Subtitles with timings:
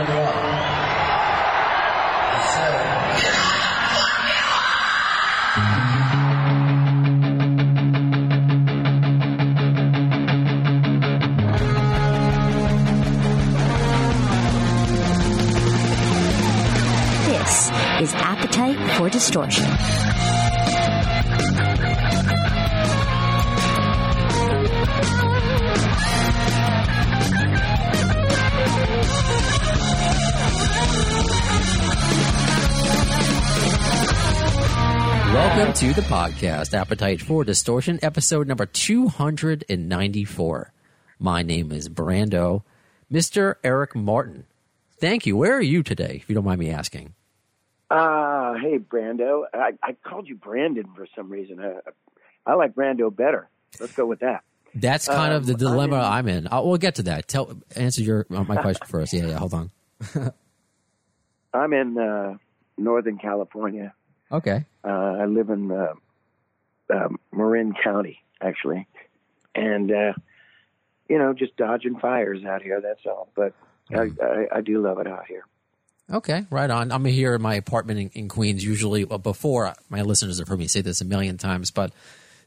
[0.00, 0.34] up.
[17.26, 17.70] This
[18.00, 19.64] is Appetite for Distortion.
[35.84, 40.72] To the podcast, Appetite for Distortion, episode number 294.
[41.18, 42.62] My name is Brando,
[43.12, 43.56] Mr.
[43.62, 44.46] Eric Martin.
[44.98, 45.36] Thank you.
[45.36, 47.12] Where are you today, if you don't mind me asking?
[47.90, 49.42] Uh, hey, Brando.
[49.52, 51.60] I, I called you Brandon for some reason.
[51.60, 51.80] I,
[52.50, 53.50] I like Brando better.
[53.78, 54.42] Let's go with that.
[54.74, 56.48] That's kind of the Um, dilemma I'm I'm in.
[56.50, 57.28] I'll, we'll get to that.
[57.28, 59.12] Tell, answer your uh, my question first.
[59.12, 59.36] Yeah, yeah.
[59.36, 59.70] Hold on.
[61.52, 62.38] I'm in uh,
[62.78, 63.92] Northern California.
[64.32, 64.64] Okay.
[64.84, 64.88] Uh,
[65.22, 65.94] I live in uh,
[66.92, 68.86] uh, Marin County, actually.
[69.54, 70.12] And, uh,
[71.08, 73.28] you know, just dodging fires out here, that's all.
[73.34, 73.54] But
[73.94, 75.44] I, I, I do love it out here.
[76.12, 76.92] Okay, right on.
[76.92, 78.62] I'm here in my apartment in, in Queens.
[78.62, 81.92] Usually, well, before my listeners have heard me say this a million times, but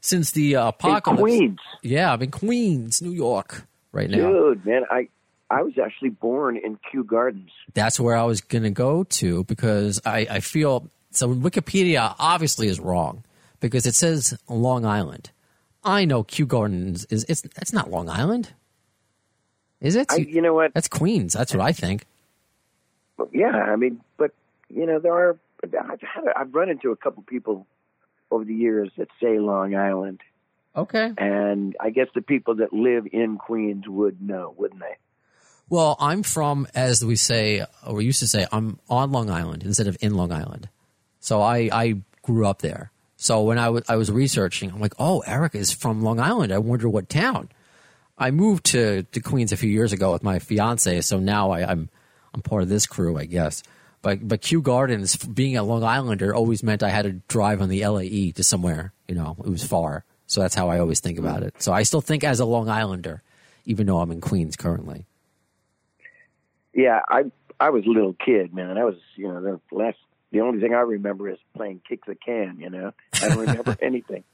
[0.00, 1.58] since the uh, In apocalypse, Queens.
[1.82, 4.28] yeah, I'm in Queens, New York, right now.
[4.30, 5.08] Dude, man, I,
[5.50, 7.50] I was actually born in Kew Gardens.
[7.74, 10.88] That's where I was going to go to because I, I feel
[11.18, 11.28] so.
[11.34, 13.24] Wikipedia obviously is wrong
[13.60, 15.30] because it says Long Island.
[15.84, 18.52] I know Kew Gardens is it's it's not Long Island,
[19.80, 20.10] is it?
[20.10, 20.74] I, you know what?
[20.74, 21.32] That's Queens.
[21.34, 22.04] That's what I think.
[23.32, 24.32] Yeah, I mean, but
[24.68, 25.38] you know, there are.
[25.62, 25.72] I've.
[25.72, 27.66] A, I've run into a couple people
[28.30, 30.20] over the years that say Long Island,
[30.76, 31.12] Okay.
[31.18, 34.96] and I guess the people that live in Queens would know, wouldn't they?
[35.70, 39.64] Well, I'm from, as we say, or we used to say, I'm on Long Island
[39.64, 40.68] instead of in Long Island.
[41.20, 42.90] So I, I grew up there.
[43.16, 46.52] So when I, w- I was researching, I'm like, oh, Eric is from Long Island.
[46.52, 47.48] I wonder what town.
[48.16, 51.70] I moved to, to Queens a few years ago with my fiance, so now I,
[51.70, 51.88] I'm
[52.34, 53.62] I'm part of this crew, I guess.
[54.02, 57.68] But but Kew Gardens, being a Long Islander, always meant I had to drive on
[57.68, 58.92] the LIE to somewhere.
[59.06, 61.62] You know, it was far, so that's how I always think about it.
[61.62, 63.22] So I still think as a Long Islander,
[63.64, 65.06] even though I'm in Queens currently.
[66.74, 67.24] Yeah, I
[67.60, 68.78] I was a little kid, man.
[68.78, 69.98] I was, you know, the last.
[70.30, 72.58] The only thing I remember is playing kick the can.
[72.60, 74.24] You know, I don't remember anything.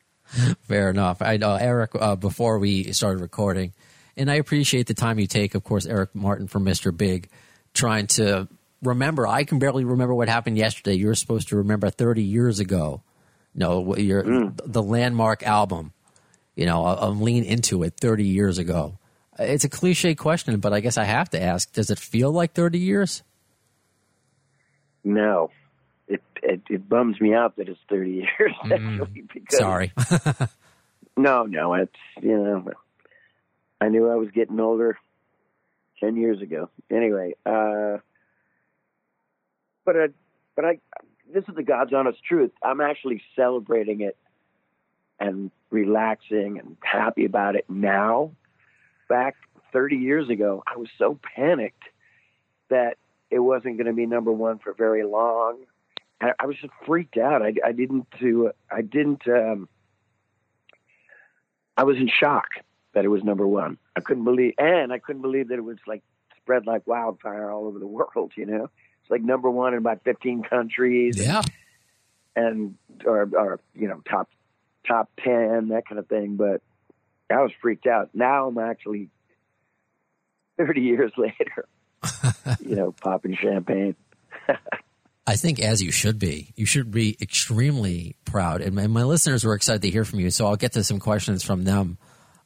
[0.62, 1.22] Fair enough.
[1.22, 3.72] I know Eric uh, before we started recording,
[4.16, 5.55] and I appreciate the time you take.
[5.55, 7.28] Of course, Eric Martin from Mister Big,
[7.75, 8.49] trying to
[8.82, 9.27] remember.
[9.27, 10.94] I can barely remember what happened yesterday.
[10.94, 13.03] You're supposed to remember 30 years ago.
[13.55, 15.93] No, your the landmark album.
[16.56, 18.99] You know, I'll lean into it 30 years ago.
[19.38, 22.53] It's a cliche question, but I guess I have to ask: Does it feel like
[22.53, 23.22] 30 years?
[25.05, 25.50] No,
[26.09, 29.22] it it, it bums me out that it's thirty years actually.
[29.32, 29.92] Because Sorry.
[31.16, 32.72] No, no, it's you know,
[33.81, 34.98] I knew I was getting older
[36.00, 36.70] ten years ago.
[36.91, 37.98] Anyway, uh,
[39.84, 40.06] but I,
[40.56, 40.78] but I,
[41.32, 42.50] this is the God's honest truth.
[42.62, 44.16] I'm actually celebrating it
[45.20, 48.32] and relaxing and happy about it now.
[49.09, 49.37] Back
[49.72, 51.82] 30 years ago, I was so panicked
[52.70, 52.97] that
[53.31, 55.59] it wasn't going to be number one for very long.
[56.25, 57.43] I, I was just freaked out.
[57.43, 58.51] I, I didn't do.
[58.71, 59.29] I didn't.
[59.29, 59.69] Um,
[61.77, 62.47] I was in shock
[62.95, 63.77] that it was number one.
[63.95, 66.03] I couldn't believe, and I couldn't believe that it was like
[66.39, 68.33] spread like wildfire all over the world.
[68.37, 68.71] You know,
[69.03, 71.43] it's like number one in about 15 countries, yeah.
[72.35, 74.31] and or or you know top
[74.87, 76.37] top 10 that kind of thing.
[76.37, 76.62] But
[77.29, 78.11] I was freaked out.
[78.15, 79.11] Now I'm actually
[80.56, 81.67] 30 years later,
[82.61, 83.95] you know, popping champagne.
[85.27, 86.53] I think as you should be.
[86.55, 88.61] You should be extremely proud.
[88.61, 90.99] And my, my listeners were excited to hear from you, so I'll get to some
[91.01, 91.97] questions from them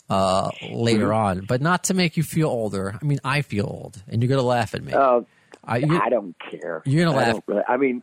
[0.09, 1.45] uh, later on.
[1.47, 2.97] But not to make you feel older.
[3.01, 4.95] I mean, I feel old, and you're going to laugh at me.
[4.95, 5.27] Oh,
[5.65, 6.83] I, I don't care.
[6.87, 7.43] You're gonna I laugh.
[7.47, 8.03] really- I mean,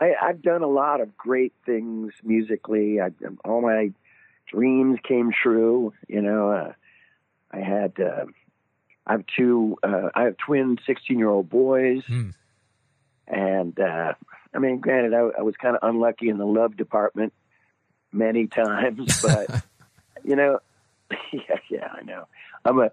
[0.00, 3.00] I, I've done a lot of great things musically.
[3.00, 3.10] I,
[3.44, 3.92] all my
[4.50, 5.94] dreams came true.
[6.08, 6.72] You know, uh,
[7.52, 7.92] I had.
[7.98, 8.26] Uh,
[9.06, 9.76] I have two.
[9.82, 12.30] Uh, I have twin sixteen-year-old boys, Hmm.
[13.26, 14.14] And uh,
[14.54, 17.32] I mean, granted, I, I was kind of unlucky in the love department
[18.12, 19.62] many times, but
[20.24, 20.60] you know,
[21.32, 22.26] yeah, yeah, I know.
[22.64, 22.90] I'm a.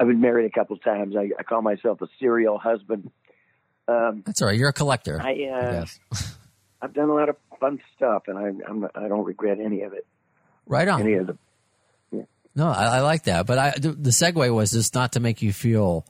[0.00, 1.14] I've been married a couple times.
[1.16, 3.12] I, I call myself a serial husband.
[3.86, 4.58] Um, That's all right.
[4.58, 5.20] You're a collector.
[5.22, 6.00] I, uh, guess.
[6.80, 9.92] I've done a lot of fun stuff, and I, I'm I don't regret any of
[9.92, 10.04] it.
[10.66, 11.02] right on.
[11.02, 11.36] Any of the
[12.56, 13.46] No, I, I like that.
[13.46, 16.04] But I, the, the segue was just not to make you feel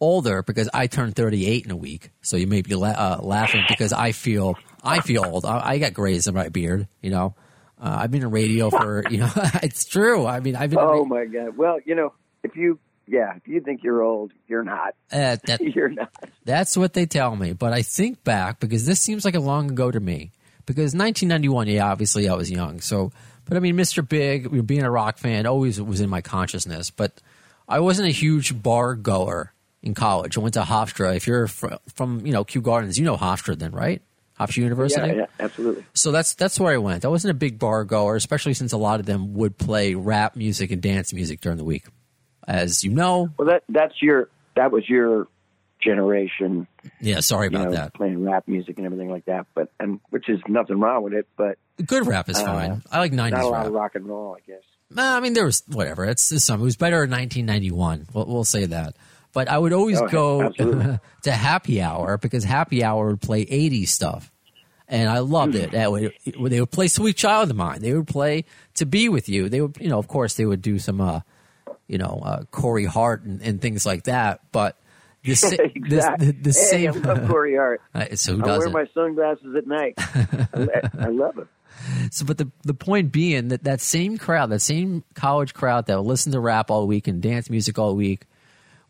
[0.00, 2.10] older because I turned 38 in a week.
[2.22, 5.44] So you may be la- uh, laughing because I feel I feel old.
[5.44, 6.88] I, I got grays in my beard.
[7.02, 7.34] You know,
[7.80, 9.30] uh, I've been in radio for you know.
[9.62, 10.26] it's true.
[10.26, 10.78] I mean, I've been.
[10.80, 11.56] Oh my God!
[11.56, 14.94] Well, you know, if you yeah, if you think you're old, you're not.
[15.12, 16.12] uh, that, You're not.
[16.44, 17.52] That's what they tell me.
[17.52, 20.32] But I think back because this seems like a long ago to me.
[20.66, 22.80] Because 1991, yeah, obviously I was young.
[22.80, 23.10] So,
[23.44, 24.08] but I mean, Mr.
[24.08, 26.90] Big, being a rock fan, always was in my consciousness.
[26.90, 27.20] But
[27.68, 30.36] I wasn't a huge bar goer in college.
[30.36, 31.16] I went to Hofstra.
[31.16, 34.02] If you're fr- from, you know, Kew Gardens, you know Hofstra then, right?
[34.38, 35.06] Hofstra University.
[35.08, 35.84] Yeah, yeah, absolutely.
[35.94, 37.04] So that's that's where I went.
[37.04, 40.34] I wasn't a big bar goer, especially since a lot of them would play rap
[40.36, 41.86] music and dance music during the week.
[42.48, 45.28] As you know, Well, that that's your that was your
[45.80, 46.66] generation,
[47.00, 47.20] yeah.
[47.20, 47.94] Sorry about know, that.
[47.94, 49.46] playing rap music and everything like that.
[49.54, 52.82] But and which is nothing wrong with it, but Good rap is Uh, fine.
[52.90, 53.66] I like '90s not a lot rap.
[53.66, 54.62] of rock and roll, I guess.
[54.90, 56.04] Nah, I mean, there was whatever.
[56.04, 56.60] It's, it's some.
[56.60, 58.08] It was better in 1991.
[58.12, 58.96] We'll, we'll say that.
[59.32, 60.50] But I would always Oh, go
[61.22, 64.32] to Happy Hour because Happy Hour would play 80s stuff,
[64.88, 65.70] and I loved it.
[65.72, 68.44] That way, they would play "Sweet Child of Mine." They would play
[68.74, 71.20] "To Be with You." They would, you know, of course, they would do some, uh,
[71.86, 74.40] you know, uh, Corey Hart and, and things like that.
[74.50, 74.76] But
[75.22, 76.26] the, sa- exactly.
[76.26, 76.94] the, the, the hey, same.
[77.04, 77.80] I love Corey Hart.
[77.94, 78.72] Uh, so who I wear doesn't?
[78.72, 79.94] my sunglasses at night.
[79.98, 81.46] I, I love it.
[82.10, 85.96] So, but the the point being that that same crowd, that same college crowd that
[85.96, 88.26] would listen to rap all week and dance music all week,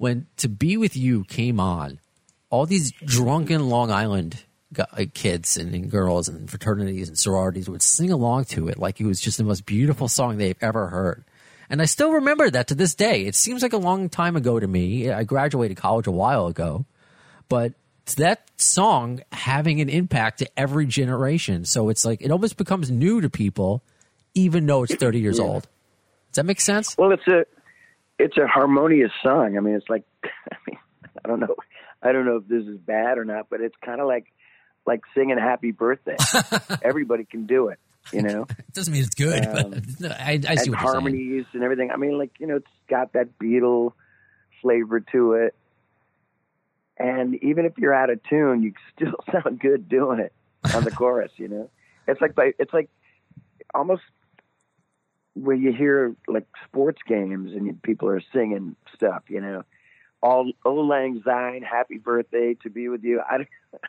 [0.00, 2.00] when "To Be with You" came on,
[2.48, 4.42] all these drunken Long Island
[4.78, 8.98] uh, kids and, and girls and fraternities and sororities would sing along to it like
[8.98, 11.22] it was just the most beautiful song they've ever heard.
[11.68, 13.26] And I still remember that to this day.
[13.26, 15.10] It seems like a long time ago to me.
[15.10, 16.86] I graduated college a while ago,
[17.50, 17.74] but
[18.16, 21.66] that song having an impact to every generation.
[21.66, 23.82] So it's like it almost becomes new to people,
[24.32, 25.64] even though it's 30 years old.
[26.30, 26.96] Does that make sense?
[26.96, 27.44] Well, it's a
[28.20, 29.56] it's a harmonious song.
[29.56, 30.78] I mean, it's like I mean,
[31.24, 31.56] I don't know,
[32.02, 34.26] I don't know if this is bad or not, but it's kind of like
[34.86, 36.16] like singing "Happy Birthday."
[36.82, 37.78] Everybody can do it,
[38.12, 38.46] you know.
[38.48, 40.74] It doesn't mean it's good, Um, but no, I, I see what you're saying.
[40.74, 41.90] harmonies and everything.
[41.90, 43.92] I mean, like you know, it's got that Beatle
[44.62, 45.54] flavor to it.
[46.98, 50.32] And even if you're out of tune, you still sound good doing it
[50.74, 51.32] on the chorus.
[51.36, 51.70] You know,
[52.06, 52.90] it's like by, it's like
[53.74, 54.02] almost
[55.42, 59.24] where you hear like sports games and people are singing stuff.
[59.28, 59.62] You know,
[60.22, 63.20] all "Auld Lang Syne," "Happy Birthday" to be with you.
[63.20, 63.46] I,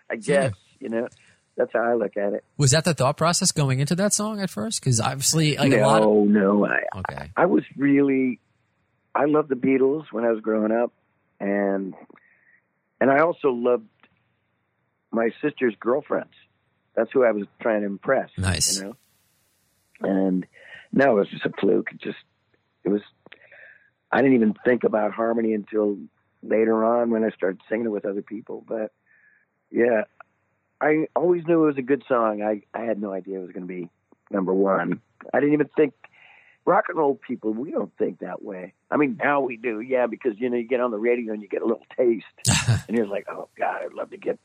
[0.09, 1.07] I guess you know
[1.57, 2.44] that's how I look at it.
[2.57, 4.81] Was that the thought process going into that song at first?
[4.81, 8.39] Because obviously, like a no, lot of no, I, okay, I was really,
[9.13, 10.94] I loved the Beatles when I was growing up,
[11.39, 11.94] and
[13.00, 13.88] and I also loved
[15.12, 16.33] my sister's girlfriends.
[16.95, 18.30] That's who I was trying to impress.
[18.38, 18.77] Nice.
[18.77, 18.95] you know.
[20.01, 20.45] And
[20.94, 21.90] no, it was just a fluke.
[21.92, 22.18] It just,
[22.84, 23.02] it was.
[24.12, 25.98] I didn't even think about harmony until
[26.44, 28.64] later on when I started singing it with other people.
[28.68, 28.92] But
[29.72, 30.04] yeah,
[30.82, 32.42] I always knew it was a good song.
[32.42, 33.90] I I had no idea it was going to be
[34.30, 35.02] number one.
[35.34, 35.94] I didn't even think
[36.66, 37.54] rock and roll people.
[37.54, 38.74] We don't think that way.
[38.90, 41.42] I mean, now we do, yeah, because you know you get on the radio and
[41.42, 42.26] you get a little taste,
[42.88, 44.40] and you're like, oh God, I'd love to get.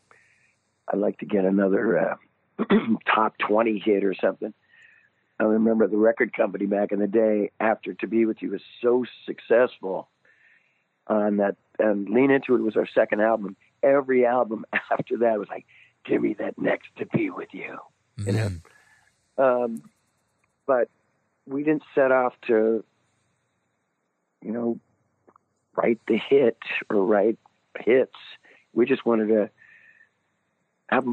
[0.88, 2.19] I'd like to get another
[2.58, 2.64] uh,
[3.12, 4.54] top twenty hit or something.
[5.38, 8.62] I remember the record company back in the day after "To Be With You" was
[8.82, 10.08] so successful
[11.06, 13.56] on that, and "Lean Into It" was our second album.
[13.82, 15.66] Every album after that was like,
[16.04, 17.78] "Give me that next "To Be With You."
[18.25, 18.50] You know,
[19.64, 19.82] um,
[20.66, 20.88] but
[21.46, 22.82] we didn't set off to,
[24.42, 24.80] you know,
[25.76, 26.58] write the hit
[26.88, 27.38] or write
[27.78, 28.16] hits.
[28.72, 29.50] We just wanted to
[30.88, 31.06] have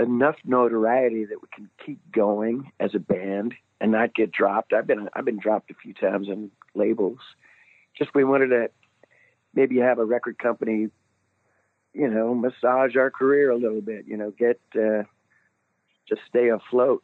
[0.00, 4.72] enough notoriety that we can keep going as a band and not get dropped.
[4.72, 7.18] I've been I've been dropped a few times on labels.
[7.96, 8.70] Just we wanted to
[9.54, 10.88] maybe have a record company,
[11.92, 14.06] you know, massage our career a little bit.
[14.06, 15.02] You know, get uh,
[16.08, 17.02] just stay afloat.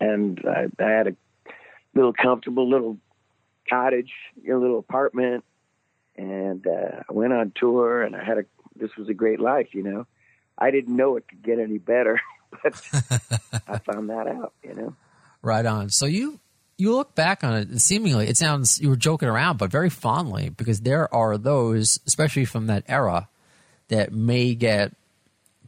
[0.00, 1.16] And I, I had a
[1.94, 2.98] little comfortable little
[3.68, 5.44] cottage, you know, little apartment,
[6.16, 8.44] and uh, I went on tour, and I had a.
[8.76, 10.06] This was a great life, you know.
[10.58, 12.20] I didn't know it could get any better,
[12.62, 12.74] but
[13.68, 14.96] I found that out, you know.
[15.42, 15.90] right on.
[15.90, 16.40] So you
[16.76, 19.90] you look back on it, and seemingly it sounds you were joking around, but very
[19.90, 23.28] fondly because there are those, especially from that era,
[23.88, 24.92] that may get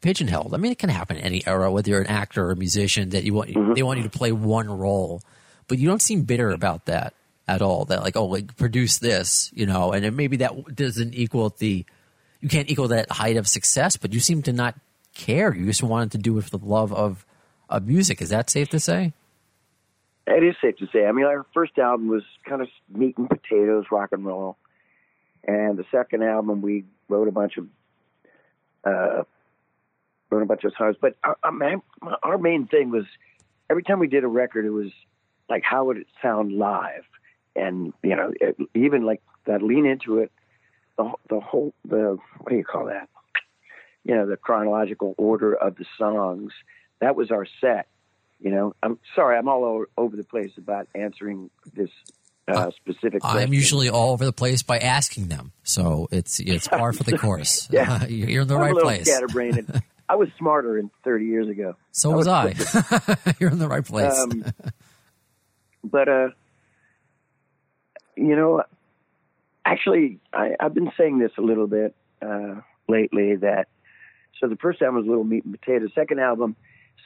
[0.01, 0.55] pigeonholed.
[0.55, 3.11] I mean, it can happen in any era, whether you're an actor or a musician,
[3.11, 3.75] that you want mm-hmm.
[3.75, 5.23] they want you to play one role,
[5.69, 7.15] but you don't seem bitter about that
[7.49, 7.85] at all.
[7.85, 11.85] That like, oh, like produce this, you know, and maybe that doesn't equal the
[12.41, 14.75] you can't equal that height of success, but you seem to not
[15.15, 15.55] care.
[15.55, 17.25] You just wanted to do it for the love of
[17.69, 18.23] of music.
[18.23, 19.13] Is that safe to say?
[20.27, 21.07] It is safe to say.
[21.07, 24.57] I mean, our first album was kind of meat and potatoes, rock and roll,
[25.45, 27.67] and the second album we wrote a bunch of
[28.85, 29.23] uh,
[30.31, 30.97] wrote a bunch of songs.
[31.01, 31.39] But our,
[32.23, 33.05] our main thing was
[33.71, 34.91] every time we did a record, it was
[35.49, 37.05] like how would it sound live,
[37.55, 40.33] and you know it, even like that lean into it,
[40.97, 43.09] the the whole the what do you call that?
[44.05, 46.53] You know the chronological order of the songs.
[47.01, 47.89] That was our set.
[48.41, 51.91] You know, I'm sorry, I'm all over, over the place about answering this
[52.49, 53.23] uh, specific.
[53.25, 57.19] I'm usually all over the place by asking them, so it's it's par for the
[57.19, 57.69] course.
[57.73, 58.05] Yeah.
[58.09, 59.11] you're in the I'm right a little place.
[59.11, 59.83] scatterbrained.
[60.09, 61.75] I was smarter in 30 years ago.
[61.91, 62.55] So was I.
[63.41, 64.17] you're in the right place.
[64.17, 64.45] Um,
[65.83, 66.29] but uh,
[68.17, 68.63] you know,
[69.67, 73.37] actually, I, I've been saying this a little bit uh, lately.
[73.37, 73.69] That
[74.41, 75.91] so the first album was a Little Meat and Potatoes.
[75.95, 76.57] Second album,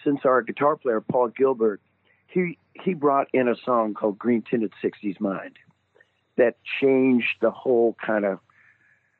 [0.05, 1.81] since our guitar player Paul Gilbert,
[2.29, 5.57] he he brought in a song called Green Tinted '60s Mind
[6.37, 8.38] that changed the whole kind of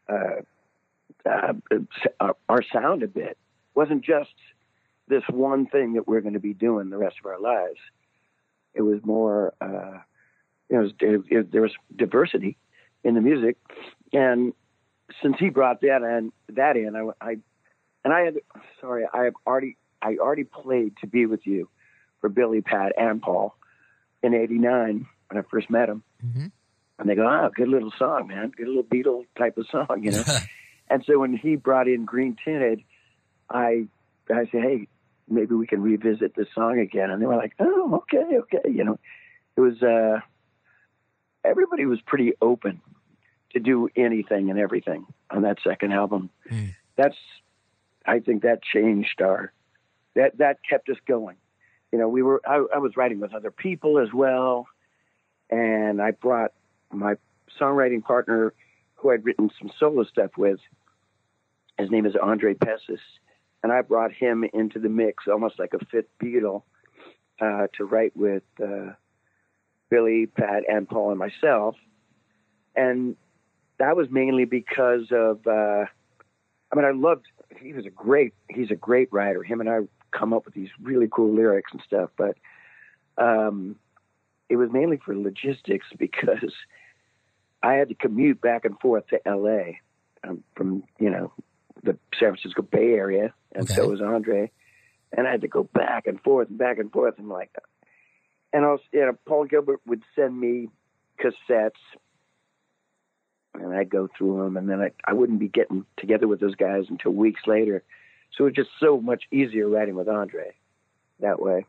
[0.09, 0.43] uh,
[1.29, 1.53] uh,
[2.21, 3.31] our- our sound a bit.
[3.31, 3.39] It
[3.75, 4.35] wasn't just
[5.09, 7.79] this one thing that we're going to be doing the rest of our lives.
[8.75, 9.99] It was more, uh,
[10.69, 12.57] you know, it, it, there was diversity
[13.05, 13.57] in the music,
[14.13, 14.53] and
[15.23, 17.37] since he brought that in, that in, I, I
[18.05, 18.35] and I had,
[18.81, 21.69] sorry, I have already, I already played "To Be with You"
[22.21, 23.55] for Billy, Pat, and Paul
[24.23, 26.51] in '89 when I first met him, Mhm.
[26.99, 30.13] and they go, "Ah, good little song, man, good little Beatle type of song," you
[30.13, 30.25] know.
[30.93, 32.83] And so when he brought in Green Tinted,
[33.49, 33.87] I
[34.29, 34.89] I said, hey,
[35.29, 37.11] maybe we can revisit this song again.
[37.11, 38.69] And they were like, oh, okay, okay.
[38.69, 38.99] You know,
[39.57, 40.19] it was uh,
[41.45, 42.81] everybody was pretty open
[43.53, 46.31] to do anything and everything on that second album.
[46.51, 46.75] Mm.
[46.97, 47.17] That's
[48.07, 49.53] I think that changed our
[50.15, 51.37] that that kept us going.
[51.93, 54.67] You know, we were I, I was writing with other people as well,
[55.51, 56.53] and I brought
[56.93, 57.15] my
[57.61, 58.53] songwriting partner
[58.97, 60.61] who I'd written some solo stuff with.
[61.79, 63.01] His name is Andre Pessis,
[63.63, 66.63] and I brought him into the mix almost like a fifth Beatle
[67.41, 68.93] uh, to write with uh,
[69.91, 71.77] Billy, Pat, and Paul and myself.
[72.75, 73.17] And
[73.79, 75.85] that was mainly because of, uh,
[76.73, 77.27] I mean, I loved,
[77.61, 79.43] he was a great, he's a great writer.
[79.43, 79.81] Him and I
[80.17, 82.37] come up with these really cool lyrics and stuff, but
[83.19, 83.77] um,
[84.49, 86.53] it was mainly for logistics because
[87.63, 89.79] I had to commute back and forth to LA
[90.29, 91.33] um, from, you know,
[91.83, 93.75] the San Francisco Bay Area, and Okay.
[93.75, 94.51] so was Andre.
[95.17, 97.15] And I had to go back and forth and back and forth.
[97.19, 97.51] And like,
[98.53, 100.69] and you know, Paul Gilbert would send me
[101.23, 101.71] cassettes,
[103.55, 106.55] and I'd go through them, and then I, I wouldn't be getting together with those
[106.55, 107.83] guys until weeks later.
[108.37, 110.55] So it was just so much easier writing with Andre
[111.21, 111.67] that way.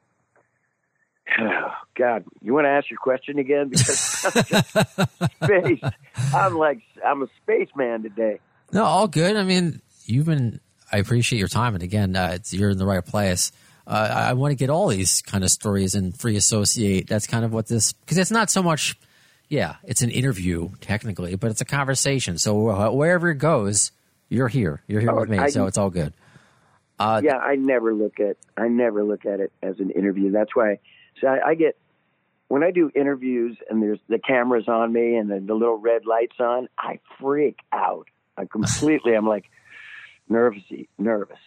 [1.39, 3.69] Oh, God, you want to ask your question again?
[3.69, 4.69] Because I'm just
[5.43, 5.91] space.
[6.33, 8.39] I'm like, I'm a spaceman today.
[8.71, 9.35] No, all good.
[9.35, 10.59] I mean, you've been.
[10.93, 13.53] I appreciate your time, and again, uh, it's, you're in the right place.
[13.87, 17.07] Uh, I, want to get all these kind of stories and free associate.
[17.07, 18.97] That's kind of what this because it's not so much.
[19.49, 22.37] Yeah, it's an interview technically, but it's a conversation.
[22.37, 23.91] So wherever it goes,
[24.29, 24.81] you're here.
[24.87, 26.13] You're here Oh, with me, I- so it's all good.
[26.99, 30.31] Uh, yeah, I never look at I never look at it as an interview.
[30.31, 30.77] That's why.
[31.19, 31.75] So I, I get
[32.47, 36.05] when I do interviews and there's the cameras on me and the, the little red
[36.05, 36.69] lights on.
[36.77, 38.07] I freak out.
[38.37, 39.15] I completely.
[39.15, 39.45] I'm like
[40.29, 40.61] nervous,
[40.99, 41.39] nervous.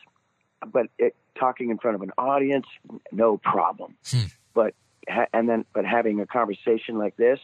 [0.72, 2.66] But it, talking in front of an audience,
[3.12, 3.96] no problem.
[4.08, 4.26] Hmm.
[4.54, 4.74] But
[5.08, 7.38] ha- and then but having a conversation like this,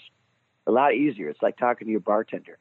[0.67, 1.29] a lot easier.
[1.29, 2.59] It's like talking to your bartender.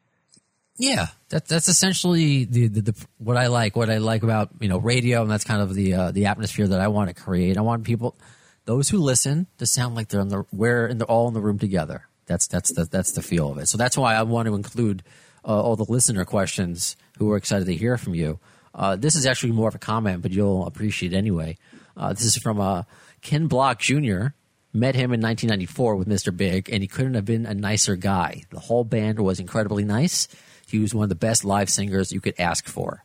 [0.77, 3.75] Yeah, that, that's essentially the, the, the what I like.
[3.75, 6.67] What I like about you know radio, and that's kind of the uh, the atmosphere
[6.67, 7.57] that I want to create.
[7.57, 8.17] I want people,
[8.63, 11.41] those who listen, to sound like they're in the we're in the, all in the
[11.41, 12.07] room together.
[12.27, 13.67] That's that's the that's the feel of it.
[13.67, 15.03] So that's why I want to include
[15.43, 18.39] uh, all the listener questions who are excited to hear from you.
[18.79, 21.57] Uh, this is actually more of a comment, but you'll appreciate it anyway.
[21.97, 22.83] Uh, this is from uh,
[23.21, 24.27] Ken Block Jr.
[24.71, 26.35] Met him in 1994 with Mr.
[26.35, 28.43] Big, and he couldn't have been a nicer guy.
[28.51, 30.29] The whole band was incredibly nice.
[30.65, 33.03] He was one of the best live singers you could ask for.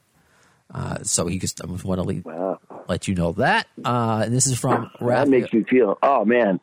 [0.73, 3.67] Uh, so he just I just want to leave, Wow, let you know that.
[3.85, 5.99] Uh, and this is from that makes me feel.
[6.03, 6.61] Oh man,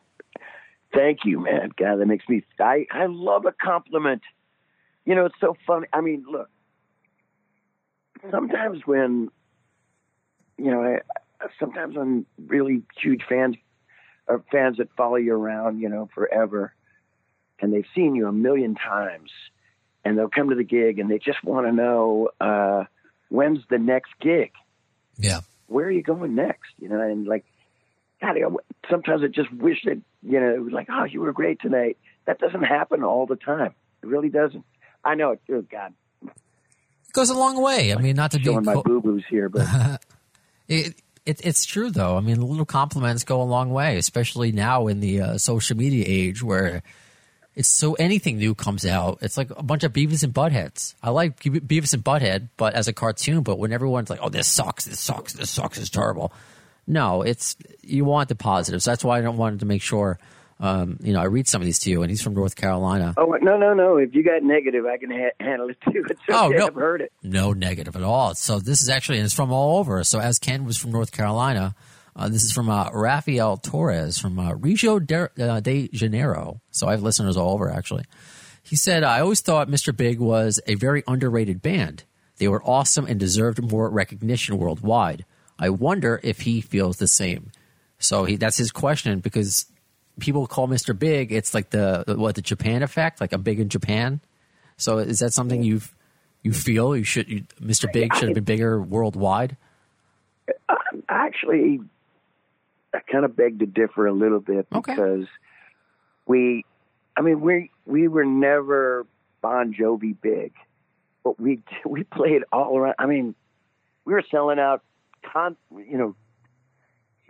[0.94, 1.70] thank you, man.
[1.76, 2.44] God, that makes me.
[2.58, 4.22] I I love a compliment.
[5.04, 5.86] You know, it's so funny.
[5.92, 6.48] I mean, look.
[8.30, 9.30] Sometimes when,
[10.56, 13.56] you know, I, sometimes I'm really huge fans,
[14.28, 16.74] or fans that follow you around, you know, forever,
[17.60, 19.30] and they've seen you a million times,
[20.04, 22.84] and they'll come to the gig and they just want to know uh,
[23.28, 24.52] when's the next gig
[25.18, 25.40] yeah.
[25.66, 26.70] where are you going next?
[26.78, 27.44] You know, and like,
[28.20, 28.36] God,
[28.90, 31.98] sometimes I just wish that, you know, it was like, oh, you were great tonight.
[32.26, 33.74] That doesn't happen all the time.
[34.02, 34.64] It really doesn't.
[35.04, 35.40] I know it.
[35.50, 35.94] Oh, God.
[37.12, 37.92] It goes a long way.
[37.92, 39.68] I mean, not to be showing my boo boos here, but
[40.68, 40.94] it,
[41.26, 42.16] it, it's true though.
[42.16, 46.06] I mean, little compliments go a long way, especially now in the uh, social media
[46.08, 46.82] age where
[47.54, 49.18] it's so anything new comes out.
[49.20, 50.94] It's like a bunch of Beavis and Buttheads.
[51.02, 53.42] I like Be- Beavis and Butthead, but as a cartoon.
[53.42, 56.32] But when everyone's like, "Oh, this sucks, this sucks, this sucks," is terrible.
[56.86, 58.86] No, it's you want the positives.
[58.86, 60.18] That's why I don't wanted to make sure.
[60.62, 63.14] Um, you know, I read some of these to you, and he's from North Carolina.
[63.16, 63.96] oh no, no, no!
[63.96, 66.04] If you got negative, I can ha- handle it too.
[66.10, 66.32] It's okay.
[66.32, 66.66] Oh, no.
[66.68, 67.12] I've heard it.
[67.22, 68.34] No negative at all.
[68.36, 70.04] So this is actually, and it's from all over.
[70.04, 71.74] So as Ken was from North Carolina,
[72.14, 76.60] uh, this is from uh, Rafael Torres from uh, Rio de, uh, de Janeiro.
[76.70, 78.04] So I have listeners all over actually.
[78.62, 79.96] He said, I always thought Mr.
[79.96, 82.04] Big was a very underrated band.
[82.36, 85.24] They were awesome and deserved more recognition worldwide.
[85.58, 87.50] I wonder if he feels the same.
[87.98, 89.66] So he, that's his question because
[90.20, 90.98] people call Mr.
[90.98, 94.20] Big, it's like the, what, the Japan effect, like I'm big in Japan.
[94.76, 95.94] So is that something you've,
[96.42, 97.92] you feel you should, you, Mr.
[97.92, 99.56] Big should have been bigger worldwide?
[100.68, 100.76] I,
[101.08, 101.80] Actually,
[102.94, 104.92] I kind of beg to differ a little bit Okay.
[104.92, 105.26] because
[106.26, 106.64] we,
[107.16, 109.06] I mean, we we were never
[109.40, 110.52] Bon Jovi big,
[111.24, 112.94] but we we played all around.
[112.98, 113.34] I mean,
[114.04, 114.82] we were selling out,
[115.32, 116.14] con, you know,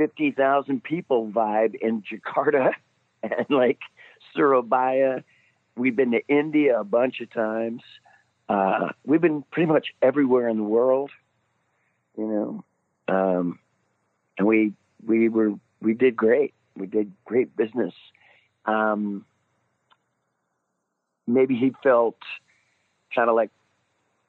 [0.03, 2.73] fifty thousand people vibe in Jakarta
[3.23, 3.79] and like
[4.35, 5.23] Surabaya.
[5.77, 7.83] We've been to India a bunch of times.
[8.49, 11.11] Uh, we've been pretty much everywhere in the world,
[12.19, 12.65] you know,
[13.09, 13.59] um,
[14.37, 14.73] and we
[15.07, 16.53] we were we did great.
[16.77, 17.95] We did great business.
[18.67, 19.25] Um,
[21.27, 22.19] maybe he felt
[23.15, 23.51] kind of like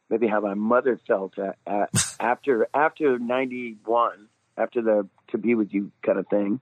[0.09, 1.87] maybe how my mother felt uh, uh,
[2.19, 4.27] after after '91,
[4.57, 6.59] after the "To Be With You" kind of thing.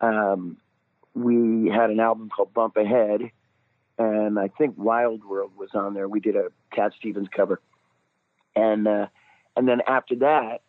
[0.00, 0.58] Um,
[1.14, 3.30] we had an album called Bump Ahead,
[3.98, 6.08] and I think Wild World was on there.
[6.08, 7.60] We did a Cat Stevens cover,
[8.54, 9.06] and uh,
[9.56, 10.62] and then after that,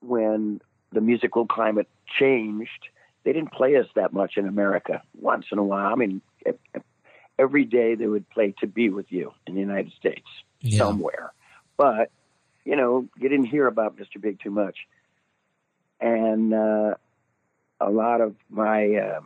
[0.00, 0.60] when
[0.92, 2.88] the musical climate changed,
[3.24, 5.02] they didn't play us that much in America.
[5.18, 6.20] Once in a while, I mean,
[7.38, 10.26] every day they would play "To Be With You" in the United States
[10.60, 10.78] Yeah.
[10.78, 11.32] somewhere,
[11.76, 12.10] but
[12.64, 14.20] you know, you didn't hear about Mr.
[14.20, 14.76] Big too much,
[16.00, 16.94] and uh,
[17.80, 19.20] a lot of my uh,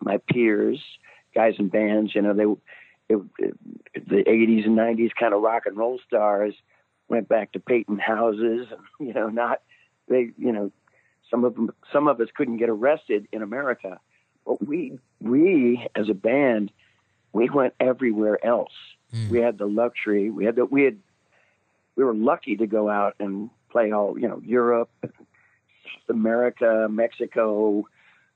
[0.00, 0.78] my peers,
[1.34, 5.66] guys in bands, you know, they it, it, the '80s and '90s kind of rock
[5.66, 6.54] and roll stars
[7.08, 9.60] went back to painting houses, and you know, not
[10.08, 10.70] they, you know,
[11.30, 13.98] some of them, some of us couldn't get arrested in America,
[14.44, 16.70] but we, we as a band,
[17.32, 18.72] we went everywhere else.
[19.30, 20.30] We had the luxury.
[20.30, 20.98] We had the, we had,
[21.96, 27.86] we were lucky to go out and play all, you know, Europe, South America, Mexico,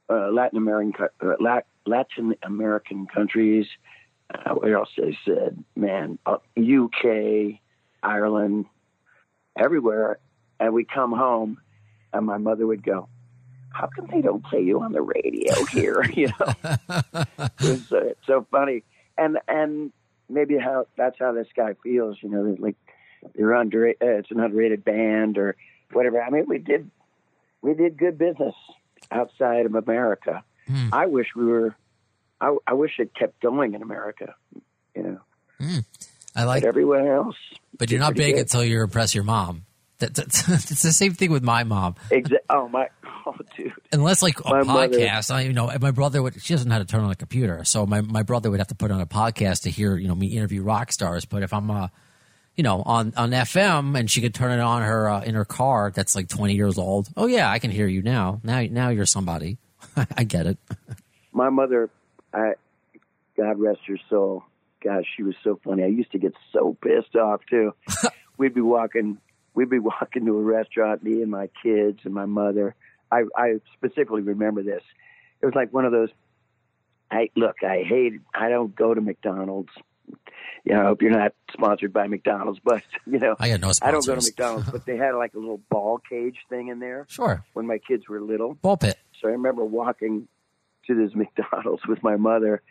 [0.09, 3.66] uh, Latin American, uh, Latin American countries.
[4.33, 5.62] Uh, what else they said?
[5.75, 7.61] Man, uh, UK,
[8.03, 8.66] Ireland,
[9.57, 10.19] everywhere.
[10.59, 11.59] And we come home,
[12.12, 13.09] and my mother would go,
[13.71, 16.55] "How come they don't play you on the radio here?" you know,
[16.88, 18.83] it was uh, so funny.
[19.19, 19.92] And and
[20.29, 22.16] maybe how that's how this guy feels.
[22.23, 22.77] You know, like
[23.35, 23.89] they're under.
[23.89, 25.57] Uh, it's an underrated band or
[25.93, 26.23] whatever.
[26.23, 26.91] I mean, we did
[27.62, 28.55] we did good business
[29.11, 30.45] outside of America.
[30.67, 30.89] Hmm.
[30.93, 31.75] I wish we were.
[32.41, 34.35] I, I wish it kept going in America.
[34.95, 35.21] You
[35.61, 35.81] know,
[36.35, 37.37] I like but everywhere else.
[37.79, 38.43] But you're not big good.
[38.43, 39.65] until you impress your mom.
[39.99, 41.95] That, that's, it's the same thing with my mom.
[42.11, 42.89] Exa- oh my,
[43.27, 43.73] oh dude.
[43.93, 46.41] Unless like a My mother- podcast, I you know my brother would.
[46.43, 48.69] She doesn't know how to turn on a computer, so my, my brother would have
[48.69, 51.25] to put on a podcast to hear you know me interview rock stars.
[51.25, 51.89] But if I'm uh,
[52.57, 55.45] you know on on FM and she could turn it on her uh, in her
[55.45, 57.09] car that's like 20 years old.
[57.16, 58.40] Oh yeah, I can hear you now.
[58.42, 59.59] Now now you're somebody.
[60.16, 60.59] I get it.
[61.33, 61.90] my mother,
[62.33, 62.55] I,
[63.37, 64.45] God rest her soul.
[64.83, 65.83] Gosh, she was so funny.
[65.83, 67.75] I used to get so pissed off too.
[68.38, 69.19] we'd be walking,
[69.55, 72.75] we'd be walking to a restaurant, me and my kids and my mother.
[73.11, 74.83] I, I specifically remember this.
[75.40, 76.11] It was like one of those.
[77.11, 78.14] I look, I hate.
[78.35, 79.71] I don't go to McDonald's.
[80.64, 83.71] You know, I hope you're not sponsored by McDonald's, but you know, I got no
[83.83, 84.25] I don't go to.
[84.25, 84.69] McDonald's.
[84.71, 88.09] but they had like a little ball cage thing in there Sure, when my kids
[88.09, 88.55] were little.
[88.55, 88.99] ball pit.
[89.21, 90.27] So I remember walking
[90.88, 92.62] to this McDonald's with my mother,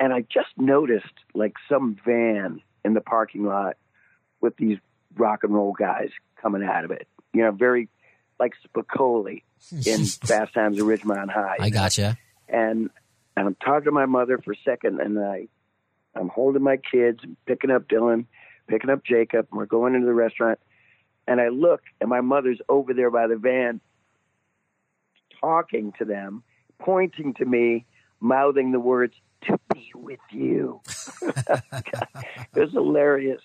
[0.00, 3.76] and I just noticed like some van in the parking lot
[4.40, 4.78] with these
[5.16, 6.08] rock and roll guys
[6.42, 7.06] coming out of it.
[7.32, 7.88] You know, very
[8.40, 9.42] like Spicoli
[9.86, 11.58] in Fast Times at Ridgemont High.
[11.60, 12.18] I gotcha.
[12.48, 12.90] and
[13.36, 15.46] and I'm talking to my mother for a second, and I
[16.14, 18.26] I'm holding my kids, picking up Dylan,
[18.68, 20.58] picking up Jacob, and we're going into the restaurant,
[21.26, 23.80] and I look, and my mother's over there by the van,
[25.40, 26.42] talking to them,
[26.78, 27.86] pointing to me,
[28.20, 30.80] mouthing the words "to be with you."
[31.22, 33.42] it was hilarious.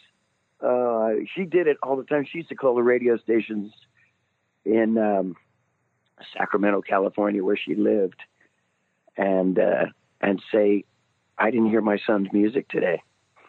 [0.61, 2.25] Uh, she did it all the time.
[2.29, 3.71] She used to call the radio stations
[4.63, 5.35] in um,
[6.35, 8.19] Sacramento, California, where she lived,
[9.17, 9.85] and uh,
[10.21, 10.85] and say,
[11.37, 13.01] "I didn't hear my son's music today."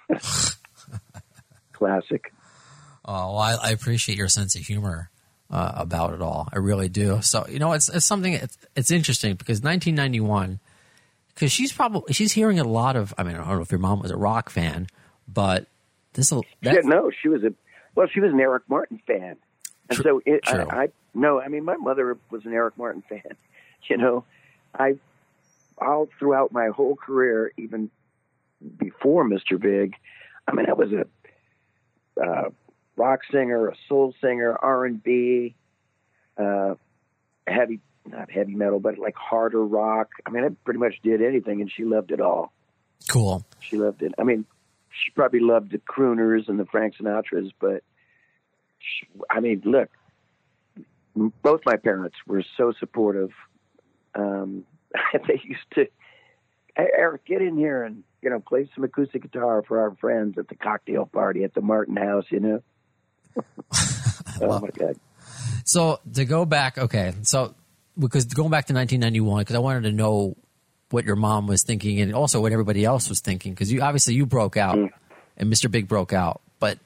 [1.72, 2.32] Classic.
[3.04, 5.10] Oh, well, I, I appreciate your sense of humor
[5.50, 6.48] uh, about it all.
[6.52, 7.20] I really do.
[7.22, 8.32] So you know, it's it's something.
[8.32, 10.58] It's, it's interesting because 1991,
[11.34, 13.14] because she's probably she's hearing a lot of.
[13.16, 14.88] I mean, I don't know if your mom was a rock fan,
[15.28, 15.66] but
[16.14, 16.44] this will.
[16.60, 17.52] Yeah, no, she was a
[17.94, 19.36] well, she was an Eric Martin fan,
[19.88, 20.40] and so it.
[20.46, 23.22] I, I no, I mean my mother was an Eric Martin fan.
[23.88, 24.24] You know,
[24.76, 24.96] I
[25.78, 27.90] all throughout my whole career, even
[28.78, 29.60] before Mr.
[29.60, 29.94] Big,
[30.48, 31.06] I mean I was a
[32.22, 32.50] uh,
[32.96, 35.54] rock singer, a soul singer, R and B,
[36.38, 36.74] uh,
[37.46, 40.10] heavy not heavy metal, but like harder rock.
[40.24, 42.52] I mean I pretty much did anything, and she loved it all.
[43.08, 43.44] cool.
[43.60, 44.14] She loved it.
[44.18, 44.44] I mean,
[44.90, 47.82] she probably loved the crooners and the Frank Sinatras, but
[48.78, 49.90] she, I mean, look,
[51.42, 53.30] both my parents were so supportive.
[54.14, 54.64] Um,
[55.26, 55.86] they used to,
[56.76, 60.48] Eric, get in here and you know play some acoustic guitar for our friends at
[60.48, 62.24] the cocktail party at the Martin House.
[62.30, 62.62] You know.
[64.40, 64.96] oh my God.
[65.64, 67.54] So to go back, okay, so
[67.98, 70.36] because going back to 1991, because I wanted to know
[70.90, 74.14] what your mom was thinking and also what everybody else was thinking, because you obviously
[74.14, 74.90] you broke out Mm.
[75.36, 75.70] and Mr.
[75.70, 76.78] Big broke out, but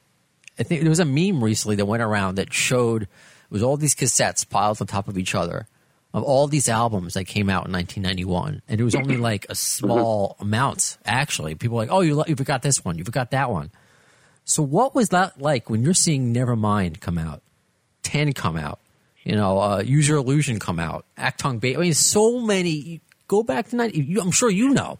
[0.59, 3.09] I think there was a meme recently that went around that showed it
[3.51, 5.67] was all these cassettes piled on top of each other
[6.13, 9.55] of all these albums that came out in 1991, and it was only like a
[9.55, 11.55] small amount actually.
[11.55, 13.71] People were like, oh, you you forgot this one, you forgot that one.
[14.45, 17.43] So what was that like when you're seeing Nevermind come out?
[18.03, 18.81] 10 come out,
[19.23, 21.77] you know, uh, Use Your Illusion come out, Achtung Bay.
[21.77, 23.01] I mean, so many.
[23.29, 24.99] Go back to 90, you, I'm sure you know.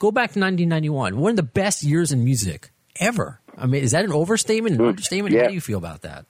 [0.00, 1.16] Go back to 1991.
[1.16, 3.38] One of the best years in music ever.
[3.56, 5.36] I mean, is that an overstatement, an understatement?
[5.36, 6.24] How do you feel about that?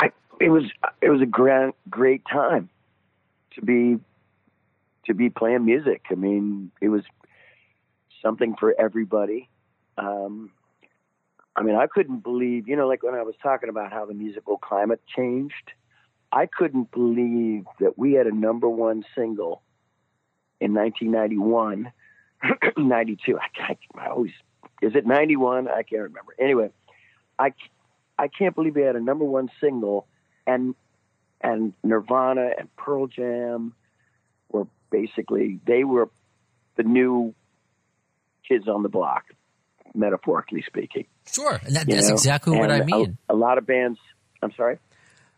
[0.00, 0.64] I it was
[1.00, 2.68] it was a grand great time
[3.54, 3.98] to be
[5.06, 6.02] to be playing music.
[6.10, 7.02] I mean, it was
[8.22, 9.48] something for everybody.
[9.96, 10.50] Um,
[11.56, 14.14] I mean, I couldn't believe, you know, like when I was talking about how the
[14.14, 15.72] musical climate changed,
[16.30, 19.62] I couldn't believe that we had a number one single
[20.60, 21.90] in 1991,
[22.76, 23.38] 92.
[23.38, 24.32] I, I, I always,
[24.82, 25.68] is it 91?
[25.68, 26.34] I can't remember.
[26.38, 26.70] Anyway,
[27.38, 27.54] I,
[28.18, 30.06] I can't believe we had a number one single
[30.48, 30.74] and,
[31.40, 33.74] and Nirvana and Pearl Jam
[34.50, 36.08] were basically, they were
[36.76, 37.34] the new
[38.48, 39.24] kids on the block,
[39.94, 41.04] metaphorically speaking.
[41.30, 41.60] Sure.
[41.64, 42.14] And that, that's know?
[42.14, 43.18] exactly what I And a- mean.
[43.28, 43.98] A, lot of bands.
[44.42, 44.78] I'm sorry.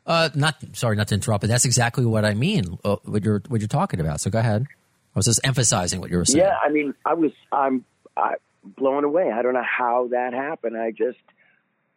[0.07, 2.79] Uh, not sorry, not to interrupt, but that's exactly what I mean.
[2.85, 4.21] Uh, what you're what you're talking about.
[4.21, 4.67] So go ahead.
[5.15, 6.45] I was just emphasizing what you were saying.
[6.45, 7.85] Yeah, I mean, I was I'm
[8.17, 9.31] I, blown away.
[9.31, 10.77] I don't know how that happened.
[10.77, 11.19] I just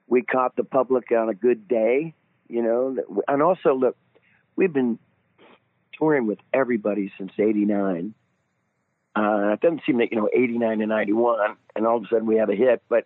[0.07, 2.13] we caught the public on a good day,
[2.53, 2.95] you know,
[3.27, 3.97] and also look,
[4.55, 4.99] we've been
[5.97, 8.13] touring with everybody since '89.
[9.15, 12.27] Uh, it doesn't seem that you know '89 to '91, and all of a sudden
[12.27, 13.05] we have a hit, but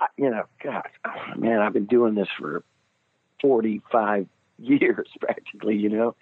[0.00, 0.88] I- you know, God,
[1.36, 2.62] man, I've been doing this for
[3.40, 4.26] 45
[4.58, 6.14] years practically, you know.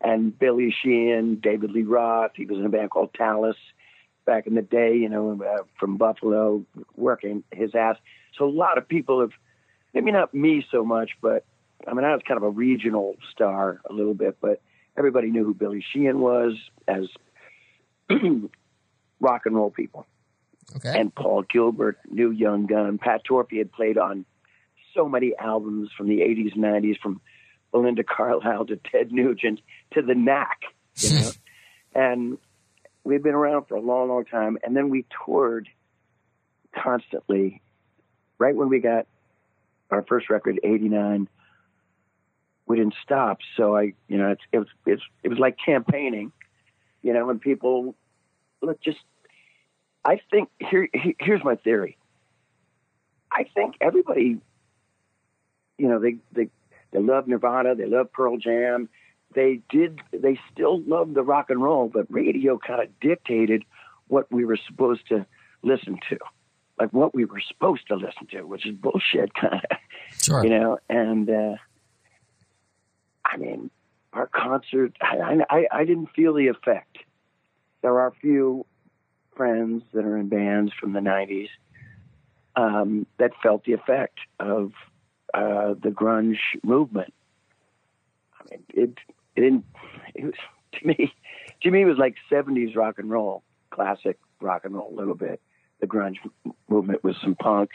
[0.00, 3.54] And Billy Sheehan, David Lee Roth, he was in a band called Talas
[4.26, 6.64] back in the day, you know, uh, from Buffalo,
[6.96, 7.96] working his ass.
[8.36, 9.32] So a lot of people have,
[9.94, 11.44] maybe not me so much, but
[11.86, 14.60] I mean, I was kind of a regional star a little bit, but
[14.96, 16.54] everybody knew who Billy Sheehan was
[16.88, 17.04] as
[19.20, 20.06] rock and roll people
[20.76, 20.98] Okay.
[20.98, 22.98] and Paul Gilbert, New Young Gun.
[22.98, 24.24] Pat Torpey had played on
[24.94, 27.20] so many albums from the 80s and 90s, from
[27.70, 29.60] Belinda Carlisle to Ted Nugent
[29.92, 30.60] to the Knack,
[30.96, 31.30] you know.
[31.94, 32.38] and
[33.04, 34.56] we've been around for a long, long time.
[34.64, 35.68] And then we toured
[36.74, 37.60] constantly.
[38.38, 39.06] Right when we got
[39.94, 41.28] our first record, 89,
[42.66, 43.38] we didn't stop.
[43.56, 46.32] So I, you know, it's, it was, it's, it was like campaigning,
[47.02, 47.94] you know, and people,
[48.62, 48.98] look, just
[50.04, 51.96] I think here here's my theory.
[53.32, 54.38] I think everybody,
[55.78, 56.50] you know, they they
[56.92, 58.88] they love Nirvana, they love Pearl Jam,
[59.34, 63.64] they did they still love the rock and roll, but radio kind of dictated
[64.08, 65.24] what we were supposed to
[65.62, 66.18] listen to,
[66.78, 69.78] like what we were supposed to listen to, which is bullshit, kind of,
[70.20, 70.44] Sure.
[70.44, 70.78] you know.
[70.88, 71.54] And uh,
[73.24, 73.70] I mean,
[74.12, 76.98] our concert, I, I I didn't feel the effect.
[77.82, 78.66] There are a few
[79.36, 81.48] friends that are in bands from the 90s
[82.56, 84.72] um, that felt the effect of
[85.34, 87.12] uh, the grunge movement.
[88.40, 88.90] I mean, it,
[89.34, 89.64] it didn't,
[90.14, 90.34] it was,
[90.80, 91.12] to me,
[91.62, 95.16] to me, it was like 70s rock and roll, classic rock and roll a little
[95.16, 95.40] bit.
[95.84, 96.16] The grunge
[96.68, 97.70] movement with some punk,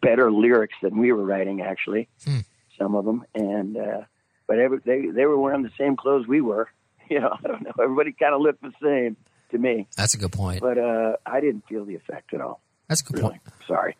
[0.00, 2.38] better lyrics than we were writing actually, Hmm.
[2.78, 4.00] some of them, and uh,
[4.46, 6.68] but every, they they were wearing the same clothes we were.
[7.10, 7.72] You know, I don't know.
[7.82, 9.16] Everybody kind of looked the same
[9.50, 10.62] to me, That's a good point.
[10.62, 12.62] but uh, I didn't feel the effect at all.
[12.88, 13.42] That's a good Really, point.
[13.66, 13.96] sorry.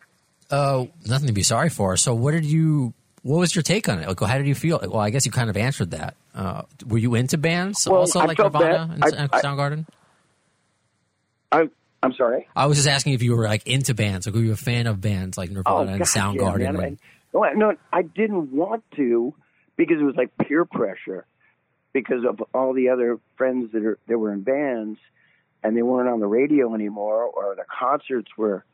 [0.49, 1.95] Uh, nothing to be sorry for.
[1.97, 2.93] So, what did you?
[3.21, 4.07] What was your take on it?
[4.07, 4.79] Like, how did you feel?
[4.81, 6.15] Well, I guess you kind of answered that.
[6.33, 8.89] Uh, were you into bands Well, also, I like Nirvana bad.
[8.95, 9.85] and, I- and I- Soundgarden?
[11.51, 11.69] I
[12.03, 12.47] I'm sorry.
[12.55, 14.87] I was just asking if you were like into bands, like were you a fan
[14.87, 16.59] of bands like Nirvana and Oh, God, Soundgarden?
[16.59, 16.99] yeah, and-
[17.33, 19.33] No, I- no, I didn't want to
[19.77, 21.25] because it was like peer pressure
[21.93, 24.99] because of all the other friends that are that were in bands
[25.63, 28.65] and they weren't on the radio anymore or the concerts were,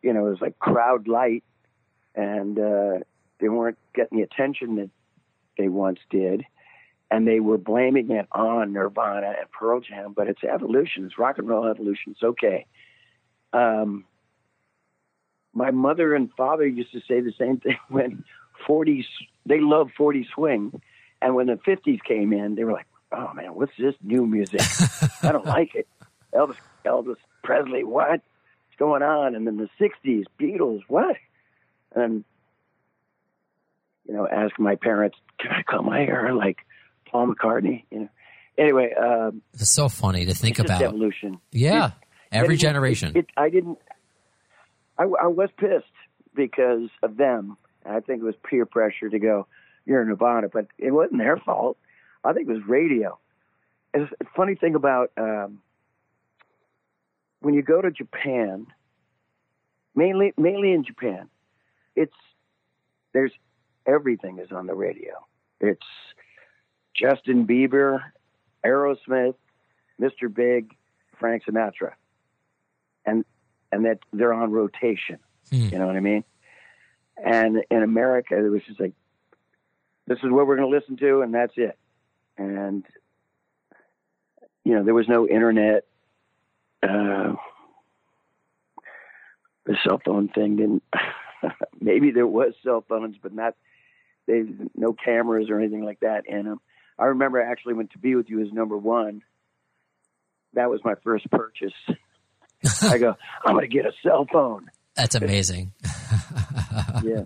[0.00, 1.42] you know, it was like crowd light
[2.14, 2.98] and uh,
[3.40, 4.90] they weren't getting the attention that
[5.58, 6.44] they once did.
[7.10, 11.06] And they were blaming it on Nirvana and Pearl Jam, but it's evolution.
[11.06, 12.12] It's rock and roll evolution.
[12.12, 12.66] It's okay.
[13.52, 14.04] Um,
[15.52, 18.24] my mother and father used to say the same thing when
[18.66, 19.06] 40s
[19.46, 20.80] they love 40 swing
[21.22, 24.60] and when the 50s came in they were like oh man what's this new music
[25.22, 25.88] i don't like it
[26.34, 28.08] elvis elvis presley what?
[28.10, 28.22] what's
[28.78, 31.16] going on and then the 60s beatles what
[31.94, 32.24] and
[34.06, 36.58] you know ask my parents can i cut my hair like
[37.10, 38.08] paul mccartney you know
[38.58, 40.82] anyway um It's so funny to think about.
[40.82, 41.92] evolution Yeah,
[42.32, 43.12] every It- it- generation.
[43.16, 43.78] It, I didn't.
[44.98, 45.86] I, I was pissed
[46.34, 47.56] because of them.
[47.86, 49.46] I think it was peer pressure to go.
[49.86, 51.78] You're in Nirvana, but it wasn't their fault.
[52.22, 53.18] I think it was radio.
[53.94, 55.62] It's a funny thing about um,
[57.40, 58.66] when you go to Japan,
[59.94, 61.28] mainly mainly in Japan,
[61.96, 62.14] it's
[63.12, 63.32] there's
[63.86, 65.14] everything is on the radio.
[65.60, 65.86] It's
[67.00, 68.02] Justin Bieber,
[68.64, 69.34] Aerosmith,
[70.00, 70.32] Mr.
[70.32, 70.76] Big,
[71.18, 71.92] Frank Sinatra,
[73.06, 73.24] and
[73.72, 75.18] and that they're on rotation.
[75.50, 75.68] Hmm.
[75.68, 76.24] You know what I mean?
[77.22, 78.94] And in America, it was just like,
[80.06, 81.78] this is what we're going to listen to, and that's it.
[82.36, 82.84] And
[84.64, 85.84] you know, there was no internet.
[86.82, 87.34] Uh,
[89.64, 90.82] the cell phone thing didn't.
[91.80, 93.54] maybe there was cell phones, but not.
[94.26, 94.44] They
[94.76, 96.60] no cameras or anything like that in them.
[97.00, 99.22] I remember I actually when "To Be with You" is number one.
[100.54, 101.72] That was my first purchase.
[102.82, 104.70] I go, I'm going to get a cell phone.
[104.94, 105.72] That's amazing.
[107.02, 107.24] Yeah.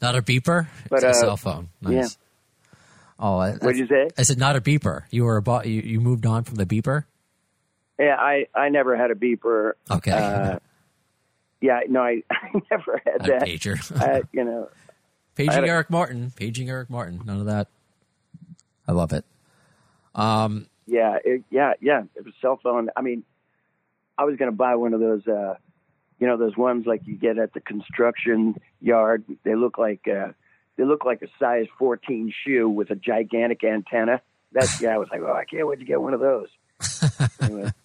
[0.00, 1.68] Not a beeper, But, it's a uh, cell phone.
[1.82, 1.92] Nice.
[1.92, 2.76] yeah.
[3.18, 4.08] Oh, I, What did you say?
[4.18, 5.02] I said not a beeper.
[5.10, 7.04] You were about you, you moved on from the beeper.
[7.98, 9.72] Yeah, I I never had a beeper.
[9.90, 10.58] Okay, Uh,
[11.60, 13.42] yeah, no, I, I never had a that.
[13.42, 14.00] pager.
[14.00, 14.68] I, you know,
[15.36, 16.32] Paging had a- Eric Martin.
[16.34, 17.20] Paging Eric Martin.
[17.24, 17.68] None of that.
[18.86, 19.24] I love it.
[20.14, 22.02] Um, yeah, it, yeah, yeah.
[22.14, 22.90] It was cell phone.
[22.96, 23.24] I mean,
[24.16, 25.54] I was going to buy one of those, uh,
[26.18, 29.24] you know, those ones like you get at the construction yard.
[29.44, 30.32] They look like uh,
[30.76, 34.20] they look like a size 14 shoe with a gigantic antenna.
[34.52, 34.94] That's yeah.
[34.94, 36.48] I was like, oh, I can't wait to get one of those.
[37.40, 37.70] anyway,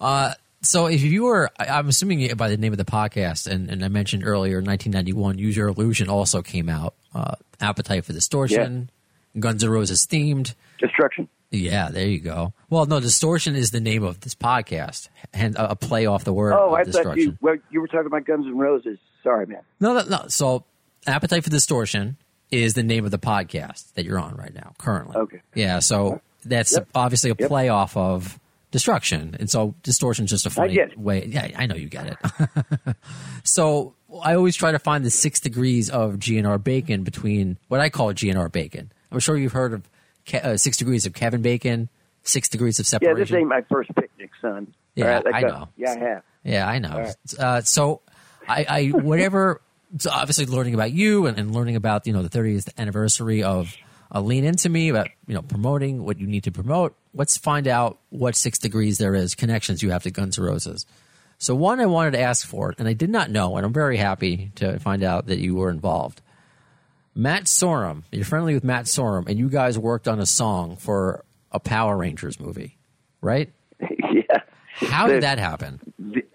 [0.00, 3.84] Uh, so if you were, I'm assuming by the name of the podcast, and, and
[3.84, 6.94] I mentioned earlier, 1991, Use Your Illusion also came out.
[7.14, 8.90] Uh, Appetite for Distortion,
[9.38, 10.54] Guns N' Roses themed.
[10.78, 11.28] destruction.
[11.50, 12.54] Yeah, there you go.
[12.70, 16.54] Well, no, Distortion is the name of this podcast, and a, play off the word
[16.54, 18.98] Oh, I thought you well, you were talking about Guns N' Roses.
[19.22, 19.60] Sorry, man.
[19.78, 20.24] No, no, no.
[20.28, 20.64] So,
[21.06, 22.16] Appetite for Distortion
[22.50, 25.16] is the name of the podcast that you're on right now, currently.
[25.16, 25.40] Okay.
[25.54, 26.88] Yeah, so that's Yep.
[26.94, 27.48] obviously a Yep.
[27.48, 28.38] play off of
[28.70, 31.26] Destruction, and so Distortion's just a funny way.
[31.26, 32.96] Yeah, I know you get it.
[33.44, 37.90] so I always try to find the six degrees of GNR Bacon between what I
[37.90, 38.90] call GNR Bacon.
[39.12, 39.88] I'm sure you've heard of
[40.34, 41.88] uh, Six Degrees of Kevin Bacon,
[42.22, 43.16] Six Degrees of Separation.
[43.18, 44.72] Yeah, this ain't my first picnic, son.
[44.94, 45.68] Yeah, right, let's I know.
[45.76, 46.22] Yeah, I have.
[46.44, 46.98] Yeah, I know.
[46.98, 47.38] right.
[47.38, 48.00] Uh, so,
[48.48, 49.60] I, I whatever.
[49.98, 53.76] So obviously, learning about you and, and learning about you know the 30th anniversary of
[54.10, 56.94] uh, Lean Into Me about you know promoting what you need to promote.
[57.12, 60.86] Let's find out what six degrees there is connections you have to Guns N' Roses.
[61.36, 63.96] So one I wanted to ask for, and I did not know, and I'm very
[63.96, 66.22] happy to find out that you were involved.
[67.14, 71.24] Matt Sorum, you're friendly with Matt Sorum, and you guys worked on a song for
[71.50, 72.78] a Power Rangers movie,
[73.20, 73.52] right?
[73.80, 74.40] yeah.
[74.74, 75.80] How The- did that happen?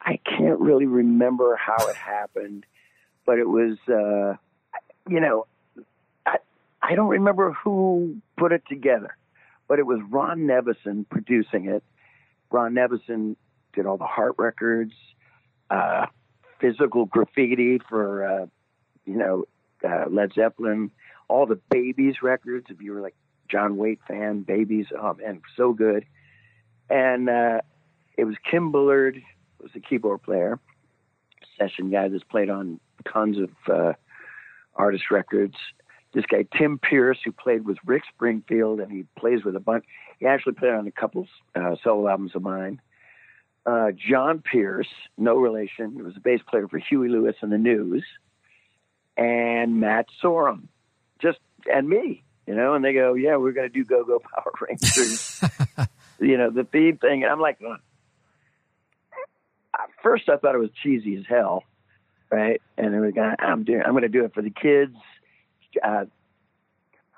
[0.00, 2.64] I can't really remember how it happened,
[3.26, 4.36] but it was, uh,
[5.10, 5.46] you know,
[6.24, 6.38] I,
[6.80, 9.14] I don't remember who put it together,
[9.68, 11.82] but it was Ron Nevison producing it.
[12.50, 13.36] Ron Nevison
[13.74, 14.94] did all the Heart records,
[15.68, 16.06] uh,
[16.60, 18.46] physical graffiti for, uh,
[19.04, 19.44] you know,
[19.88, 20.90] uh, Led Zeppelin,
[21.28, 22.66] all the Babys records.
[22.68, 23.14] If you were like
[23.50, 26.04] John Waite fan, Babys, oh man, so good.
[26.90, 27.60] and uh,
[28.16, 29.22] it was Kim Bullard
[29.62, 30.58] was the keyboard player,
[31.58, 33.92] session guy that's played on tons of uh,
[34.74, 35.54] artist records.
[36.14, 39.84] This guy Tim Pierce, who played with Rick Springfield, and he plays with a bunch.
[40.18, 42.80] He actually played on a couple uh, solo albums of mine.
[43.68, 48.02] Uh, John Pierce, no relation, was a bass player for Huey Lewis and the News,
[49.16, 50.68] and Matt Sorum,
[51.20, 51.38] just
[51.70, 52.72] and me, you know.
[52.74, 55.42] And they go, "Yeah, we're going to do Go Go Power Rangers,"
[56.20, 57.24] you know, the theme thing.
[57.24, 57.58] And I'm like,
[59.74, 61.64] "At first, I thought it was cheesy as hell,
[62.30, 62.62] right?
[62.76, 64.96] And it was going, I'm doing, I'm going to do it for the kids.
[65.82, 66.06] Uh,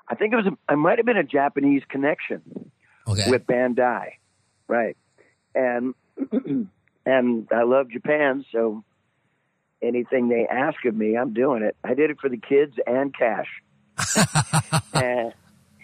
[0.07, 2.41] I think it was, a, I might have been a Japanese connection
[3.07, 3.29] Okay.
[3.29, 4.13] with Bandai,
[4.67, 4.97] right?
[5.55, 5.95] And
[7.05, 8.83] and I love Japan, so
[9.81, 11.75] anything they ask of me, I'm doing it.
[11.83, 13.47] I did it for the kids and cash.
[14.93, 15.33] and,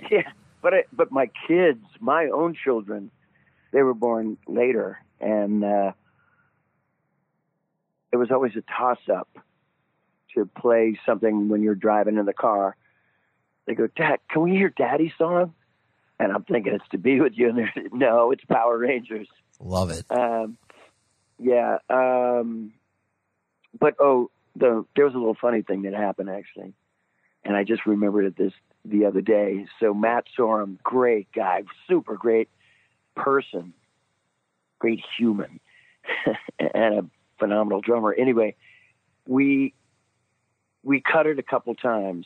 [0.10, 0.30] yeah,
[0.62, 3.12] but it, but my kids, my own children,
[3.72, 5.92] they were born later, and uh,
[8.12, 9.30] it was always a toss up
[10.36, 12.76] to play something when you're driving in the car.
[13.66, 15.54] They go, Dad, can we hear Daddy's song?
[16.20, 19.28] And I'm thinking it's to be with you, and they're no, it's Power Rangers.
[19.60, 20.06] Love it.
[20.10, 20.58] Um,
[21.40, 21.78] yeah.
[21.90, 22.74] Um,
[23.80, 26.74] but oh, the there was a little funny thing that happened actually,
[27.44, 28.54] and I just remembered it this
[28.86, 29.66] the other day.
[29.80, 32.50] So Matt Sorum, great guy, super great
[33.16, 33.74] person,
[34.80, 35.60] great human,
[36.60, 37.06] and a
[37.40, 38.14] phenomenal drummer.
[38.14, 38.56] Anyway,
[39.28, 39.74] we
[40.84, 42.26] we cut it a couple times.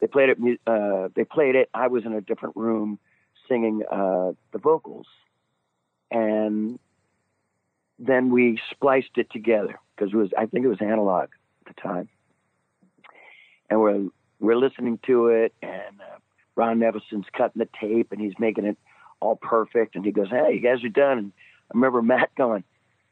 [0.00, 0.60] They played it.
[0.66, 1.68] Uh, they played it.
[1.74, 2.98] I was in a different room
[3.48, 5.06] singing uh, the vocals,
[6.10, 6.78] and
[7.98, 11.28] then we spliced it together because it was I think it was analog
[11.66, 12.08] at the time,
[13.68, 14.08] and we're
[14.40, 16.18] we're listening to it, and uh,
[16.54, 18.78] Ron Nevison's cutting the tape, and he's making it
[19.20, 21.32] all perfect, and he goes, "Hey, you guys are done." And
[21.70, 22.64] I remember Matt going,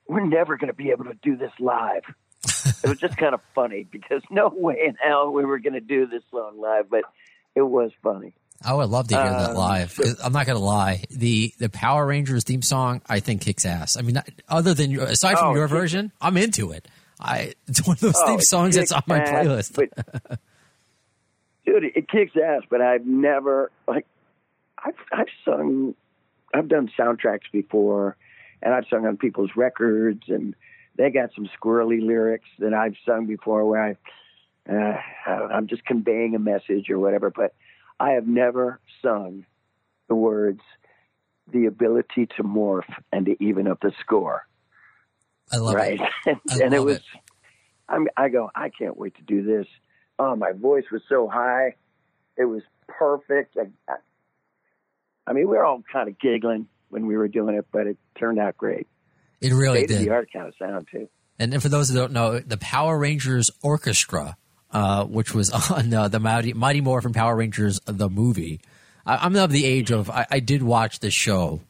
[0.07, 2.03] "We're never going to be able to do this live."
[2.85, 5.81] it was just kind of funny because no way in hell we were going to
[5.81, 7.05] do this song live, but
[7.55, 8.35] it was funny.
[8.65, 9.99] I would love to hear that live.
[10.25, 11.05] I'm not going to lie.
[11.11, 13.97] The the Power Rangers theme song I think kicks ass.
[13.97, 16.89] I mean, not- other than your, aside from Oh, your version, I'm into it.
[17.21, 19.75] I it's one of those Oh, theme songs that's on my ass, playlist.
[19.75, 20.39] But,
[21.65, 22.63] dude, it kicks ass.
[22.71, 24.07] But I've never like
[24.79, 25.95] I've I've sung,
[26.55, 28.17] I've done soundtracks before,
[28.63, 30.55] and I've sung on people's records, and
[30.97, 33.97] they got some squirrely lyrics that I've sung before where
[34.69, 37.31] I, uh, I'm just conveying a message or whatever.
[37.31, 37.55] But
[37.99, 39.47] I have never sung
[40.09, 40.61] the words,
[41.53, 44.47] "the ability to morph and to even up the score."
[45.53, 46.01] I love right?
[46.01, 46.11] it.
[46.27, 47.03] and I and it was, it.
[47.89, 49.67] I'm, I go, I can't wait to do this.
[50.19, 51.77] Oh, my voice was so high,
[52.37, 53.57] it was perfect.
[53.57, 53.95] I,
[55.27, 57.99] I, mean, we were all kind of giggling when we were doing it, but it
[58.19, 58.87] turned out great.
[59.41, 60.07] It really State did.
[60.07, 61.09] the art kind of sound too.
[61.39, 64.37] And for those who don't know, the Power Rangers Orchestra,
[64.71, 68.61] uh, which was on uh, the Mighty, Mighty Morphin Power Rangers the movie.
[69.05, 71.61] I, I'm of the age of I, I did watch this show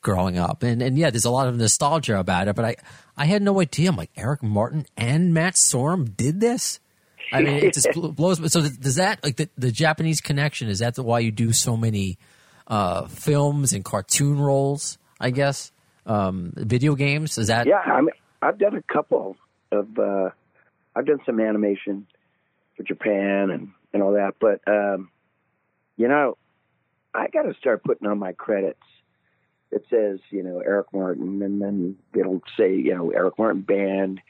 [0.00, 2.56] growing up, and and yeah, there's a lot of nostalgia about it.
[2.56, 2.76] But I
[3.16, 3.90] I had no idea.
[3.90, 6.80] I'm like Eric Martin and Matt Sorum did this.
[7.32, 8.38] I mean, it just blows.
[8.38, 8.48] me.
[8.48, 10.68] So does that like the, the Japanese connection?
[10.68, 12.18] Is that the, why you do so many
[12.68, 14.96] uh, films and cartoon roles?
[15.20, 15.72] I guess
[16.06, 17.36] um, video games.
[17.38, 19.36] Is that Yeah, I mean, I've done a couple
[19.72, 20.30] of, uh,
[20.94, 22.06] I've done some animation
[22.76, 25.10] for Japan and, and all that, but, um,
[25.96, 26.36] you know,
[27.14, 28.82] I got to start putting on my credits.
[29.70, 34.20] It says, you know, Eric Martin, and then it'll say, you know, Eric Martin Band,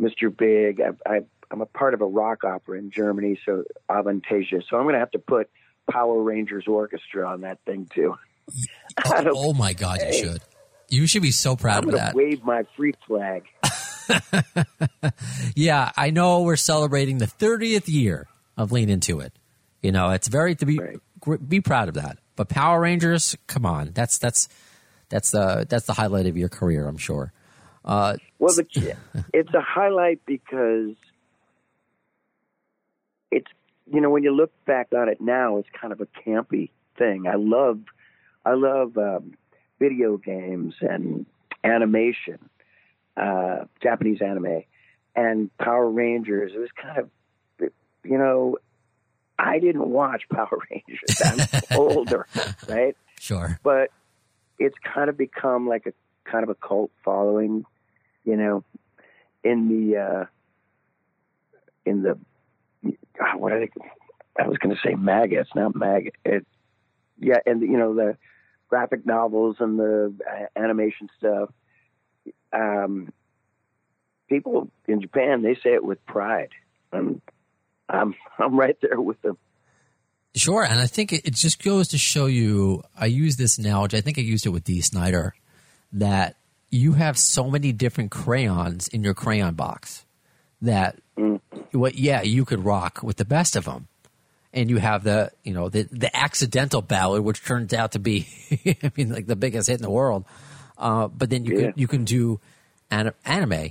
[0.00, 0.36] Mr.
[0.36, 0.80] Big.
[0.80, 4.62] I, I, I'm a part of a rock opera in Germany, so Avantasia.
[4.68, 5.48] So I'm going to have to put
[5.90, 8.16] Power Rangers Orchestra on that thing too.
[9.04, 10.42] Oh, oh my God, you should.
[10.88, 12.10] You should be so proud I'm of going that.
[12.10, 13.44] to wave my free flag.
[15.56, 19.32] Yeah, I know we're celebrating the 30th year of Lean Into It.
[19.82, 21.48] You know, it's very to be Right.
[21.48, 22.18] be proud of that.
[22.36, 24.48] But Power Rangers, come on, that's that's
[25.08, 27.32] that's the that's the highlight of your career, I'm sure.
[27.84, 28.96] Uh, Well, the,
[29.34, 30.94] it's a highlight because
[33.30, 33.50] it's
[33.92, 37.26] you know when you look back on it now, it's kind of a campy thing.
[37.26, 37.80] I love
[38.44, 39.34] I love um,
[39.78, 41.26] video games and
[41.64, 42.38] animation,
[43.16, 44.64] uh, Japanese anime,
[45.14, 46.52] and Power Rangers.
[46.54, 47.10] It was kind of
[48.04, 48.56] you know
[49.38, 51.20] I didn't watch Power Rangers.
[51.24, 52.26] I'm older,
[52.68, 52.96] right?
[53.18, 53.58] sure.
[53.62, 53.90] but
[54.58, 55.92] it's kind of become like a
[56.30, 57.64] kind of a cult following,
[58.24, 58.64] you know,
[59.42, 60.24] in the uh
[61.86, 62.18] in the
[63.36, 63.68] what I
[64.38, 65.40] I was going to say MAGA.
[65.40, 66.10] It's not MAGA.
[66.24, 66.46] It
[67.18, 68.16] yeah, and you know the
[68.68, 71.50] graphic novels and the uh, animation stuff.
[72.52, 73.12] Um,
[74.28, 76.50] people in Japan they say it with pride.
[76.92, 77.20] I'm
[77.88, 79.36] I'm I'm right there with them.
[80.36, 82.82] Sure, and I think it, it just goes to show you.
[82.98, 83.96] I use this analogy.
[83.96, 85.34] I think I used it with Dee Snider
[85.92, 86.36] that
[86.70, 90.04] you have so many different crayons in your crayon box
[90.62, 91.38] that Mm.
[91.72, 93.88] what yeah you could rock with the best of them
[94.54, 98.26] and you have the you know the the accidental ballad which turns out to be
[98.82, 100.24] i mean like the biggest hit in the world
[100.80, 101.64] uh, but then you Yeah.
[101.70, 102.40] can you can do
[102.90, 103.70] an, anime.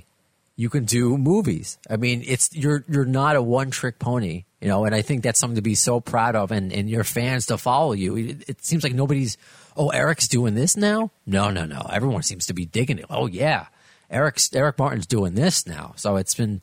[0.56, 1.78] You can do movies.
[1.88, 5.22] I mean it's you're you're not a one trick pony you know and i think
[5.22, 8.16] that's something to be so proud of and and your fans to follow you.
[8.16, 9.38] It, it seems like nobody's
[9.76, 11.10] oh eric's doing this now?
[11.26, 11.86] No no no.
[11.90, 13.06] Everyone seems to be digging it.
[13.10, 13.66] Oh yeah.
[14.10, 15.94] Eric's eric martin's doing this now.
[15.96, 16.60] So it's been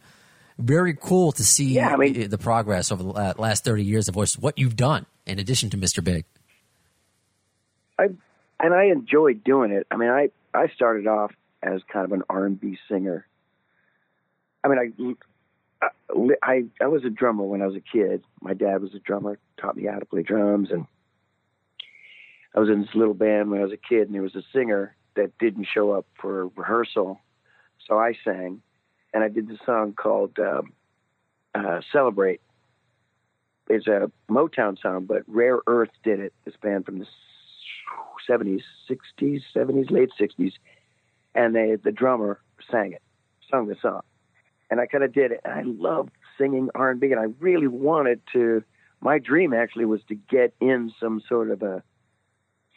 [0.59, 4.15] very cool to see Yeah, I mean- the progress over the last 30 years of
[4.15, 6.03] what what you've done in addition to Mr.
[6.03, 6.25] Big.
[7.99, 8.09] I
[8.59, 9.87] and I enjoyed doing it.
[9.91, 11.31] I mean, I I started off
[11.61, 13.27] as kind of an R and B singer.
[14.63, 15.15] I mean,
[15.81, 15.89] I,
[16.43, 18.23] I I was a drummer when I was a kid.
[18.41, 20.85] My dad was a drummer, taught me how to play drums, and
[22.55, 24.07] I was in this little band when I was a kid.
[24.07, 27.19] And there was a singer that didn't show up for rehearsal,
[27.87, 28.61] so I sang,
[29.13, 30.73] and I did the song called um,
[31.53, 32.41] uh, "Celebrate."
[33.69, 36.33] It's a Motown song, but Rare Earth did it.
[36.45, 37.07] This band from the
[38.25, 40.53] seventies, sixties, seventies, late sixties,
[41.35, 42.39] and they the drummer
[42.71, 43.01] sang it,
[43.49, 44.01] sung the song,
[44.69, 45.41] and I kind of did it.
[45.45, 48.63] And I loved singing R and B, and I really wanted to.
[48.99, 51.83] My dream actually was to get in some sort of a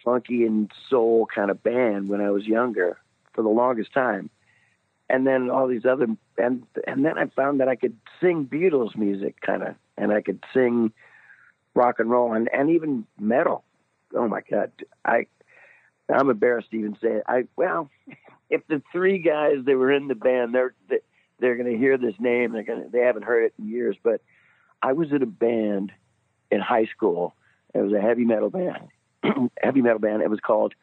[0.05, 2.99] funky and soul kind of band when I was younger
[3.33, 4.31] for the longest time.
[5.09, 6.07] And then all these other
[6.39, 10.21] and and then I found that I could sing Beatles music kind of and I
[10.21, 10.93] could sing
[11.75, 13.65] rock and roll and, and even metal.
[14.15, 14.73] Oh my god.
[15.05, 15.27] I
[16.13, 17.25] I'm embarrassed to even say it.
[17.27, 17.91] I well,
[18.51, 20.75] if the three guys that were in the band they're
[21.39, 23.97] they're going to hear this name, they're going to they haven't heard it in years,
[24.03, 24.21] but
[24.83, 25.93] I was in a band
[26.51, 27.35] in high school.
[27.75, 28.89] It was a heavy metal band.
[29.63, 30.23] heavy metal band.
[30.23, 30.75] It was called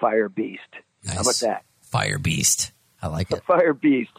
[0.00, 0.60] Fire Beast.
[1.04, 1.14] Nice.
[1.14, 1.64] How about that?
[1.80, 2.72] Fire Beast.
[3.02, 3.42] I like it.
[3.44, 4.12] Fire Beast.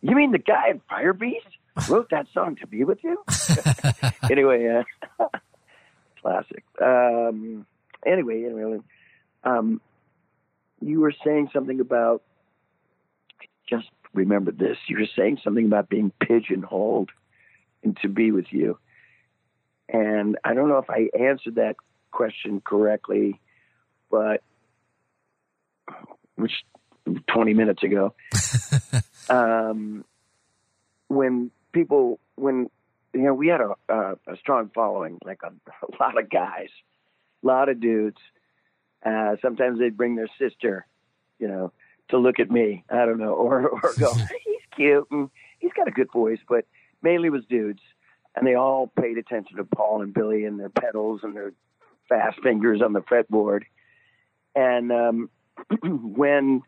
[0.00, 1.46] You mean the guy in Fire Beast
[1.88, 3.22] wrote that song to be with you?
[4.30, 4.84] anyway,
[5.18, 5.26] uh,
[6.20, 6.64] classic.
[6.80, 7.66] Um,
[8.06, 8.78] anyway, anyway,
[9.44, 9.80] um,
[10.80, 12.22] you were saying something about.
[13.68, 14.76] Just remember this.
[14.88, 17.10] You were saying something about being pigeonholed
[17.82, 18.78] and to be with you.
[19.88, 21.76] And I don't know if I answered that
[22.10, 23.40] question correctly,
[24.10, 24.42] but
[26.36, 26.52] which
[27.28, 28.14] 20 minutes ago.
[29.28, 30.04] um,
[31.08, 32.70] when people, when,
[33.12, 35.48] you know, we had a, a, a strong following, like a,
[35.86, 36.68] a lot of guys,
[37.42, 38.18] a lot of dudes.
[39.04, 40.86] Uh, sometimes they'd bring their sister,
[41.38, 41.72] you know,
[42.08, 42.84] to look at me.
[42.90, 44.12] I don't know, or, or go,
[44.44, 46.66] he's cute and he's got a good voice, but
[47.02, 47.80] mainly was dudes.
[48.34, 51.52] And they all paid attention to Paul and Billy and their pedals and their
[52.08, 53.64] fast fingers on the fretboard.
[54.54, 55.30] And um,
[55.82, 56.62] when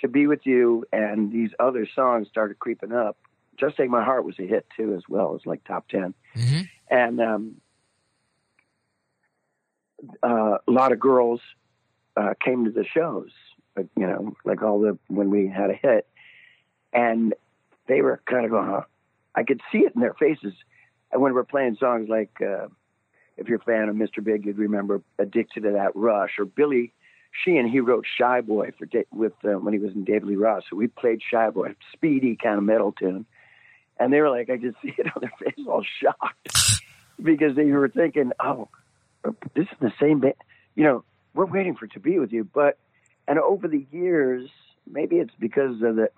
[0.00, 3.16] To Be With You and these other songs started creeping up,
[3.58, 5.28] Just Take My Heart was a hit too, as well.
[5.30, 6.14] It was like top 10.
[6.36, 6.68] Mhm.
[6.90, 7.60] And um,
[10.22, 11.40] uh, a lot of girls
[12.16, 13.30] uh, came to the shows,
[13.74, 16.06] but, you know, like all the, when we had a hit.
[16.92, 17.34] And
[17.86, 18.82] they were kind of going, huh?
[19.34, 20.54] I could see it in their faces.
[21.12, 22.66] And when we're playing songs like, uh,
[23.36, 24.22] if you're a fan of Mr.
[24.22, 26.92] Big, you'd remember Addicted to That Rush or Billy
[27.32, 27.68] Sheehan.
[27.68, 30.64] He wrote Shy Boy for with uh, when he was in David Lee Roth.
[30.68, 33.26] So we played Shy Boy, speedy kind of metal tune.
[33.98, 36.82] And they were like, I could see it on their face, all shocked
[37.22, 38.68] because they were thinking, oh,
[39.54, 40.34] this is the same band.
[40.74, 41.04] You know,
[41.34, 42.44] we're waiting for To Be With You.
[42.44, 42.78] But,
[43.28, 44.48] and over the years,
[44.90, 46.10] maybe it's because of the,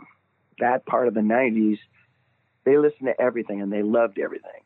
[0.59, 1.79] that part of the 90s,
[2.65, 4.63] they listened to everything and they loved everything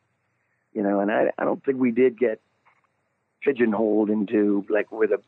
[0.77, 2.39] you know, and I, I don't think we did get
[3.41, 5.19] pigeonholed into like with a,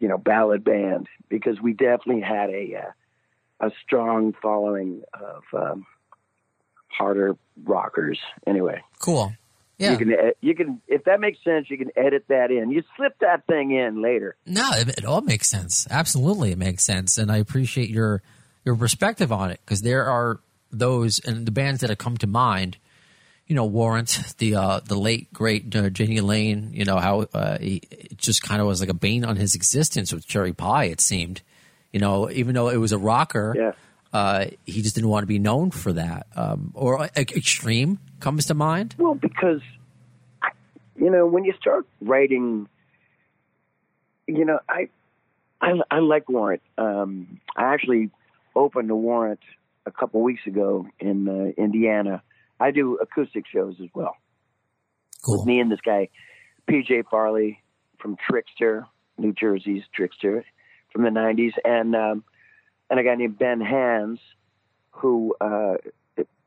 [0.00, 5.86] you know, ballad band because we definitely had a uh, a strong following of um,
[6.88, 8.18] harder rockers.
[8.48, 9.32] Anyway, Cool.
[9.78, 9.92] Yeah.
[9.92, 12.70] you can you can if that makes sense, you can edit that in.
[12.70, 14.36] You slip that thing in later.
[14.46, 15.86] No, it, it all makes sense.
[15.90, 18.22] Absolutely, it makes sense, and I appreciate your
[18.64, 20.40] your perspective on it because there are
[20.72, 22.78] those and the bands that have come to mind.
[23.46, 26.70] You know, Warrant, the uh, the late great uh, Jani Lane.
[26.72, 29.54] You know how uh, he it just kind of was like a bane on his
[29.54, 30.84] existence with Cherry Pie.
[30.86, 31.42] It seemed,
[31.92, 33.72] you know, even though it was a rocker, Yeah.
[34.12, 36.26] uh, he just didn't want to be known for that.
[36.34, 38.94] Um, or uh, Extreme comes to mind.
[38.98, 39.60] Well, because
[40.42, 40.50] I-
[40.96, 42.68] you know when you start writing
[44.28, 44.88] you know, I,
[45.60, 46.60] I, I like Warrant.
[46.78, 48.10] Um, I actually
[48.56, 49.38] opened a Warrant
[49.86, 52.22] a couple weeks ago in uh, Indiana.
[52.58, 54.16] I do acoustic shows as well.
[55.24, 55.38] Cool.
[55.38, 56.08] With me and this guy,
[56.68, 57.62] PJ Farley
[57.98, 58.86] from Trixter,
[59.16, 60.42] New Jersey's Trixter,
[60.92, 62.24] from the '90s, and um,
[62.90, 64.18] and a guy named Ben Hands,
[64.90, 65.76] who uh,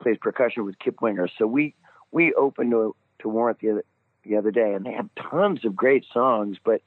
[0.02, 1.28] plays percussion with Kip Winger.
[1.38, 1.76] So we
[2.12, 3.86] we opened to to Warrant the other
[4.24, 6.58] the other day, and they have tons of great songs.
[6.64, 6.82] But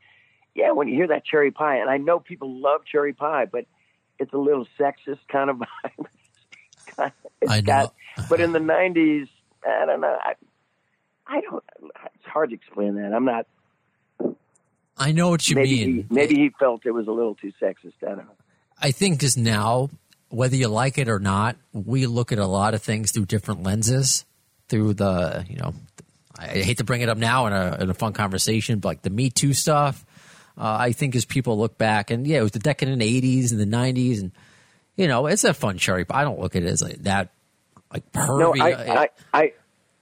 [0.54, 3.66] yeah, when you hear that Cherry Pie, and I know people love Cherry Pie, but
[4.18, 5.56] it's a little sexist kind of
[6.98, 7.12] vibe.
[7.48, 7.62] I know.
[7.62, 7.94] got,
[8.28, 9.28] but in the '90s,
[9.66, 10.16] I don't know.
[10.22, 10.34] I,
[11.26, 11.64] I don't.
[12.14, 13.12] It's hard to explain that.
[13.12, 13.46] I'm not.
[14.96, 15.96] I know what you maybe mean.
[15.96, 17.94] he, maybe he felt it was a little too sexist.
[18.02, 18.36] I don't know.
[18.78, 19.90] I think just now,
[20.32, 23.62] whether you like it or not, we look at a lot of things through different
[23.62, 24.24] lenses.
[24.68, 25.74] Through the, you know,
[26.38, 29.02] I hate to bring it up now in a, in a fun conversation, but like
[29.02, 30.04] the Me Too stuff.
[30.56, 33.60] Uh, I think as people look back, and yeah, it was the decadent '80s and
[33.60, 34.32] the '90s, and
[34.96, 36.04] you know, it's a fun cherry.
[36.04, 37.30] But I don't look at it as like that,
[37.92, 38.38] like pervy.
[38.38, 39.52] No, I, I, I,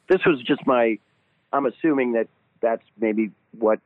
[0.08, 0.98] this was just my.
[1.52, 2.28] I'm assuming that
[2.60, 3.80] that's maybe what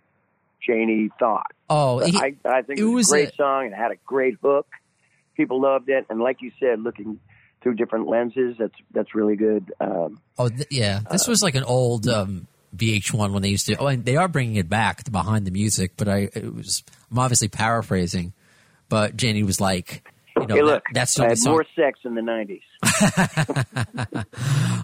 [0.67, 1.53] Jani thought.
[1.71, 3.67] oh, he- I, I think it it was, was a great a- song.
[3.67, 4.67] and had a great hook.
[5.37, 7.19] People loved it, and like you said, looking
[7.63, 9.73] through different lenses, that's that's really good.
[9.81, 11.01] Um, Oh, th- yeah.
[11.11, 13.77] This was like an old um, VH1 when they used to.
[13.77, 16.83] Oh, and they are bringing it back to behind the music, but I it was.
[17.11, 18.33] I'm obviously paraphrasing,
[18.89, 20.07] but Jani was like,
[20.37, 21.53] you know, hey, that- that's I had song.
[21.53, 22.61] more sex in the '90s.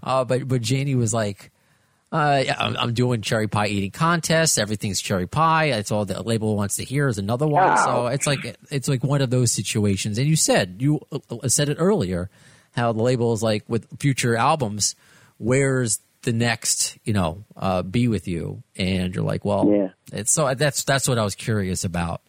[0.03, 1.51] Uh, but but Jani was like,
[2.13, 4.59] uh, I'm, I'm doing cherry pie eating contests.
[4.59, 5.71] Everything's cherry pie.
[5.71, 7.63] That's all the label wants to hear is another one.
[7.65, 7.85] Wow.
[7.85, 10.19] So it's like it's like one of those situations.
[10.19, 12.29] And you said you uh, said it earlier
[12.73, 14.95] how the label is like with future albums.
[15.39, 16.99] Where's the next?
[17.05, 18.63] You know, uh, be with you.
[18.77, 19.89] And you're like, well, Yeah.
[20.13, 22.23] it's so that's that's what I was curious about.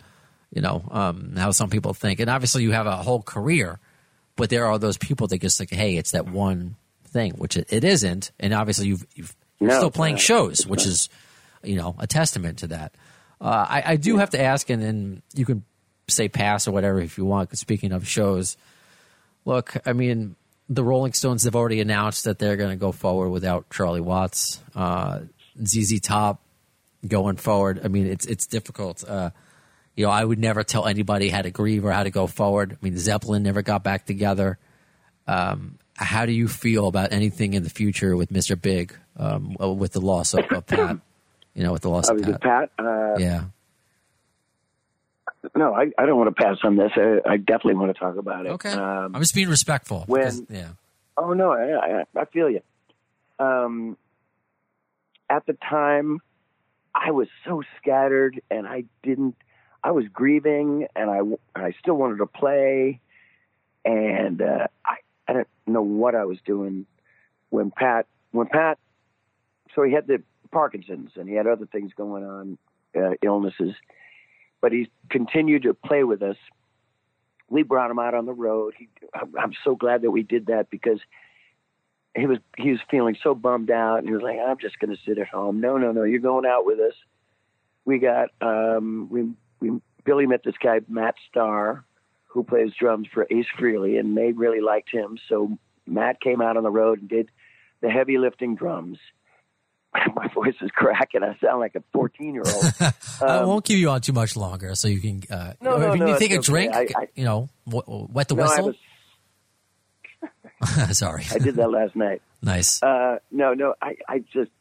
[0.53, 3.79] You know, um, how some people think, and obviously you have a whole career,
[4.35, 6.75] but there are those people that just like, hey, it's that one
[7.05, 11.07] thing, which it, it isn't, and obviously you've, you've No, still playing shows, which is,
[11.63, 12.93] you know, a testament to that.
[13.39, 15.63] Uh, I, I do have to ask, and then you can
[16.07, 17.49] say pass or whatever if you want.
[17.49, 18.57] 'cause speaking of shows,
[19.45, 20.35] look, I mean,
[20.69, 24.59] the Rolling Stones have already announced that they're going to go forward without Charlie Watts.
[24.75, 25.19] Uh,
[25.65, 26.41] ZZ Top
[27.07, 27.81] going forward.
[27.83, 29.03] I mean, it's it's difficult.
[29.07, 29.31] Uh,
[29.95, 32.73] you know, I would never tell anybody how to grieve or how to go forward.
[32.73, 34.57] I mean, Zeppelin never got back together.
[35.27, 38.59] Um, how do you feel about anything in the future with Mr.
[38.59, 40.97] Big, um, with the loss of, of Pat?
[41.53, 42.41] You know, with the loss I of Pat.
[42.41, 42.69] Pat.
[42.79, 43.43] Uh, Yeah.
[45.55, 46.91] No, I, I don't want to pass on this.
[46.95, 48.49] I, I definitely want to talk about it.
[48.49, 48.71] Okay.
[48.71, 50.03] Um, I'm just being respectful.
[50.07, 50.69] when- because- yeah.
[51.17, 52.61] Oh no, I, I, I feel you.
[53.37, 53.97] Um,
[55.29, 56.19] at the time,
[56.95, 59.35] I was so scattered, and I didn't.
[59.83, 61.19] I was grieving, and I
[61.59, 63.01] I still wanted to play,
[63.83, 64.95] and uh, I
[65.31, 66.85] I didn't know what I was doing
[67.49, 68.77] when Pat when Pat.
[69.75, 70.21] So he had the
[70.51, 72.57] Parkinson's, and he had other things going on,
[72.95, 73.73] uh, illnesses,
[74.59, 76.35] but he continued to play with us
[77.51, 78.73] we brought him out on the road.
[78.77, 80.99] He, I'm, I'm so glad that we did that because
[82.15, 84.95] he was he was feeling so bummed out, and he was like, "I'm just going
[84.95, 86.93] to sit at home." No, no, no, you're going out with us.
[87.85, 89.29] We got um, we
[89.59, 91.83] we Billy met this guy Matt Starr,
[92.33, 95.17] who plays drums for Ace Frehley, and they really liked him.
[95.29, 97.29] So Matt came out on the road and did
[97.81, 98.97] the heavy lifting drums.
[100.15, 101.21] My voice is cracking.
[101.23, 102.65] I sound like a 14 year old.
[103.21, 105.21] I won't keep you on too much longer, so you can.
[105.29, 106.41] Uh, Um, No, no, if you no, take a okay.
[106.43, 108.65] drink, I- I- you know, wet the no, I whistle.
[108.67, 108.75] was
[110.97, 111.25] Sorry.
[111.31, 112.21] I did that last night.
[112.41, 112.81] nice.
[112.83, 114.51] Uh, no, no, I, I just,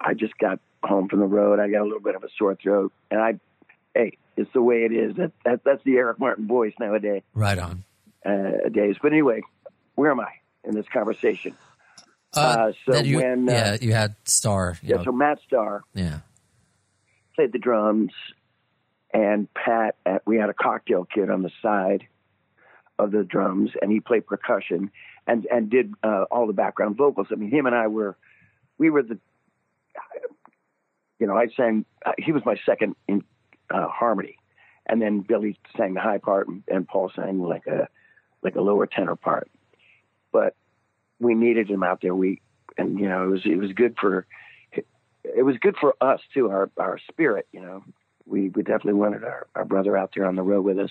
[0.00, 1.58] I just got home from the road.
[1.58, 3.40] I got a little bit of a sore throat, and I,
[3.94, 5.16] hey, it's the way it is.
[5.16, 7.22] That, that that's the Eric Martin voice nowadays.
[7.34, 7.84] Right on.
[8.24, 9.42] Uh, days, but anyway,
[9.94, 10.32] where am I
[10.64, 11.54] in this conversation?
[12.36, 14.76] Uh, Uh, so you, when, uh, yeah, you had Starr.
[14.82, 14.96] You Yeah.
[14.96, 15.82] know, So Matt Starr.
[15.94, 16.20] yeah.
[17.36, 18.12] played the drums,
[19.14, 22.06] and Pat, uh, we had a cocktail kit on the side
[22.98, 24.90] of the drums, and he played percussion
[25.26, 27.28] and and did uh, all the background vocals.
[27.30, 28.16] I mean, him and I were,
[28.78, 29.18] we were the,
[31.18, 31.84] you know, I sang.
[32.18, 33.22] He was my second in
[33.70, 34.36] uh, harmony,
[34.86, 37.88] and then Billy sang the high part, and, and Paul sang like a
[38.42, 39.50] like a lower tenor part.
[40.32, 40.54] But
[41.18, 42.14] we needed him out there.
[42.14, 42.40] We
[42.76, 44.26] and you know it was it was good for
[45.24, 47.46] it was good for us too, our our spirit.
[47.52, 47.84] You know,
[48.26, 50.90] we we definitely wanted our, our brother out there on the road with us.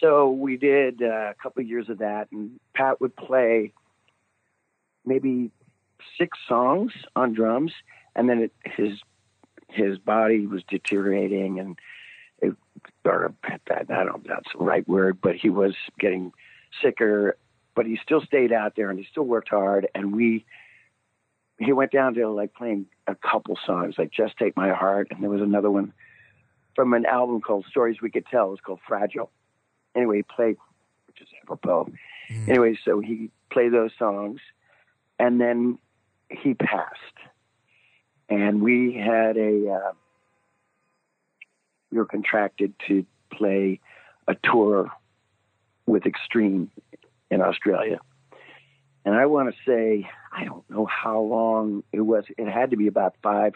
[0.00, 3.72] So we did uh, a couple of years of that, and Pat would play
[5.04, 5.50] maybe
[6.18, 7.72] six songs on drums,
[8.14, 8.98] and then it, his
[9.74, 11.78] his body was deteriorating, and
[12.40, 12.56] it
[13.04, 13.34] or
[13.68, 16.32] that, I don't know that's the right word, but he was getting
[16.82, 17.36] sicker.
[17.74, 19.88] But he still stayed out there and he still worked hard.
[19.96, 20.44] And we,
[21.58, 25.22] he went down to like playing a couple songs, like Just Take My Heart, and
[25.22, 25.92] there was another one
[26.76, 28.48] from an album called Stories We Could Tell.
[28.48, 29.30] It was called Fragile.
[29.96, 30.56] Anyway, he played,
[31.06, 31.88] which is apropos.
[32.30, 32.48] Mm.
[32.48, 34.40] Anyway, so he played those songs,
[35.18, 35.78] and then
[36.30, 36.98] he passed.
[38.28, 39.92] And we had a, uh,
[41.90, 43.80] we were contracted to play
[44.26, 44.90] a tour
[45.86, 46.70] with Extreme
[47.30, 47.98] in Australia.
[49.04, 52.24] And I want to say, I don't know how long it was.
[52.38, 53.52] It had to be about five,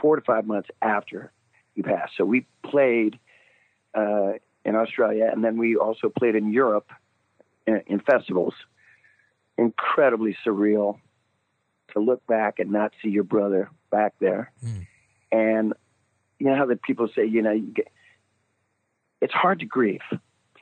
[0.00, 1.32] four to five months after
[1.74, 2.12] he passed.
[2.16, 3.18] So we played
[3.94, 6.88] uh, in Australia, and then we also played in Europe
[7.66, 8.54] in, in festivals.
[9.58, 10.98] Incredibly surreal
[11.92, 14.50] to look back and not see your brother back there.
[14.64, 14.86] Mm.
[15.30, 15.74] And
[16.40, 17.88] you know how the people say, you know, you get,
[19.20, 20.00] it's hard to grieve.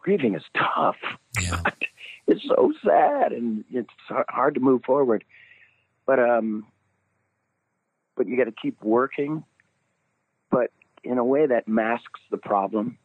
[0.02, 0.96] Grieving is tough.
[1.40, 1.62] Yeah.
[2.26, 5.24] It's so sad, and it's hard to move forward.
[6.06, 6.64] But um,
[8.16, 9.42] but you got to keep working.
[10.48, 10.70] But
[11.02, 12.98] in a way that masks the problem.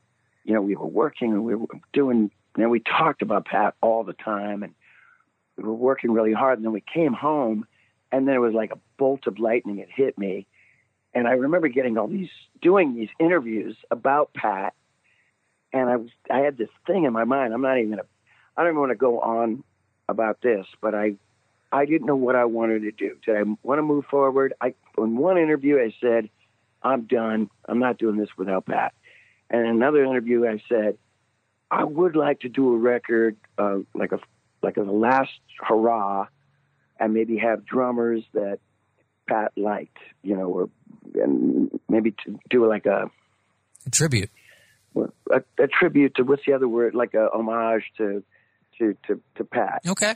[0.44, 2.30] You know, we were working and we were doing.
[2.56, 4.76] You know, we talked about Pat all the time, and
[5.58, 6.60] we were working really hard.
[6.60, 7.66] And then we came home,
[8.16, 9.80] and then it was like a bolt of lightning.
[9.80, 10.48] It hit me,
[11.14, 12.30] and I remember getting all these,
[12.62, 14.74] doing these interviews about Pat,
[15.74, 17.54] and I was, I had this thing in my mind.
[17.54, 18.06] I'm not even gonna,
[18.56, 19.66] I don't even want to go on
[20.08, 21.16] about this, but I,
[21.74, 23.18] I didn't know what I wanted to do.
[23.26, 24.54] Did I want to move forward?
[24.62, 26.30] I, in one interview, I said,
[26.82, 27.50] I'm done.
[27.68, 28.94] I'm not doing this without Pat.
[29.50, 30.98] And in another interview, I said,
[31.70, 34.20] I would like to do a record, uh, like a,
[34.62, 36.28] like a last hurrah,
[37.00, 38.60] and maybe have drummers that
[39.28, 40.70] Pat liked, you know, or
[41.16, 43.10] and maybe to do like a
[43.86, 44.30] A tribute.
[44.96, 48.24] a, a tribute to what's the other word, like a homage to
[48.78, 49.82] to to, to Pat.
[49.88, 50.16] Okay.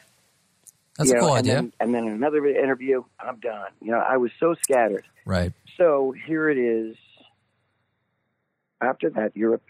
[0.98, 1.56] That's You a know, cool and idea.
[1.56, 3.70] Then, and then another interview, I'm done.
[3.82, 5.06] You know, I was so scattered.
[5.26, 5.54] right.
[5.78, 6.98] So here it is.
[8.82, 9.64] After that Europe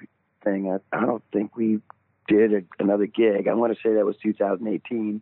[0.43, 1.79] thing, I, I don't think we
[2.27, 3.47] did a, another gig.
[3.47, 5.21] I want to say that was 2018.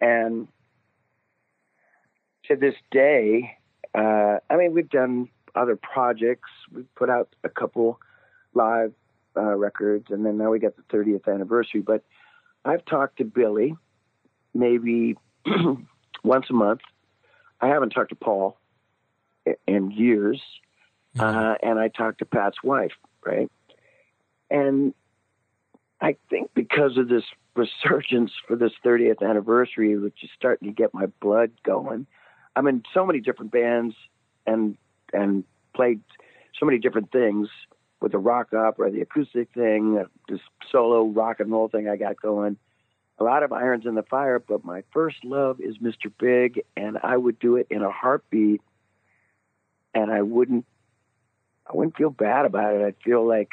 [0.00, 0.48] And
[2.52, 3.56] to this day,
[3.94, 6.48] uh, I mean, we've done other projects.
[6.72, 7.98] We've put out a couple
[8.54, 8.92] live
[9.36, 11.80] uh, records, and then now we got the 30th anniversary.
[11.80, 12.04] But
[12.64, 13.74] I've talked to Billy
[14.54, 15.16] maybe
[16.24, 16.80] once a month.
[17.60, 18.58] I haven't talked to Paul
[19.66, 20.40] in years,
[21.18, 22.92] uh, and I talked to Pat's wife,
[23.24, 23.50] right?
[24.50, 24.94] And
[26.00, 27.24] I think because of this
[27.54, 32.06] resurgence for this 30th anniversary, which is starting to get my blood going,
[32.54, 33.94] I'm in so many different bands
[34.46, 34.76] and
[35.12, 35.44] and
[35.74, 36.00] played
[36.58, 37.48] so many different things
[38.00, 40.40] with the rock opera, the acoustic thing, uh, this
[40.70, 42.56] solo rock and roll thing I got going.
[43.18, 46.10] A lot of irons in the fire, but my first love is Mr.
[46.18, 48.60] Big, and I would do it in a heartbeat,
[49.94, 50.66] and I wouldn't,
[51.66, 52.82] I wouldn't feel bad about it.
[52.82, 53.50] I'd feel like,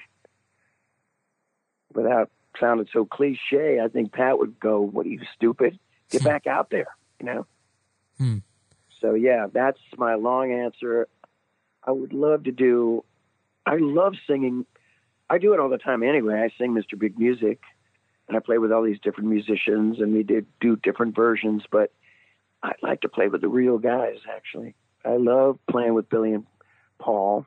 [1.93, 5.78] without sounding so cliche, I think Pat would go, "What are you stupid?
[6.10, 6.88] Get back out there,"
[7.20, 7.45] you know.
[8.18, 8.38] Hmm.
[9.02, 11.08] So yeah, that's my long answer.
[11.84, 13.04] I would love to do.
[13.66, 14.66] I love singing.
[15.30, 16.41] I do it all the time anyway.
[16.41, 16.97] I sing Mr.
[16.97, 17.62] Big music,
[18.28, 21.64] and I play with all these different musicians, and we did do different versions.
[21.72, 21.91] But
[22.62, 24.18] I like to play with the real guys.
[24.30, 24.76] Actually,
[25.06, 26.45] I love playing with Billy and
[27.00, 27.45] Paul,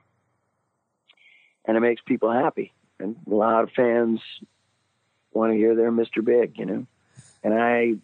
[1.65, 2.73] and it makes people happy.
[2.99, 4.21] And a lot of fans
[5.33, 6.25] want to hear their Mr.
[6.25, 6.87] Big, you know,
[7.43, 7.95] and I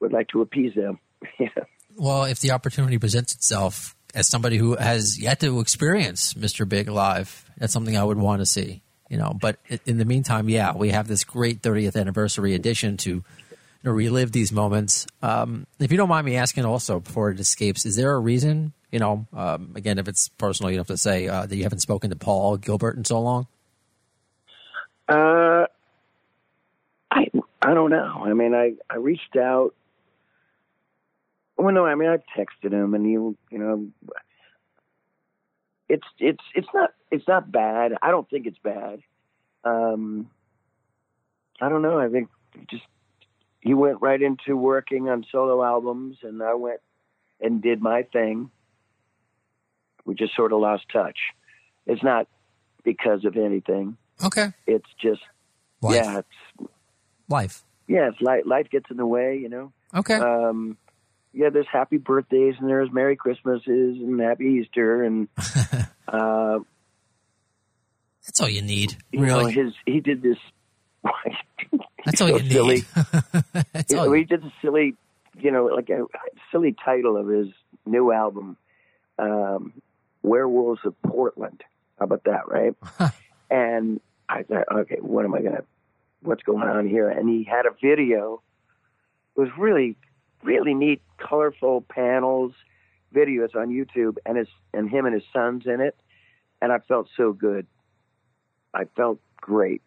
[0.00, 0.98] would like to appease them.
[1.38, 1.48] yeah.
[1.96, 6.68] Well, if the opportunity presents itself as somebody who has yet to experience Mr.
[6.68, 8.82] Big live, that's something I would want to see.
[9.08, 13.10] You know, but in the meantime, yeah, we have this great 30th anniversary edition to
[13.10, 13.24] you
[13.84, 15.06] know, relive these moments.
[15.22, 18.72] Um, if you don't mind me asking, also before it escapes, is there a reason?
[18.90, 21.80] You know, um, again, if it's personal, you have to say uh, that you haven't
[21.80, 23.46] spoken to Paul Gilbert in so long.
[25.08, 25.66] Uh,
[27.10, 27.26] I
[27.60, 28.22] I don't know.
[28.24, 29.74] I mean, I I reached out.
[31.56, 33.88] Well, no, I mean, I've texted him, and he, you know,
[35.88, 37.92] it's it's it's not it's not bad.
[38.02, 39.00] I don't think it's bad.
[39.64, 40.30] Um,
[41.60, 41.98] I don't know.
[41.98, 42.28] I think
[42.68, 42.82] just
[43.60, 46.80] he went right into working on solo albums, and I went
[47.40, 48.50] and did my thing.
[50.04, 51.18] We just sort of lost touch.
[51.86, 52.28] It's not
[52.82, 53.96] because of anything.
[54.22, 55.22] Okay, It's just
[55.80, 56.70] life, yeah, it's
[57.28, 57.64] life.
[57.88, 59.72] yeah, it's life, life gets in the way, you know.
[59.94, 60.76] Okay, Um,
[61.34, 63.66] yeah, there's happy birthdays and there's Merry Christmases
[63.98, 65.28] and Happy Easter and
[66.08, 66.58] uh,
[68.24, 68.96] That's all you need.
[69.12, 70.38] You know, his he did this.
[72.04, 72.74] that's all so you silly.
[72.76, 72.84] need.
[73.72, 74.06] that's You all.
[74.06, 74.94] know, he did the silly,
[75.38, 76.06] you know, like a
[76.50, 77.48] silly title of his
[77.84, 78.56] new album,
[79.18, 79.72] um,
[80.22, 81.62] "Werewolves of Portland."
[81.98, 82.74] How about that, right?
[83.50, 85.62] and I thought, okay, what am I gonna,
[86.22, 87.08] what's going on here?
[87.10, 88.42] And he had a video.
[89.36, 89.96] It was really,
[90.44, 92.52] really neat, colorful panels,
[93.14, 95.98] videos on YouTube, and his and him and his sons in it,
[96.62, 97.66] and I felt so good.
[98.72, 99.82] I felt great.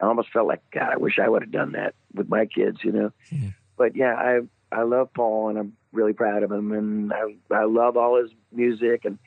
[0.00, 0.92] I almost felt like God.
[0.92, 3.12] I wish I would have done that with my kids, you know.
[3.30, 3.48] Hmm.
[3.76, 4.40] But yeah, I
[4.72, 8.30] I love Paul, and I'm really proud of him, and I I love all his
[8.52, 9.18] music and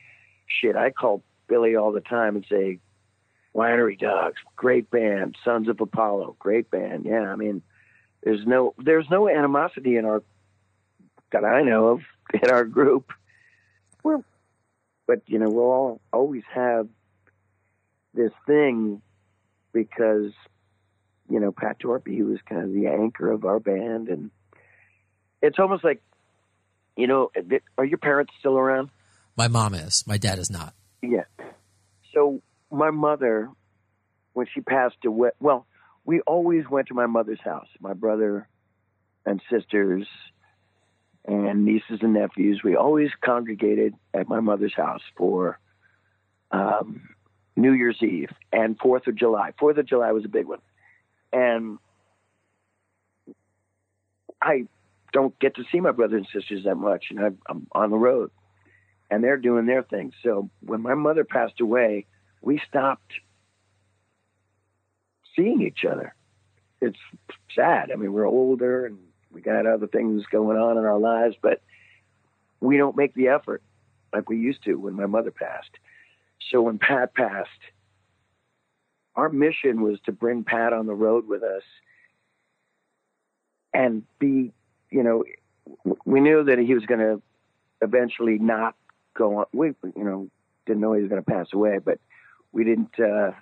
[0.46, 0.76] shit.
[0.76, 2.80] I call Billy all the time and say,
[3.54, 5.36] Winery Dogs, great band.
[5.44, 7.06] Sons of Apollo, great band.
[7.06, 7.62] Yeah, I mean,
[8.22, 10.22] there's no there's no animosity in our
[11.32, 12.00] that I know of
[12.42, 13.12] in our group.
[14.02, 14.22] We're,
[15.06, 16.88] but you know, we'll all always have
[18.14, 19.02] this thing
[19.72, 20.32] because
[21.28, 24.30] you know Pat Torpey, he was kind of the anchor of our band, and
[25.42, 26.02] it's almost like
[26.98, 27.30] you know,
[27.78, 28.90] are your parents still around?
[29.36, 30.04] My mom is.
[30.04, 30.74] My dad is not.
[31.00, 31.24] Yeah.
[32.12, 33.48] So my mother,
[34.32, 35.64] when she passed away, well,
[36.04, 37.68] we always went to my mother's house.
[37.78, 38.48] My brother
[39.24, 40.08] and sisters
[41.24, 42.62] and nieces and nephews.
[42.64, 45.58] We always congregated at my mother's house for
[46.50, 47.08] um,
[47.56, 49.52] New Year's Eve and Fourth of July.
[49.58, 50.60] Fourth of July was a big one,
[51.32, 51.78] and
[54.40, 54.66] I
[55.12, 57.96] don't get to see my brothers and sisters that much, and I, I'm on the
[57.96, 58.30] road
[59.10, 60.12] and they're doing their thing.
[60.22, 62.06] So when my mother passed away,
[62.42, 63.12] we stopped
[65.34, 66.14] seeing each other.
[66.80, 66.98] It's
[67.54, 67.90] sad.
[67.90, 68.98] I mean, we're older and
[69.32, 71.60] we got other things going on in our lives, but
[72.60, 73.62] we don't make the effort
[74.12, 75.70] like we used to when my mother passed.
[76.50, 77.48] So when Pat passed,
[79.16, 81.62] our mission was to bring Pat on the road with us
[83.74, 84.52] and be,
[84.90, 85.24] you know,
[86.04, 87.20] we knew that he was going to
[87.82, 88.74] eventually not
[89.14, 89.46] go on.
[89.52, 90.28] We, you know,
[90.66, 91.98] didn't know he was going to pass away, but
[92.52, 92.98] we didn't.
[92.98, 93.32] Uh,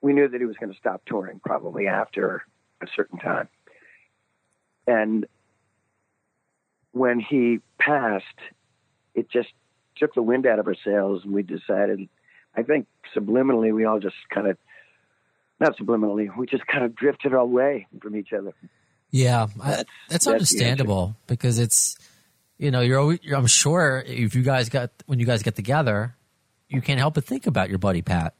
[0.00, 2.42] we knew that he was going to stop touring probably after
[2.82, 3.48] a certain time.
[4.88, 5.26] And
[6.92, 8.24] when he passed,
[9.14, 9.48] it just
[9.96, 12.08] took the wind out of our sails, and we decided.
[12.56, 12.86] I think
[13.16, 14.56] subliminally, we all just kind of,
[15.60, 18.52] not subliminally, we just kind of drifted away from each other.
[19.10, 21.96] Yeah, I, That's- that's, understandable because it's,
[22.58, 26.14] you know, you're always, I'm sure if you guys got when you guys get together,
[26.68, 28.34] you can't help but think about your buddy Pat.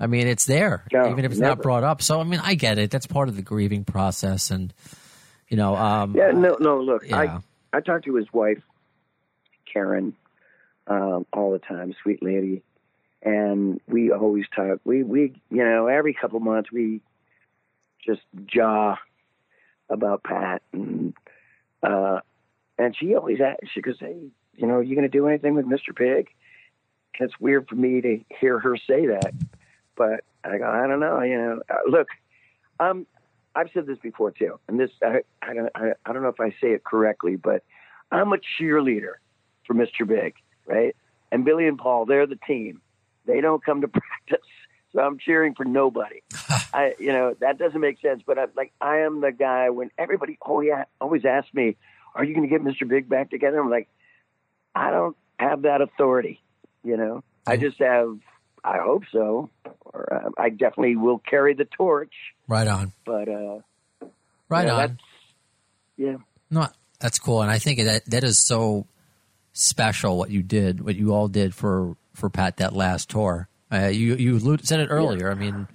[0.00, 1.54] I mean, it's there, No, even if it's never.
[1.56, 2.02] not brought up.
[2.02, 2.90] So, I mean, I get it.
[2.90, 4.74] That's part of the grieving process, and
[5.52, 6.80] you know, um, Yeah, no, no.
[6.80, 7.40] Look, yeah,
[7.72, 8.62] I I talked to his wife,
[9.70, 10.14] Karen,
[10.86, 11.94] um, all the time.
[12.02, 12.62] Sweet lady,
[13.22, 14.80] and we always talk.
[14.84, 17.02] We we you know every couple months we
[18.02, 18.96] just jaw
[19.90, 21.12] about Pat and
[21.82, 22.20] uh
[22.78, 24.16] and she always asks, she goes, Hey,
[24.56, 25.94] you know, are you gonna do anything with Mr.
[25.94, 26.30] Big?
[27.18, 29.34] And it's weird for me to hear her say that.
[29.96, 31.60] But I go, I don't know, you know.
[31.68, 32.08] Uh, look,
[32.80, 33.06] um
[33.54, 36.40] I've said this before too, and this I I don't I, I don't know if
[36.40, 37.64] I say it correctly, but
[38.10, 39.14] I'm a cheerleader
[39.66, 40.06] for Mr.
[40.06, 40.34] Big,
[40.66, 40.94] right?
[41.30, 42.80] And Billy and Paul, they're the team.
[43.26, 44.46] They don't come to practice,
[44.92, 46.22] so I'm cheering for nobody.
[46.74, 48.22] I, you know, that doesn't make sense.
[48.26, 51.76] But I, like, I am the guy when everybody, oh yeah, always asks me,
[52.14, 52.88] "Are you going to get Mr.
[52.88, 53.88] Big back together?" I'm like,
[54.74, 56.42] I don't have that authority.
[56.84, 57.64] You know, I mm-hmm.
[57.64, 58.18] just have.
[58.64, 59.50] I hope so,
[59.92, 62.12] or uh, I definitely will carry the torch.
[62.48, 63.60] right on, But uh,
[64.48, 64.78] right yeah, on.
[64.78, 64.92] That's,
[65.96, 66.16] yeah,
[66.50, 66.68] No,
[67.00, 68.86] that's cool, and I think that that is so
[69.52, 73.48] special what you did, what you all did for for Pat that last tour.
[73.72, 75.30] Uh, you you said it earlier.
[75.30, 75.66] I mean,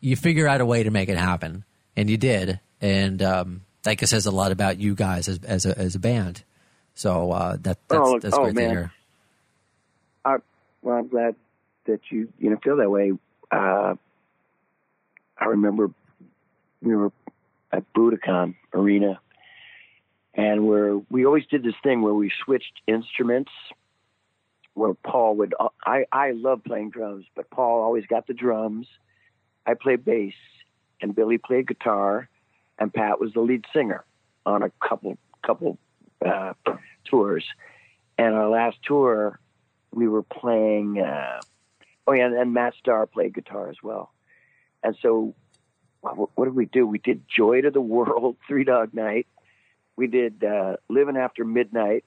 [0.00, 1.64] you figure out a way to make it happen,
[1.96, 5.78] and you did, and um, that says a lot about you guys as as a,
[5.78, 6.44] as a band.
[6.94, 8.68] So uh, that that's, Oh, that's oh, great man.
[8.68, 8.92] to hear.
[10.82, 11.36] well, I'm glad
[11.86, 13.12] that you you know feel that way.
[13.52, 13.94] Uh,
[15.38, 15.90] I remember
[16.80, 17.12] we were
[17.70, 19.20] at Budokan Arena,
[20.34, 23.52] and where we always did this thing where we switched instruments.
[24.74, 28.86] Where Paul would, I I love playing drums, but Paul always got the drums.
[29.66, 30.32] I played bass,
[31.02, 32.30] and Billy played guitar,
[32.78, 34.02] and Pat was the lead singer
[34.46, 35.76] on a couple couple
[36.24, 36.54] uh,
[37.04, 37.44] tours.
[38.16, 39.38] And our last tour,
[39.92, 41.00] we were playing.
[41.00, 41.40] Uh,
[42.06, 44.12] oh yeah, and, and Matt Starr played guitar as well.
[44.82, 45.34] And so,
[46.00, 46.86] what, what did we do?
[46.86, 49.26] We did "Joy to the World," Three Dog Night.
[49.96, 52.04] We did uh, "Living After Midnight."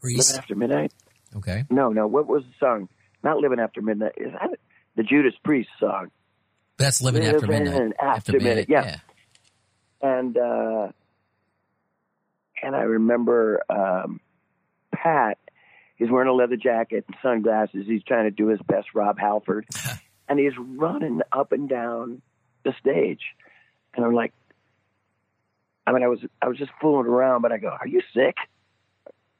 [0.00, 0.92] Reese, Living After Midnight?
[1.36, 2.06] okay, No, no.
[2.06, 2.88] What was the song?
[3.22, 4.58] Not "Living After Midnight." Is that
[4.96, 6.10] the Judas Priest song.
[6.76, 7.92] That's living after Living midnight.
[8.00, 8.98] After Midnight, yeah.
[10.00, 10.88] and uh,
[12.62, 14.20] and I remember um,
[14.92, 15.38] Pat.
[15.98, 17.86] He's wearing a leather jacket and sunglasses.
[17.86, 19.66] He's trying to do his best, Rob Halford,
[20.28, 22.22] and he's running up and down
[22.64, 23.22] the stage.
[23.94, 24.32] And I'm like,
[25.86, 28.36] I mean, I was I was just fooling around, but I go, "Are you sick?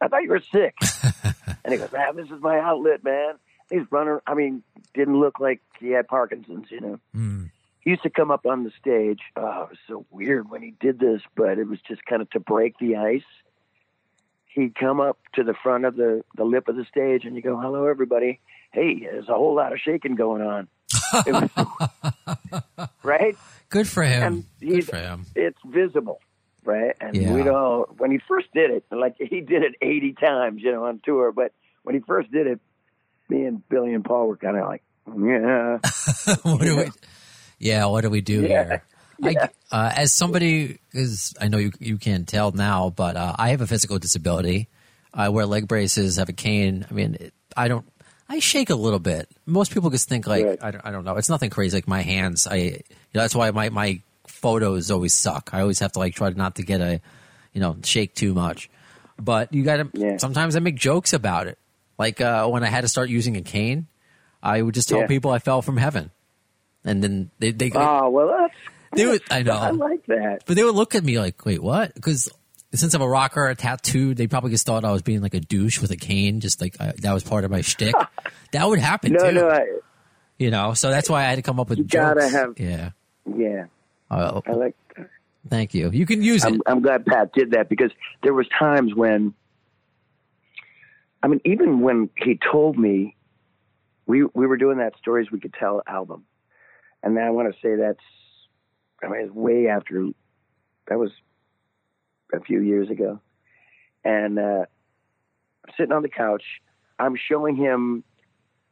[0.01, 0.75] I thought you were sick."
[1.65, 3.35] and he goes, "Man, this is my outlet, man."
[3.71, 4.19] He's running.
[4.27, 4.63] I mean,
[4.95, 7.51] didn't look like he had Parkinson's, you know Mm.
[7.81, 9.21] he used to come up on the stage.
[9.37, 12.31] Oh, it was so weird when he did this, but it was just kind of
[12.31, 13.23] to break the ice.
[14.55, 17.43] He'd come up to the front of the, the lip of the stage and you
[17.43, 18.41] go, hello, everybody.
[18.73, 20.69] Hey, there's a whole lot of shaking going on.
[21.27, 23.37] It was, right?
[23.71, 24.47] Good for him.
[24.61, 25.27] Good for him.
[25.35, 26.21] It's visible,
[26.65, 26.95] right?
[27.01, 27.33] And Yeah.
[27.33, 30.85] we'd all, when he first did it, like he did it 80 times, you know,
[30.87, 32.61] on tour, but when he first did it,
[33.29, 35.79] me and Billy and Paul were kind of like, yeah.
[36.43, 36.91] what do we?
[37.59, 38.49] Yeah, what do we do Yeah.
[38.49, 38.85] here?
[39.23, 43.51] I, uh, as somebody, because I know you you can't tell now, but uh, I
[43.51, 44.69] have a physical disability.
[45.13, 46.87] I wear leg braces, have a cane.
[46.91, 47.85] I mean, it, I don't.
[48.29, 49.29] I shake a little bit.
[49.47, 50.59] Most people just think like Right.
[50.63, 51.17] I, don't, I don't know.
[51.17, 51.77] It's nothing crazy.
[51.77, 52.57] Like my hands, I.
[52.57, 52.73] You
[53.15, 55.51] know, that's why my my photos always suck.
[55.53, 57.01] I always have to like try not to get a,
[57.55, 58.71] you know, shake too much.
[59.19, 59.89] But you got to.
[59.95, 60.17] Yeah.
[60.19, 61.59] Sometimes I make jokes about it.
[61.99, 63.87] Like uh, when I had to start using a cane,
[64.43, 65.07] I would just tell Yeah.
[65.09, 66.13] people I fell from heaven,
[66.85, 68.55] and then they they Oh, well, that's,
[68.93, 69.23] they would.
[69.31, 69.53] I know.
[69.57, 70.45] I like that.
[70.47, 71.95] But they would look at me like, wait, what?
[71.95, 72.29] Because
[72.75, 75.41] since I'm a rocker, a tattoo, they probably just thought I was being like a
[75.41, 77.95] douche with a cane, just like I, that was part of my shtick.
[78.53, 79.33] that would happen No, too.
[79.33, 79.67] no, I,
[80.39, 82.91] you know, so that's why I had to come up with You gotta have- yeah.
[83.37, 83.65] yeah,
[84.11, 85.09] Uh, I like That.
[85.49, 85.91] thank you.
[85.91, 86.49] You can use it.
[86.53, 87.91] I'm, I'm glad Pat did that because
[88.23, 89.35] there was times when,
[91.23, 93.17] I mean, even when he told me,
[94.07, 96.25] we we were doing that stories we could tell album,
[97.03, 97.99] and then I want to say that's,
[99.03, 100.07] I mean, it's way after,
[100.89, 101.11] that was
[102.33, 103.21] a few years ago,
[104.05, 104.65] and uh,
[105.65, 106.43] I'm sitting on the couch,
[106.99, 108.05] I'm showing him,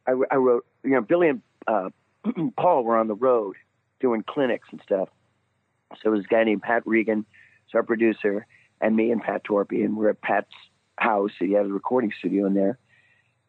[0.07, 1.89] I, I wrote, you know, Billy and uh,
[2.57, 3.55] Paul were on the road
[3.99, 5.09] doing clinics and stuff.
[6.01, 7.25] So it was a guy named Pat Regan,
[7.65, 8.45] who's our producer,
[8.81, 10.53] and me and Pat Torpey, and we're at Pat's
[10.97, 11.31] house.
[11.39, 12.77] He had a recording studio in there,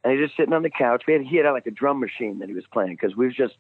[0.05, 1.05] and he's just sitting on the couch.
[1.07, 3.35] We had, he had like a drum machine that he was playing because we was
[3.35, 3.55] just.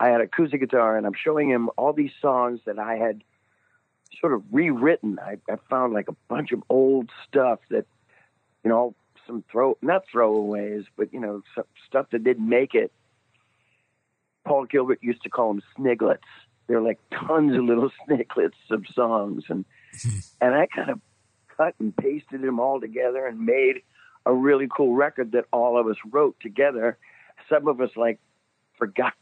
[0.00, 3.22] I had a acoustic guitar, and I'm showing him all these songs that I had
[4.18, 5.18] sort of rewritten.
[5.20, 7.84] I, I found like a bunch of old stuff that,
[8.64, 8.94] you know,
[9.26, 12.90] some throw not throwaways, but you know, some stuff that didn't make it.
[14.46, 16.24] Paul Gilbert used to call them sniglets.
[16.66, 19.66] They're like tons of little sniglets of songs, and
[20.02, 20.18] hmm.
[20.40, 21.00] and I kind of
[21.56, 23.82] cut and pasted them all together and made
[24.24, 26.96] a really cool record that all of us wrote together.
[27.50, 28.18] Some of us like
[28.78, 29.12] forgot.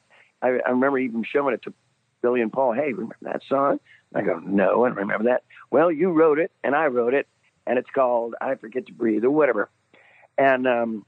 [0.42, 1.74] I, I remember even showing it to
[2.22, 2.72] Billy and Paul.
[2.72, 3.80] Hey, remember that song?
[4.14, 5.44] I go, no, I don't remember that.
[5.70, 7.28] Well, you wrote it, and I wrote it,
[7.66, 9.68] and it's called "I Forget to Breathe" or whatever.
[10.38, 11.04] And um,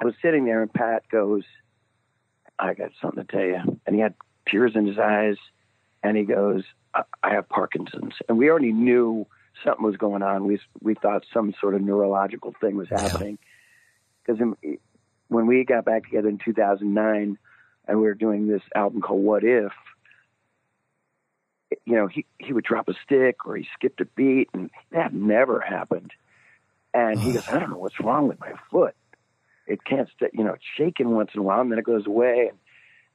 [0.00, 1.42] I was sitting there, and Pat goes,
[2.58, 4.14] "I got something to tell you," and he had
[4.48, 5.36] tears in his eyes,
[6.02, 6.62] and he goes,
[6.94, 8.14] I, I have Parkinson's.
[8.28, 9.26] And we already knew
[9.64, 10.46] something was going on.
[10.46, 13.38] We, we thought some sort of neurological thing was happening.
[14.24, 14.40] Because
[15.28, 17.38] when we got back together in 2009
[17.88, 19.72] and we were doing this album called What If,
[21.84, 25.12] you know, he, he would drop a stick or he skipped a beat, and that
[25.12, 26.12] never happened.
[26.94, 28.94] And he goes, I don't know what's wrong with my foot.
[29.66, 32.06] It can't stay, you know, it's shaking once in a while, and then it goes
[32.06, 32.48] away.
[32.50, 32.58] And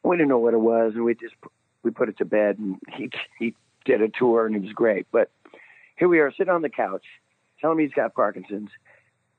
[0.04, 1.34] we didn't know what it was, and we just
[1.82, 3.10] we put it to bed, and he
[3.40, 3.56] he
[3.86, 5.08] did a tour, and it was great.
[5.12, 5.32] But
[5.96, 7.06] here we are sitting on the couch,
[7.60, 8.70] telling me he's got Parkinson's,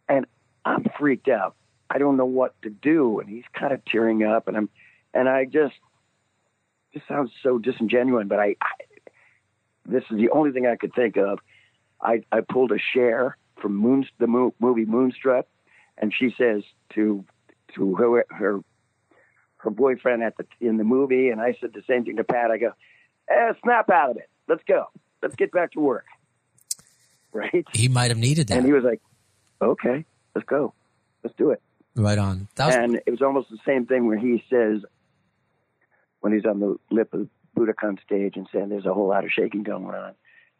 [0.08, 0.26] and
[0.64, 1.54] I'm freaked out.
[1.88, 4.68] I don't know what to do, and he's kind of tearing up, and I'm
[5.14, 5.74] and I just
[6.92, 8.70] this sounds so disingenuous, but I, I
[9.86, 11.38] this is the only thing I could think of.
[12.00, 15.46] I I pulled a Cher from Moon the mo- movie Moonstruck,
[15.96, 16.62] and she says
[16.94, 17.24] to
[17.74, 18.60] to her her
[19.58, 22.50] her boyfriend at the in the movie, and I said the same thing to Pat.
[22.50, 22.72] I go,
[23.30, 24.28] eh, snap out of it.
[24.48, 24.86] Let's go.
[25.22, 26.04] Let's get back to work.
[27.32, 27.66] Right?
[27.72, 28.58] he might have needed that.
[28.58, 29.00] And he was like,
[29.60, 30.04] okay,
[30.36, 30.72] let's go.
[31.24, 31.60] Let's do it.
[31.96, 32.46] right on.
[32.56, 34.82] Was, And it was almost the same thing where he says,
[36.24, 39.30] when he's on the lip of Budokan stage and saying there's a whole lot of
[39.30, 40.14] shaking going on,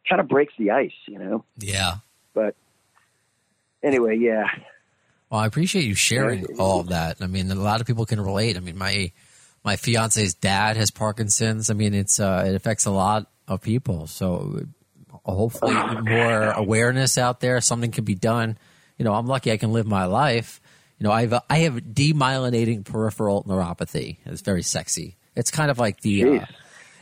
[0.07, 1.43] kind of breaks the ice, you know?
[1.57, 1.95] yeah.
[2.35, 2.55] But
[3.81, 4.43] anyway, yeah.
[5.31, 6.55] Well, I appreciate you sharing Yeah.
[6.59, 7.17] all of that.
[7.21, 8.57] I mean, a lot of people can relate.
[8.57, 9.11] I mean, my
[9.63, 11.71] my fiance's dad has Parkinson's.
[11.71, 14.05] I mean, it's uh, it affects a lot of people.
[14.05, 14.61] So
[15.25, 17.59] uh, hopefully, more awareness out there.
[17.61, 18.57] Something can be done.
[18.99, 20.61] You know, I'm lucky I can live my life.
[20.99, 24.17] You know, I have a, I have demyelinating peripheral neuropathy.
[24.25, 25.17] It's very sexy.
[25.35, 26.23] It's kind of like the.
[26.23, 26.45] Uh,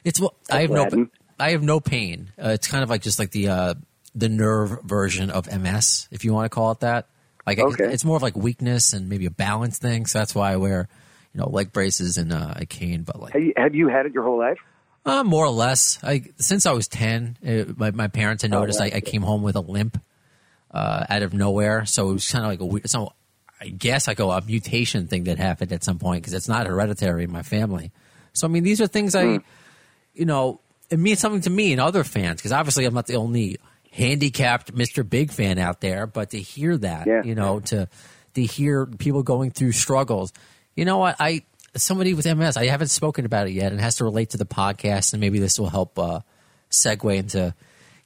[0.04, 1.08] it's well, I have no
[1.40, 2.32] I have no pain.
[2.42, 3.74] Uh, it's kind of like just like the uh,
[4.16, 7.08] the nerve version of MS, if you want to call it that.
[7.46, 7.86] Like Okay.
[7.86, 10.06] it's more of like weakness and maybe a balance thing.
[10.06, 10.88] So that's why I wear,
[11.34, 13.04] you know, leg braces and uh, a cane.
[13.04, 14.60] But like Have you, have you had it your whole life?
[15.06, 16.00] uh, more or less.
[16.04, 19.22] I since I was ten, it, my my parents had Oh, noticed I, I came
[19.22, 20.02] home with a limp
[20.72, 21.86] uh, out of nowhere.
[21.86, 22.90] So it was kind of like a weird.
[22.90, 23.14] So
[23.60, 26.68] I guess like a, a mutation thing that happened at some point because it's not
[26.68, 27.92] hereditary in my family.
[28.34, 29.40] So I mean, these are things I,
[30.14, 30.60] you know,
[30.90, 33.58] it means something to me and other fans because obviously I'm not the only
[33.92, 35.08] handicapped Mr.
[35.08, 36.08] Big fan out there.
[36.08, 37.24] But to hear that, Yeah.
[37.24, 37.88] you know, to
[38.36, 40.34] to hear people going through struggles,
[40.76, 41.44] you know what I.
[41.76, 44.46] Somebody with MS, I haven't spoken about it yet, and has to relate to the
[44.46, 46.20] podcast, and maybe this will help uh,
[46.70, 47.56] segue into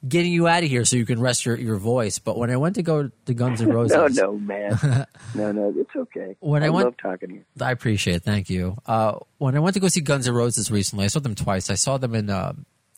[0.06, 2.18] getting you out of here so you can rest your, your voice.
[2.18, 5.06] But when I went to go to Guns N' Roses, No, no, man.
[5.34, 6.36] no, no, it's okay.
[6.40, 7.44] When I I went- love talking to you.
[7.60, 8.22] I appreciate it.
[8.22, 8.76] Thank you.
[8.86, 11.70] Uh, when I went to go see Guns N' Roses recently, I saw them twice.
[11.70, 12.52] I saw them in uh,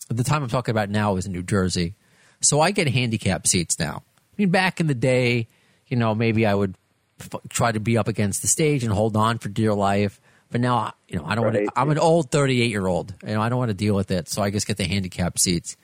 [0.09, 1.95] the time I'm talking about now is in New Jersey.
[2.43, 4.03] So I get handicap seats now.
[4.19, 5.49] I mean, back in the day,
[5.89, 6.75] you know, maybe I would
[7.21, 10.21] f- try to be up against the stage and hold on for dear life.
[10.51, 11.69] But now, you know, I don't want to.
[11.77, 13.15] I'm an old 38 year old.
[13.23, 14.29] You know, I don't want to deal with it.
[14.29, 15.77] So I just get the handicap seats.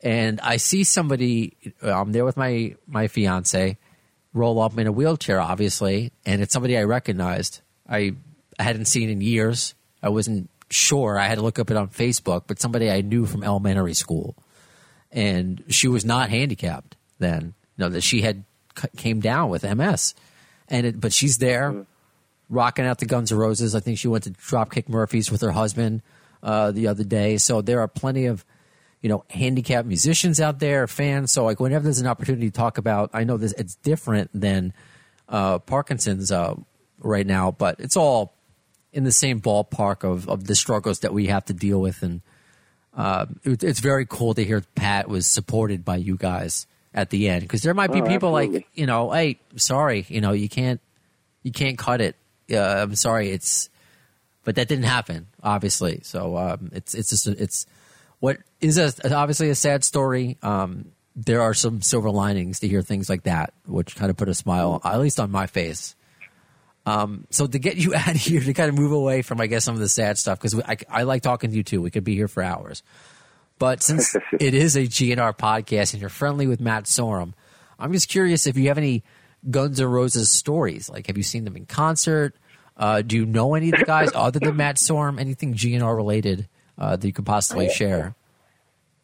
[0.00, 1.56] And I see somebody.
[1.82, 3.76] I'm there with my my fiance
[4.32, 7.60] roll up in a wheelchair, obviously, and it's somebody I recognized.
[7.88, 8.14] I
[8.58, 9.74] hadn't seen in years.
[10.02, 11.18] I wasn't sure.
[11.18, 14.36] I had to look up it on Facebook, but somebody I knew from elementary school,
[15.10, 17.54] and she was not handicapped then.
[17.76, 18.44] You know that she had
[18.96, 20.14] came down with MS,
[20.68, 21.86] and it, but she's there,
[22.48, 23.74] rocking out the Guns N' Roses.
[23.74, 26.02] I think she went to Dropkick Murphys with her husband
[26.42, 27.38] uh, the other day.
[27.38, 28.44] So there are plenty of
[29.00, 31.32] you know, handicapped musicians out there, fans.
[31.32, 34.72] So like whenever there's an opportunity to talk about, I know this it's different than
[35.28, 36.54] uh, Parkinson's uh,
[36.98, 38.34] right now, but it's all
[38.92, 42.22] in the same ballpark of of the struggles that we have to deal with, and
[42.96, 47.28] uh, it, it's very cool to hear Pat was supported by you guys at the
[47.28, 50.48] end because there might be Oh, people like you know, hey, sorry, you know, you
[50.48, 50.80] can't
[51.42, 52.16] you can't cut it.
[52.50, 53.68] Uh, I'm sorry, it's
[54.44, 56.00] but that didn't happen, obviously.
[56.02, 57.66] So um, it's it's just it's
[58.20, 60.38] what is a, obviously a sad story.
[60.42, 64.28] Um, there are some silver linings to hear things like that, which kind of put
[64.28, 65.96] a smile, at least on my face.
[66.86, 69.46] Um, so to get you out of here, to kind of move away from, I
[69.46, 71.82] guess, some of the sad stuff, because I, I like talking to you too.
[71.82, 72.82] We could be here for hours.
[73.58, 77.34] But since it is a GNR podcast and you're friendly with Matt Sorum,
[77.78, 79.04] I'm just curious if you have any
[79.50, 80.88] Guns N' Roses stories.
[80.88, 82.34] Like, have you seen them in concert?
[82.76, 85.20] Uh, do you know any of the guys other than Matt Sorum?
[85.20, 86.48] Anything GNR related
[86.78, 88.14] uh, that you could possibly share?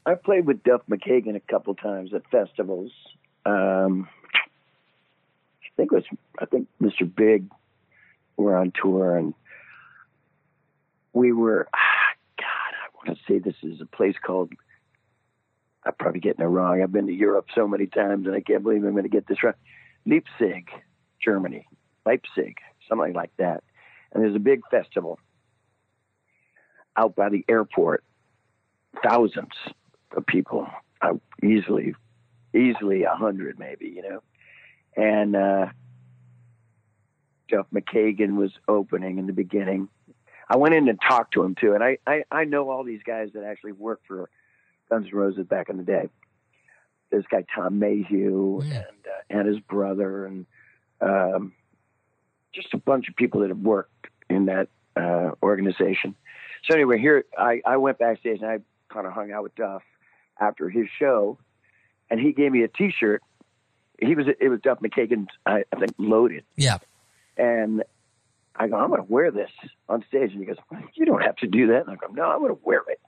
[0.07, 2.93] I played with Duff McKagan a couple times at festivals.
[3.47, 6.05] Um, I think it was
[6.39, 7.13] I think Mr.
[7.13, 7.47] Big
[8.37, 9.35] were on tour and
[11.13, 14.53] we were ah, God, I want to say this is a place called
[15.85, 16.83] I'm probably getting it wrong.
[16.83, 19.27] I've been to Europe so many times and I can't believe I'm going to get
[19.27, 19.55] this right.
[20.07, 20.69] Leipzig,
[21.23, 21.67] Germany.
[22.07, 22.59] Leipzig,
[22.89, 23.65] something like that.
[24.13, 25.19] And there's a big festival
[26.97, 28.05] out by the airport.
[29.03, 29.53] Thousands
[30.17, 30.69] of people,
[31.03, 31.95] uh, easily,
[32.55, 34.23] easily a hundred, maybe, you know.
[34.97, 35.67] And uh,
[37.51, 39.89] Jeff McKagan was opening in the beginning.
[40.49, 43.03] I went in and talked to him too, and I, I, I know all these
[43.05, 44.29] guys that actually worked for
[44.91, 46.09] Guns N' Roses back in the day.
[47.11, 48.75] This guy Tom Mayhew Yeah.
[48.77, 50.47] and uh, and his brother, and
[51.01, 51.53] um,
[52.55, 56.15] just a bunch of people that have worked in that uh, organization.
[56.69, 58.59] So anyway, here I, I went backstage and I
[58.93, 59.83] kind of hung out with Duff
[60.41, 61.39] after his show,
[62.11, 63.23] and he gave me a T-shirt.
[64.01, 66.79] He was it was Duff McKagan's I, I think loaded, Yeah.
[67.37, 67.83] and
[68.57, 69.51] I go I'm going to wear this
[69.89, 70.57] on stage, and he goes
[70.95, 71.87] You don't have to do that.
[71.87, 73.01] And I go No, I'm going to wear it,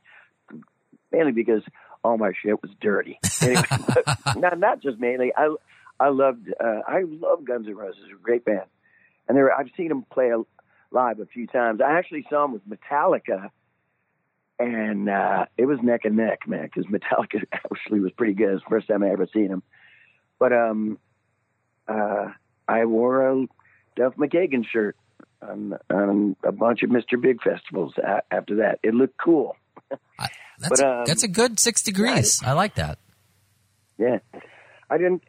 [1.13, 1.63] mainly because
[2.05, 3.19] all my shit was dirty.
[3.43, 3.63] Anyway,
[4.37, 5.33] not not just mainly.
[5.37, 5.55] I
[6.01, 8.65] I loved uh, I love Guns N' Roses, a great band,
[9.29, 10.39] and there I've seen them play a,
[10.91, 11.81] live a few times.
[11.81, 13.51] I actually saw him with Metallica,
[14.59, 18.55] and uh, it was neck and neck, man, because Metallica actually was pretty good.
[18.55, 19.63] It's the first time I ever seen him.
[20.39, 20.99] But um,
[21.89, 22.33] uh,
[22.69, 23.47] I wore a
[23.97, 24.97] Duff McKagan shirt
[25.43, 27.21] on, on a bunch of Mr.
[27.21, 27.95] Big festivals
[28.31, 28.79] after that.
[28.83, 29.57] It looked cool.
[30.19, 30.29] I,
[30.59, 32.43] that's, But, um, that's a good six degrees.
[32.45, 32.99] I like that.
[33.99, 34.19] Yeah,
[34.91, 35.23] I didn't.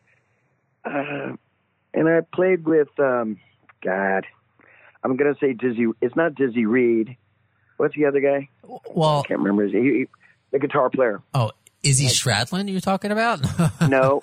[0.84, 1.36] Uh,
[1.94, 3.40] and I played with um,
[3.84, 4.26] God.
[5.04, 5.88] I'm gonna say Dizzy.
[6.02, 7.18] It's not Dizzy Reed.
[7.78, 8.50] What's the other guy?
[8.94, 9.64] Well, I can't remember.
[9.64, 10.06] His, he, he,
[10.52, 11.22] the guitar player.
[11.34, 11.52] oh,
[11.84, 13.40] Izzy Stradlin you're talking about?
[13.88, 14.20] No,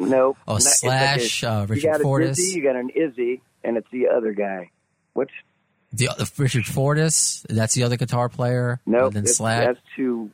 [0.00, 0.36] no.
[0.48, 2.36] Oh, Not- Slash, a- uh, you Richard got a Fortus.
[2.38, 4.70] Dizzy, you got an Izzy, and it's the other guy.
[5.12, 5.30] What's
[5.92, 8.80] The, the Richard Fortus, that's the other guitar player.
[8.86, 9.06] no?
[9.08, 9.66] It's- Slack.
[9.66, 10.30] That's too.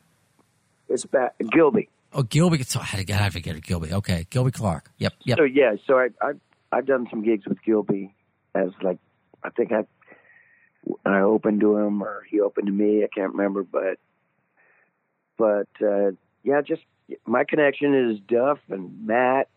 [0.89, 1.89] It's back Gilby.
[2.13, 2.83] Oh, Gilby guitar.
[2.93, 3.93] I gotta I forget Gilby.
[3.93, 4.89] Okay, Gilby Clarke.
[4.97, 5.37] Yep, yep.
[5.37, 6.31] So yeah, so I I
[6.71, 8.13] I've done some gigs with Gilby
[8.55, 8.97] as like
[9.43, 9.83] I think I
[11.05, 13.03] I opened to him or he opened to me.
[13.03, 13.97] I can't remember, but
[15.37, 16.11] but uh,
[16.43, 16.81] yeah, just
[17.25, 19.49] my connection is Duff and Matt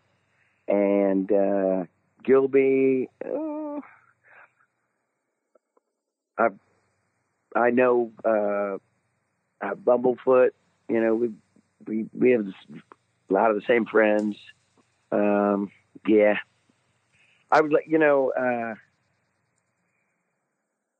[0.67, 1.85] and uh,
[2.23, 3.09] Gilby.
[3.23, 3.79] Uh,
[6.37, 6.47] I
[7.55, 8.77] I know uh,
[9.65, 10.51] uh, Bumblefoot.
[10.89, 11.31] You know we
[11.87, 14.35] we we have a lot of the same friends.
[15.11, 15.71] Um,
[16.07, 16.35] yeah,
[17.51, 18.31] I would like you know.
[18.31, 18.75] Uh,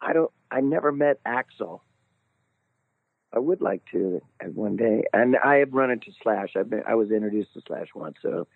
[0.05, 0.31] I don't.
[0.51, 1.81] I never met Axl.
[3.33, 6.49] I would like to at one day, and I have run into Slash.
[6.55, 6.83] I've been.
[6.87, 8.17] I was introduced to Slash once.
[8.21, 8.47] So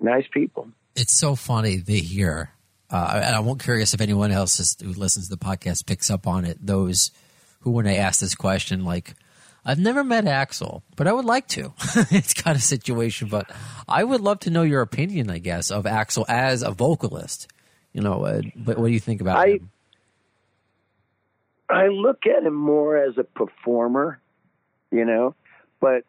[0.00, 0.68] nice people.
[0.94, 2.50] It's so funny to hear.
[2.88, 6.26] Uh, and I'm curious if anyone else is, who listens to the podcast picks up
[6.26, 6.64] on it.
[6.64, 7.10] Those
[7.60, 9.14] who, when I ask this question, like,
[9.64, 11.74] I've never met Axl, but I would like to.
[12.12, 13.50] it's kind of situation, but
[13.88, 17.48] I would love to know your opinion, I guess, of Axl as a vocalist.
[17.92, 19.70] You know, uh, what, what do you think about I- him?
[21.68, 24.20] I look at him more as a performer,
[24.90, 25.34] you know,
[25.80, 26.04] but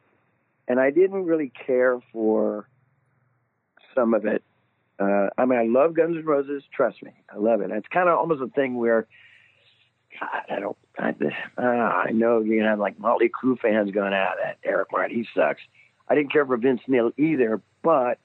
[0.67, 2.67] and I didn't really care for
[3.95, 4.43] some of it.
[4.99, 6.63] Uh, I mean, I love Guns N' Roses.
[6.75, 7.71] Trust me, I love it.
[7.71, 9.07] It's kind of almost a thing where
[10.19, 10.77] God, I don't.
[10.99, 11.13] I,
[11.57, 14.35] uh, I know you have like Motley Crue fans going out.
[14.43, 15.61] that Eric Martin, he sucks.
[16.07, 18.19] I didn't care for Vince Neil either, but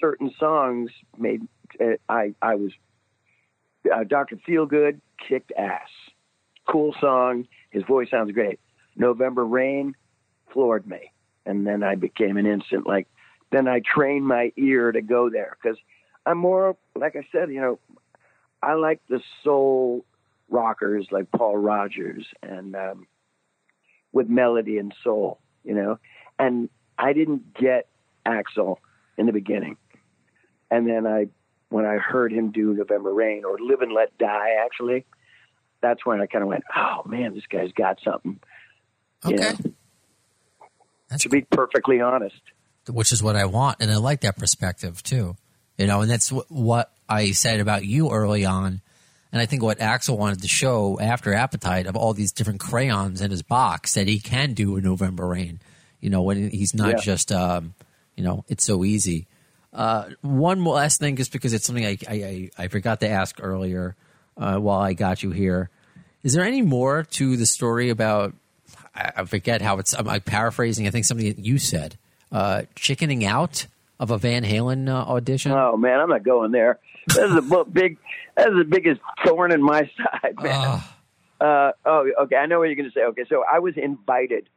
[0.00, 1.42] certain songs made
[1.80, 2.72] uh, I I was
[3.92, 5.88] uh, Doctor Feelgood kicked ass
[6.68, 7.46] cool song.
[7.70, 8.60] His voice sounds great.
[8.96, 9.94] November Rain
[10.52, 11.12] floored me.
[11.44, 13.06] And then I became an instant, like,
[13.52, 15.78] then I trained my ear to go there because
[16.24, 17.78] I'm more, like I said, you know,
[18.60, 20.04] I like the soul
[20.48, 23.06] rockers like Paul Rodgers and um,
[24.12, 25.98] with melody and soul, you know.
[26.38, 27.88] And I didn't get
[28.26, 28.78] Axl
[29.16, 29.76] in the beginning.
[30.70, 31.28] And then I,
[31.68, 35.04] when I heard him do November Rain or Live and Let Die, actually,
[35.80, 38.40] that's when I kind of went, oh man, this guy's got something.
[39.26, 39.52] You Okay.
[39.64, 39.72] know,
[41.08, 42.40] That's to be perfectly honest.
[42.90, 45.36] which is what I want, and I like that perspective too.
[45.78, 48.80] You know, and that's wh- what I said about you early on,
[49.32, 53.20] and I think what Axl wanted to show after Appetite of all these different crayons
[53.20, 55.60] in his box that he can do in November Rain.
[56.00, 57.00] You know, when he's not Yeah.
[57.02, 57.74] just, um,
[58.16, 59.26] you know, it's so easy.
[59.72, 63.36] Uh, one last thing, just because it's something I I, I, I forgot to ask
[63.42, 63.94] earlier
[64.36, 65.70] uh, while I got you here.
[66.22, 68.34] Is there any more to the story about?
[68.94, 69.92] I, forget how it's.
[69.92, 70.86] I'm, I'm paraphrasing.
[70.86, 71.98] I think something that you said.
[72.32, 73.66] Uh, chickening out
[74.00, 75.52] of a Van Halen uh, audition.
[75.52, 76.78] Oh man, I'm not going there.
[77.08, 77.98] That's the big.
[78.36, 79.82] That's the biggest thorn in my
[80.22, 80.82] side, man.
[81.40, 82.36] Uh, oh, okay.
[82.36, 83.04] I know what you're going to say.
[83.04, 84.48] Okay, so I was invited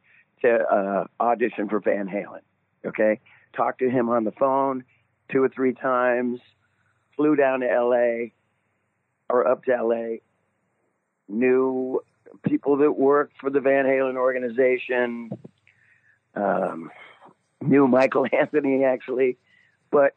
[0.42, 2.40] to uh, audition for Van Halen.
[2.86, 3.20] Okay,
[3.54, 4.84] talked to him on the phone
[5.30, 6.40] two or three times.
[7.16, 8.32] Flew down to L.A.
[9.30, 10.20] or up to L.A.
[11.28, 12.02] Knew
[12.42, 15.30] people that worked for the Van Halen organization.
[16.34, 16.90] Um,
[17.60, 19.36] knew Michael Anthony actually,
[19.90, 20.14] but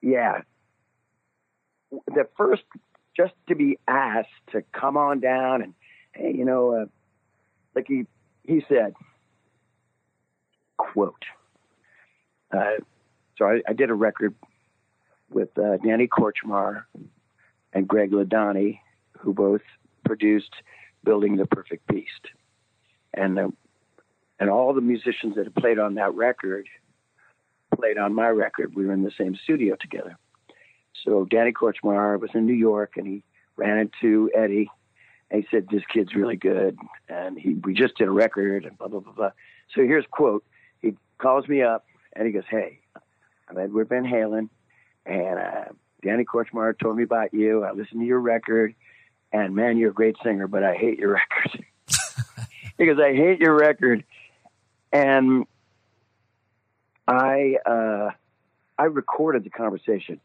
[0.00, 0.40] yeah,
[1.90, 2.62] the first
[3.16, 5.74] just to be asked to come on down and
[6.12, 6.86] hey, you know, uh,
[7.74, 8.06] like he
[8.44, 8.94] he said,
[10.76, 11.24] quote.
[12.50, 12.78] Uh,
[13.38, 14.34] so I, I did a record
[15.30, 16.84] with uh, Danny Kortchmar
[17.72, 18.80] and Greg Ladanyi,
[19.18, 19.62] who both
[20.04, 20.54] produced
[21.04, 22.28] "Building the Perfect Beast,"
[23.14, 23.48] and uh,
[24.38, 26.66] and all the musicians that played on that record
[27.74, 28.74] played on my record.
[28.74, 30.16] We were in the same studio together.
[31.04, 33.24] So Danny Kortchmar was in New York, and he
[33.56, 34.70] ran into Eddie,
[35.30, 36.78] and he said, "This kid's really good,"
[37.08, 39.30] and he we just did a record, and blah blah blah blah.
[39.74, 40.44] So here's a quote.
[40.80, 42.80] He calls me up, and he goes, "Hey,
[43.48, 44.48] I'm Edward Van Halen,
[45.06, 45.64] and uh,
[46.02, 47.64] Danny Kortchmar told me about you.
[47.64, 48.74] I listened to your record,
[49.32, 51.12] and man, you're a great singer, but I hate your
[51.44, 51.64] record."
[52.76, 54.04] because "I hate your record,"
[54.92, 55.46] and
[57.06, 58.10] I uh,
[58.78, 60.20] I recorded the conversation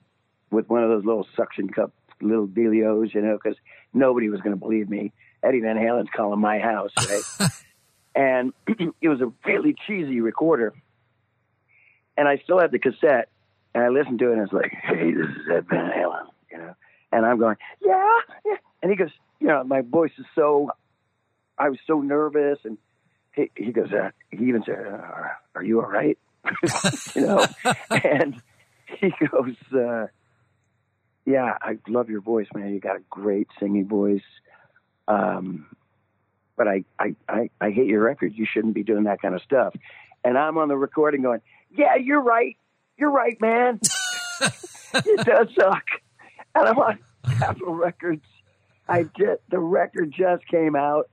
[0.52, 1.91] with one of those little suction cup
[2.22, 3.58] little dealios, you know, because
[3.94, 5.12] nobody was going to believe me.
[5.44, 7.49] Eddie Van Halen's calling my house, right?
[8.16, 8.54] and
[9.02, 10.74] it was a really cheesy recorder,
[12.18, 13.30] and I still had the cassette,
[13.78, 16.58] and I listened to it, and it's like, "Hey, this is Ed Van Halen," you
[16.58, 16.74] know,
[17.12, 20.72] and I'm going, "Yeah, yeah," and he goes, "You know, my voice is so,
[21.60, 22.80] I was so nervous," and
[23.36, 26.18] he, he goes, uh, he even said, uh, "Are you all right?"
[27.16, 27.45] you know,
[27.91, 28.41] and
[28.99, 30.08] he goes, uh,
[31.26, 32.74] yeah, I love your voice, man.
[32.74, 34.22] You got a great singing voice.
[35.08, 35.68] Um,
[36.56, 38.34] but I, I, I, I hate your record.
[38.34, 39.76] You shouldn't be doing that kind of stuff.
[40.24, 42.58] And I'm on the recording going, yeah, you're right.
[42.98, 43.80] You're right, man.
[44.94, 45.84] it does suck.
[46.56, 46.99] And I'm on
[47.38, 48.26] Capitol Records.
[48.90, 51.10] I just, the record just came out.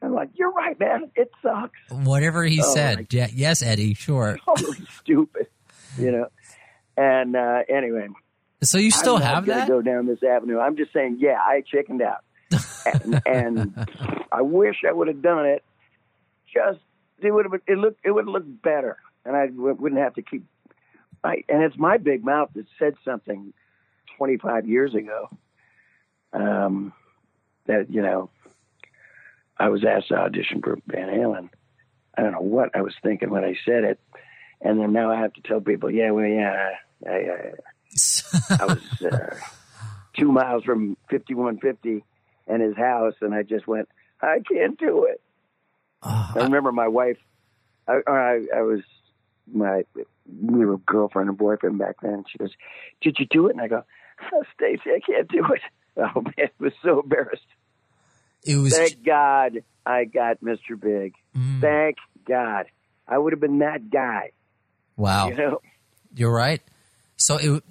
[0.00, 1.10] I'm like, you're right, man.
[1.14, 1.78] It sucks.
[1.90, 3.06] Whatever he Oh, said.
[3.12, 4.38] Yeah, yes, Eddie, sure.
[4.46, 5.46] Totally stupid,
[5.98, 6.26] you know.
[6.96, 8.08] And uh, anyway,
[8.62, 9.68] So you still have that?
[9.68, 10.58] Go down this avenue.
[10.58, 12.24] I'm just saying, yeah, I chickened out,
[13.04, 13.88] and, and
[14.32, 15.62] I wish I would have done it.
[16.52, 16.80] Just
[17.20, 20.14] it would have it looked it would have looked better, and I w- wouldn't have
[20.16, 20.44] to keep.
[21.24, 23.52] I, and it's my big mouth that said something
[24.16, 25.28] 25 years ago.
[26.32, 26.92] Um,
[27.66, 28.30] that you know,
[29.58, 31.50] I was asked to audition for Van Halen.
[32.16, 34.00] I don't know what I was thinking when I said it,
[34.60, 36.70] and then now I have to tell people, yeah, well, yeah,
[37.06, 37.52] I, I,
[38.58, 39.36] I was uh,
[40.14, 42.04] two miles from 5150
[42.46, 43.88] and his house, and I just went,
[44.20, 45.20] I can't do it.
[46.02, 47.18] Oh, I remember my wife,
[47.88, 48.80] I, I, I was,
[49.52, 49.84] my,
[50.40, 52.24] we were girlfriend and boyfriend back then.
[52.30, 52.52] She goes,
[53.00, 53.52] Did you do it?
[53.52, 53.84] And I go,
[54.32, 55.60] oh, Stacy, I can't do it.
[55.94, 57.44] Oh, man, I was so embarrassed.
[58.44, 58.74] it was.
[58.74, 60.80] Thank God I got Mr.
[60.80, 61.12] Big.
[61.36, 62.64] Mm, Thank God.
[63.06, 64.30] I would have been that guy,
[64.96, 65.28] wow.
[65.28, 65.60] you know?
[66.14, 66.62] You're right.
[67.16, 67.62] So it,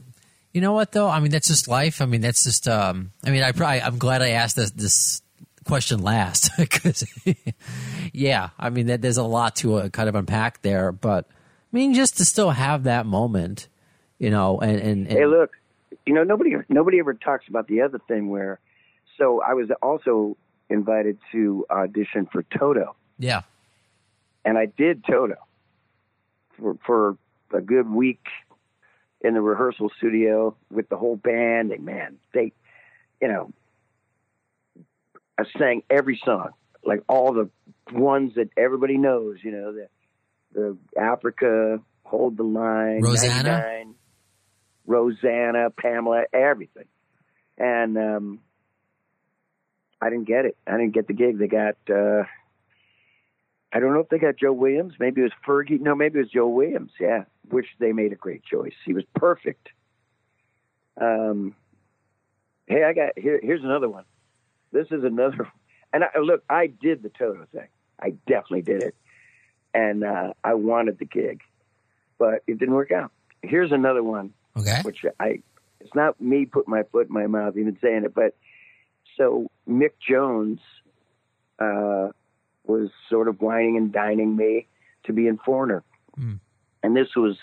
[0.54, 1.08] you know what though?
[1.08, 2.00] I mean, that's just life.
[2.00, 2.68] I mean, that's just.
[2.68, 3.82] Um, I mean, I probably.
[3.82, 5.22] I'm glad I asked this, this
[5.66, 7.04] question last because,
[8.14, 8.50] yeah.
[8.60, 11.28] I mean, that there's a lot to uh, kind of unpack there, but
[11.72, 13.68] I mean, just to still have that moment,
[14.20, 15.52] you know, and and, and Hey, look,
[16.06, 18.60] you know nobody nobody ever talks about the other thing where.
[19.18, 20.36] So I was also
[20.70, 23.42] invited to audition for Toto, yeah,
[24.44, 25.36] and I did Toto
[26.58, 27.18] for for
[27.54, 28.26] a good week
[29.22, 31.72] in the rehearsal studio with the whole band.
[31.72, 32.54] And man, they,
[33.22, 33.52] you know,
[35.38, 36.50] I sang every song,
[36.84, 37.50] like all the
[37.92, 39.38] ones that everybody knows.
[39.44, 39.88] You know, the
[40.54, 43.86] the Africa, Hold the Line, Rosanna?
[44.86, 46.88] Rosanna, Pamela, everything.
[47.58, 48.40] And um,
[50.02, 50.58] I didn't get it.
[50.66, 51.38] I didn't get the gig.
[51.38, 51.76] They got.
[51.90, 52.24] Uh,
[53.74, 54.94] I don't know if they got Joe Williams.
[55.00, 55.80] Maybe it was Fergie.
[55.80, 56.92] No, maybe it was Joe Williams.
[57.00, 58.74] Yeah, which they made a great choice.
[58.86, 59.70] He was perfect.
[61.00, 61.56] Um,
[62.68, 63.40] hey, I got here.
[63.42, 64.06] Here's another one.
[64.72, 65.48] This is another.
[65.94, 67.68] And I, look, I did the Toto thing.
[68.00, 68.96] I definitely did it,
[69.74, 71.42] and uh, I wanted the gig,
[72.18, 73.12] but it didn't work out.
[73.42, 75.42] Here's another one okay, which I
[75.80, 78.36] it's not me putting my foot in my mouth even saying it, but
[79.18, 80.60] so Mick Jones
[81.60, 82.10] uh,
[82.66, 84.68] was sort of wining and dining me
[85.06, 85.84] to be in Foreigner,
[86.16, 86.36] Hmm.
[86.84, 87.38] and this was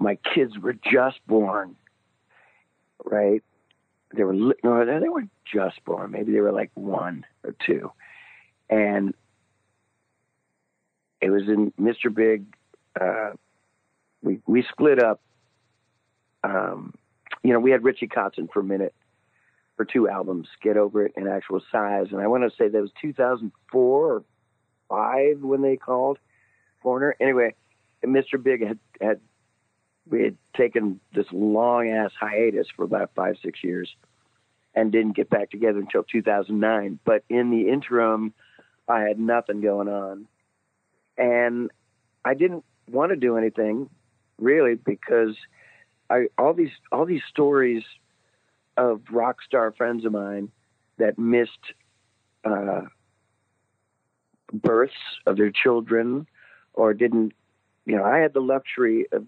[0.00, 1.76] my kids were just born,
[3.04, 3.42] right?
[4.14, 4.54] They were no,
[4.84, 6.10] they weren't just born.
[6.10, 7.92] Maybe they were like one or two,
[8.68, 9.14] and
[11.22, 12.14] it was in Mr.
[12.14, 12.44] Big.
[13.00, 13.30] Uh,
[14.22, 15.20] we we split up
[16.44, 16.94] um,
[17.42, 18.94] you know, we had Richie Kotzen for a minute
[19.76, 22.08] for two albums, Get Over It and Actual Size.
[22.10, 24.24] And I want to say that was 2004 or
[24.88, 26.18] five when they called
[26.82, 27.16] Foreigner.
[27.20, 27.54] Anyway,
[28.04, 28.42] Mr.
[28.42, 29.20] Big had, had,
[30.08, 33.94] we had taken this long ass hiatus for about five, six years
[34.74, 36.98] and didn't get back together until 2009.
[37.04, 38.34] But in the interim,
[38.88, 40.26] I had nothing going on.
[41.18, 41.70] And
[42.24, 43.88] I didn't want to do anything
[44.38, 45.36] really because
[46.10, 47.82] I all these all these stories
[48.76, 50.50] of rock star friends of mine
[50.98, 51.74] that missed
[52.44, 52.82] uh,
[54.52, 54.92] births
[55.26, 56.26] of their children
[56.74, 57.32] or didn't
[57.86, 59.26] you know I had the luxury of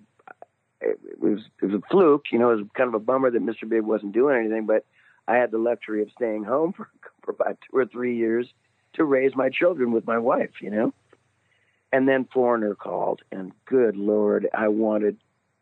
[0.81, 3.43] it was it was a fluke you know it was kind of a bummer that
[3.43, 3.69] Mr.
[3.69, 4.85] Big wasn't doing anything but
[5.27, 6.89] I had the luxury of staying home for,
[7.23, 8.49] for about two or three years
[8.95, 10.93] to raise my children with my wife you know
[11.95, 15.17] and then Foreigner called and good lord I wanted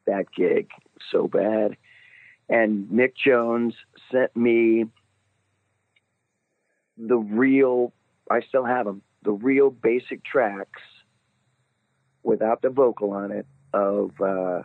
[0.06, 0.70] that gig
[1.10, 1.76] so bad.
[2.48, 3.74] And Mick Jones
[4.10, 4.86] sent me
[6.96, 7.92] the real,
[8.30, 10.80] I still have them, the real basic tracks
[12.22, 14.62] without the vocal on it of uh,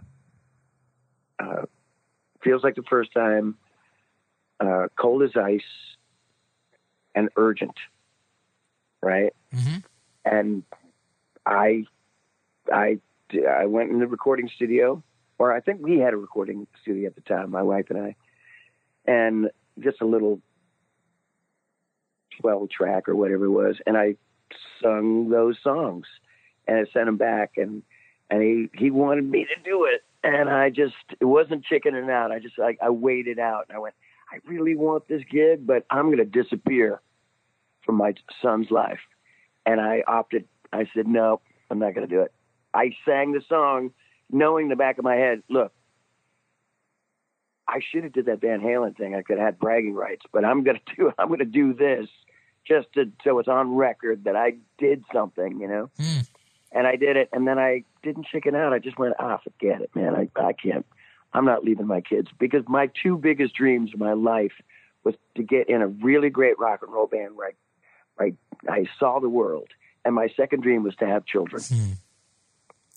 [1.40, 1.66] uh,
[2.44, 3.58] Feels Like the First Time,
[4.60, 5.62] uh, Cold as Ice,
[7.14, 7.76] and Urgent,
[9.02, 9.34] right?
[9.54, 9.84] Mhm.
[10.26, 10.64] And
[11.48, 11.86] I,
[12.72, 13.00] I,
[13.50, 15.04] I went in the recording studio
[15.40, 18.16] or I think we had a recording studio at the time, my wife and I,
[19.06, 19.50] and
[19.80, 20.42] just a little
[22.42, 23.78] 12 track or whatever it was.
[23.86, 24.16] And I
[24.82, 26.06] sung those songs
[26.68, 27.84] and I sent them back and,
[28.30, 30.04] and he, he wanted me to do it.
[30.24, 32.32] and I just it wasn't chickening out.
[32.32, 33.96] I just like I waited out and I went,
[34.32, 37.02] I really want this gig, but I'm going to disappear
[37.86, 39.00] from my son's life.
[39.66, 40.48] And I opted.
[40.72, 42.32] I said, no, I'm not going to do it.
[42.74, 43.92] I sang the song,
[44.32, 45.74] knowing in the back of my head, look,
[47.68, 49.16] I should have did that Van Halen thing.
[49.16, 51.12] I could have had bragging rights, but I'm going to do.
[51.18, 52.08] I'm going to do this
[52.66, 55.90] just to, so it's on record that I did something, you know.
[55.98, 56.20] Hmm.
[56.72, 58.74] And I did it, and then I didn't chicken out.
[58.74, 60.16] I just went, ah, forget it, man.
[60.16, 60.86] I I can't.
[61.34, 64.52] I'm not leaving my kids because my two biggest dreams in my life
[65.04, 67.54] was to get in a really great rock and roll band where
[68.20, 68.34] I, I,
[68.70, 69.70] I saw the world,
[70.08, 71.62] and my second dream was to have children.
[71.62, 71.92] Hmm.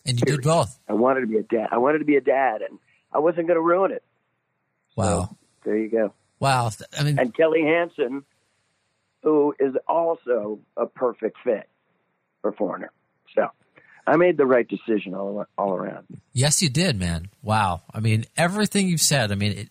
[0.06, 0.78] And you did both.
[0.88, 1.68] I wanted to be a dad.
[1.72, 2.78] I wanted to be a dad, and
[3.12, 4.02] I wasn't going to ruin it.
[4.96, 5.36] Wow.
[5.64, 6.14] There you go.
[6.38, 6.70] Wow.
[6.98, 8.24] I mean, And Kelly Hansen,
[9.22, 11.68] who is also a perfect fit
[12.40, 12.92] for Foreigner.
[13.34, 13.48] So
[14.06, 16.06] I made the right decision all all around.
[16.32, 17.28] yes, you did, man.
[17.42, 17.82] Wow.
[17.92, 19.68] I mean, everything you've said, I mean, it,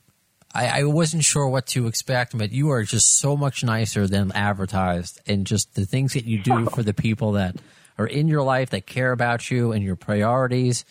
[0.53, 4.31] I, I wasn't sure what to expect, but you are just so much nicer than
[4.31, 5.21] advertised.
[5.27, 7.55] And just the things that you do for the people that
[7.97, 10.85] are in your life that care about you and your priorities,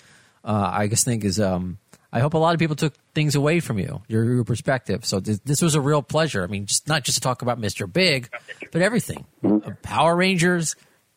[0.45, 1.79] uh, I just think is, um,
[2.13, 5.05] I hope a lot of people took things away from you, your, your perspective.
[5.05, 6.43] So th- this was a real pleasure.
[6.45, 7.93] I mean, just not just to talk about Mr.
[7.93, 8.31] Big,
[8.73, 9.27] but everything.
[9.45, 10.77] Uh, Power Rangers,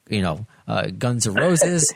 [0.09, 1.93] you know, uh, Guns N' Roses,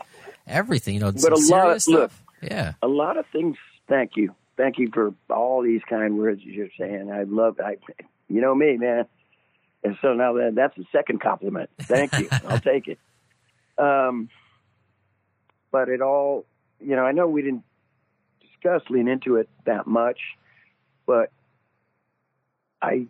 [0.48, 0.94] everything.
[0.96, 2.12] You know, But a lot of- look.
[2.12, 2.24] stuff.
[2.42, 2.74] Yeah.
[2.84, 3.58] A lot of things.
[3.90, 7.12] Thank you, thank you for all these kind words you're saying.
[7.12, 7.60] I love.
[7.60, 7.78] I,
[8.28, 9.06] you know me, man.
[9.84, 11.70] And so now that that's the second compliment.
[11.82, 12.28] Thank you.
[12.48, 13.00] I'll take it.
[13.78, 14.30] Um,
[15.72, 16.46] but it all,
[16.80, 17.64] you know, I know we didn't
[18.42, 20.20] discuss lean into it that much,
[21.06, 21.32] but
[22.82, 23.06] I,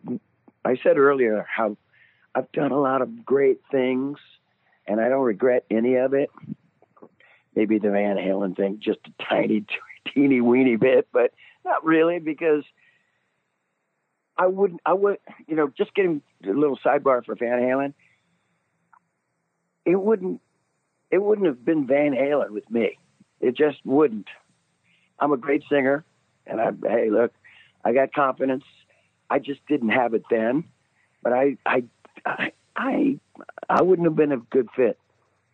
[0.64, 1.78] I said earlier how
[2.34, 4.18] I've done a lot of great things,
[4.88, 6.30] and I don't regret any of it.
[7.56, 9.66] Maybe the Van Halen thing, just a tiny,
[10.16, 11.34] teeny weeny bit, but
[11.64, 12.64] not really because
[14.38, 14.82] I wouldn't.
[14.86, 15.18] I would,
[15.48, 17.94] you know, just getting a little sidebar for Van Halen.
[19.86, 20.42] It wouldn't.
[21.12, 22.98] It wouldn't have been Van Halen with me.
[23.40, 24.28] It just wouldn't.
[25.20, 26.04] I'm a great singer,
[26.48, 27.32] and I hey, look,
[27.84, 28.64] I got confidence.
[29.30, 30.66] I just didn't have it then,
[31.24, 31.84] but I I
[32.26, 33.20] I I,
[33.70, 35.00] I wouldn't have been a good fit.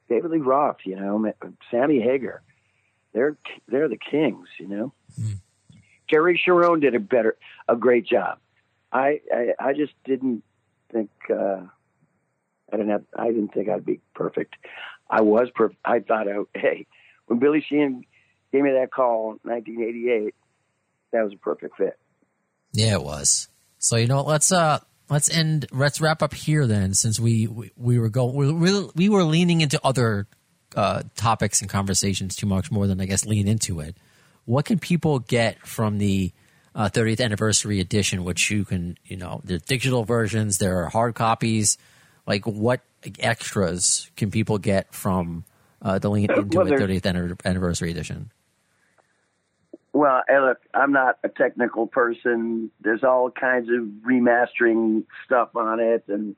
[0.10, 1.32] David Lee Roth, you know,
[1.70, 2.42] Sammy Hagar,
[3.14, 4.94] they're they're the kings, you know.
[6.08, 8.40] Gary Cherone did a better, a great job.
[8.92, 10.44] I I, I just didn't
[10.92, 11.62] think uh,
[12.72, 14.56] I didn't have I didn't think I'd be perfect.
[15.10, 15.80] I was perfect.
[15.84, 16.88] I thought, I, hey,
[17.28, 18.06] when Billy Sheehan
[18.52, 20.36] gave me that call in 1988,
[21.12, 21.98] that was a perfect fit.
[22.74, 23.50] Yeah, it was.
[23.80, 24.80] So you know, what, let's uh,
[25.10, 25.66] let's end.
[25.72, 29.24] Let's wrap up here then, since we we, we were going, we, we, we were
[29.24, 30.28] leaning into other
[30.76, 33.96] uh, topics and conversations too much more than I guess lean into it.
[34.46, 36.32] What can people get from the
[36.74, 38.24] uh, 30th anniversary edition?
[38.24, 41.78] Which you can, you know, there are digital versions, there are hard copies.
[42.26, 42.82] Like, what
[43.20, 45.44] extras can people get from
[45.82, 48.32] uh, the lean into Well, it 30th anniversary edition?
[49.94, 52.72] Well, look, I'm not a technical person.
[52.80, 56.36] There's all kinds of remastering stuff on it and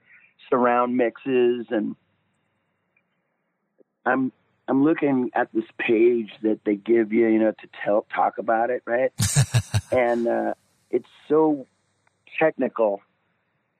[0.49, 1.95] surround mixes and
[4.05, 4.31] I'm
[4.67, 8.69] I'm looking at this page that they give you, you know, to tell talk about
[8.69, 9.11] it, right?
[9.91, 10.53] and uh,
[10.89, 11.67] it's so
[12.39, 13.01] technical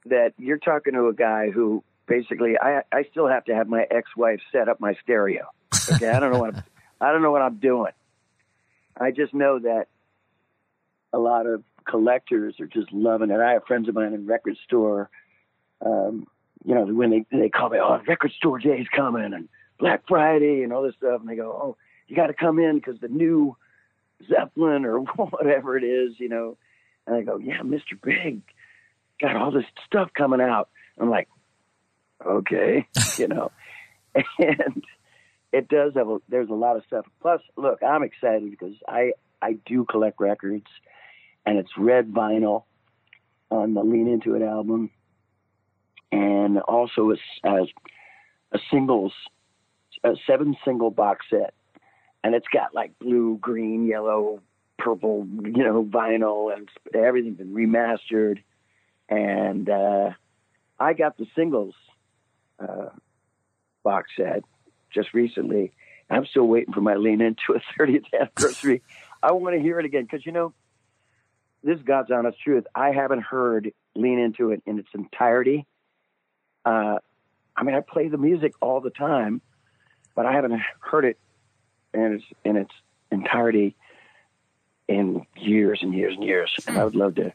[0.05, 3.85] that you're talking to a guy who basically I I still have to have my
[3.89, 5.47] ex-wife set up my stereo.
[5.93, 6.63] Okay, I don't know what I'm,
[6.99, 7.93] I don't know what I'm doing.
[8.99, 9.87] I just know that
[11.11, 13.39] a lot of collectors are just loving it.
[13.39, 15.09] I have friends of mine in record store.
[15.85, 16.27] Um,
[16.65, 19.49] you know, when they they call me, oh, record store day's coming and
[19.83, 21.77] Black Friday and all this stuff, and they go, oh,
[22.07, 23.57] you got to come in because the new
[24.29, 26.57] Zeppelin or whatever it is, you know.
[27.05, 28.01] And I go, yeah, Mr.
[28.01, 28.43] Big
[29.19, 30.69] got all this stuff coming out.
[30.97, 31.27] I'm like,
[32.25, 32.87] okay,
[33.17, 33.51] you know,
[34.39, 34.85] and
[35.51, 37.05] it does have a, there's a lot of stuff.
[37.21, 39.11] Plus, look, I'm excited because I
[39.41, 40.67] I do collect records,
[41.45, 42.63] and it's red vinyl
[43.51, 44.91] on the Lean Into It album,
[46.09, 47.17] and also as
[48.53, 49.11] a singles,
[50.03, 51.53] a seven single box set,
[52.23, 54.41] and it's got like blue, green, yellow,
[54.77, 58.43] purple, you know, vinyl, and everything's been remastered,
[59.09, 60.11] and uh,
[60.79, 61.75] I got the singles
[62.59, 62.89] uh,
[63.83, 64.43] box set
[64.93, 65.71] just recently.
[66.09, 68.81] I'm still waiting for my lean into a 30th anniversary.
[69.21, 70.53] I want to hear it again because you know,
[71.63, 72.65] this is God's honest truth.
[72.75, 75.65] I haven't heard lean into it in its entirety.
[76.65, 76.97] Uh,
[77.55, 79.41] I mean, I play the music all the time,
[80.15, 81.17] but I haven't heard it
[81.93, 82.71] in its in its
[83.11, 83.75] entirety
[84.87, 86.53] in years and years and years.
[86.67, 87.33] And I would love to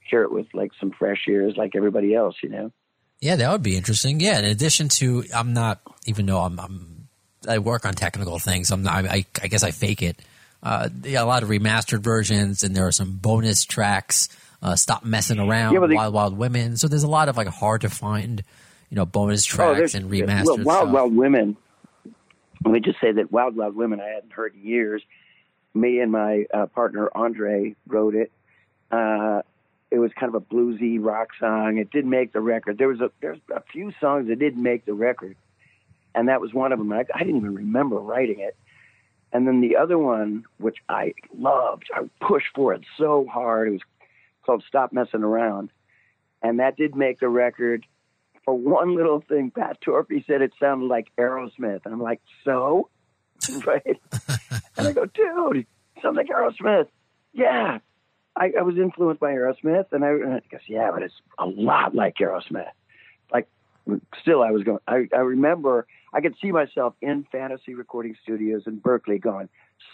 [0.00, 2.36] hear it with like some fresh ears, like everybody else.
[2.42, 2.72] You know.
[3.20, 4.20] Yeah, that would be interesting.
[4.20, 7.08] Yeah, in addition to, I'm not even though I'm, I'm
[7.48, 8.70] I work on technical things.
[8.70, 9.06] I'm not.
[9.06, 10.20] I, I guess I fake it.
[10.62, 14.28] Uh, yeah, a lot of remastered versions, and there are some bonus tracks.
[14.62, 16.78] Uh, Stop messing around, Yeah, Wild Wild Women.
[16.78, 18.42] So there's a lot of like hard to find,
[18.88, 20.90] you know, bonus Oh, tracks and remastered well, Wild stuff.
[20.90, 21.56] Wild Women.
[22.64, 25.02] Let me just say that Wild Wild Women I hadn't heard in years.
[25.74, 28.32] Me and my uh, partner Andre wrote it.
[28.90, 29.42] Uh,
[29.90, 31.78] it was kind of a bluesy rock song.
[31.78, 32.78] It didn't make the record.
[32.78, 35.36] There was a there's a few songs that didn't make the record,
[36.14, 36.92] and that was one of them.
[36.92, 38.56] I, I didn't even remember writing it.
[39.32, 43.68] And then the other one, which I loved, I pushed for it so hard.
[43.68, 43.80] It was
[44.46, 45.70] called "Stop Messing Around,"
[46.42, 47.84] and that did make the record
[48.44, 51.84] for one little thing, Pat Torpey said it sounded like Aerosmith.
[51.84, 52.90] And I'm like, so?
[53.66, 54.00] right?
[54.76, 55.66] and I go, dude, it
[56.02, 56.88] sounds like Aerosmith.
[57.32, 57.78] Yeah.
[58.36, 59.86] I, I was influenced by Aerosmith.
[59.92, 62.70] And I, and he goes, yeah, but it's a lot like Aerosmith.
[63.32, 63.48] Like,
[64.20, 68.62] still, I was going, I, I remember I could see myself in fantasy recording studios
[68.66, 69.48] in Berkeley going,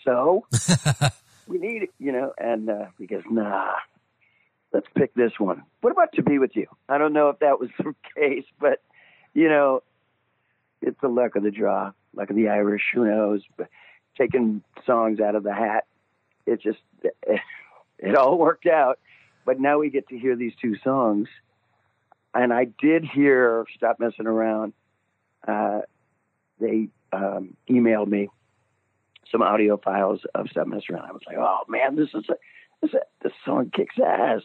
[0.05, 0.47] so?
[1.47, 2.33] we need it, you know?
[2.39, 3.73] And uh, he goes, nah,
[4.73, 5.63] let's pick this one.
[5.81, 6.67] What about To Be With You?
[6.89, 8.83] I don't know if that was the case, but,
[9.35, 9.83] you know,
[10.81, 13.43] it's the luck of the draw, luck of the Irish, who knows?
[13.57, 13.69] But
[14.17, 15.87] taking songs out of the hat,
[16.47, 17.17] it just, it,
[17.99, 18.99] it all worked out.
[19.45, 21.29] But now we get to hear these two songs.
[22.35, 24.73] And I did hear Stop Messing Around.
[25.47, 25.81] Uh,
[26.61, 28.29] they um, emailed me
[29.33, 31.07] some audio files of Stop Messing Around.
[31.07, 32.35] I was like, oh man, this is a,
[32.82, 32.90] this,
[33.23, 34.43] this song kicks ass.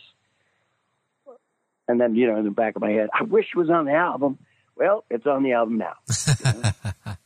[1.88, 3.86] And then, you know, in the back of my head, I wish it was on
[3.86, 4.40] the album.
[4.76, 5.94] Well, it's on the album now.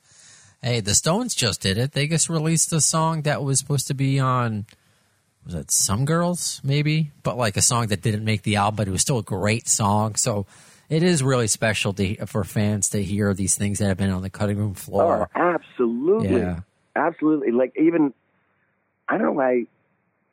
[0.61, 1.93] Hey, the Stones just did it.
[1.93, 4.65] They just released a song that was supposed to be on
[5.45, 7.11] was it Some Girls, maybe?
[7.23, 9.69] But like a song that didn't make the album, but it was still a great
[9.69, 10.15] song.
[10.15, 10.47] So
[10.89, 14.21] it is really special to, for fans to hear these things that have been on
[14.21, 15.29] the cutting room Oh, floor.
[15.33, 16.41] absolutely.
[16.41, 16.59] Yeah.
[16.93, 17.51] Absolutely.
[17.53, 18.13] Like even
[19.07, 19.65] I don't know I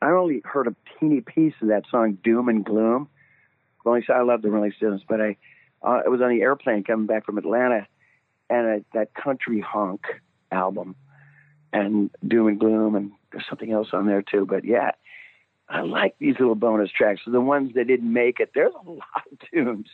[0.01, 3.09] I only heard a teeny piece of that song Doom and Gloom.
[3.85, 5.37] Rolling I love the Rolling Stones, but I
[5.81, 7.87] uh, it was on the airplane coming back from Atlanta
[8.49, 10.01] and I, that country honk
[10.51, 10.95] album
[11.73, 14.45] and Doom and Gloom and there's something else on there too.
[14.45, 14.91] But yeah,
[15.69, 17.21] I like these little bonus tracks.
[17.25, 19.87] So the ones that didn't make it, there's a lot of tunes.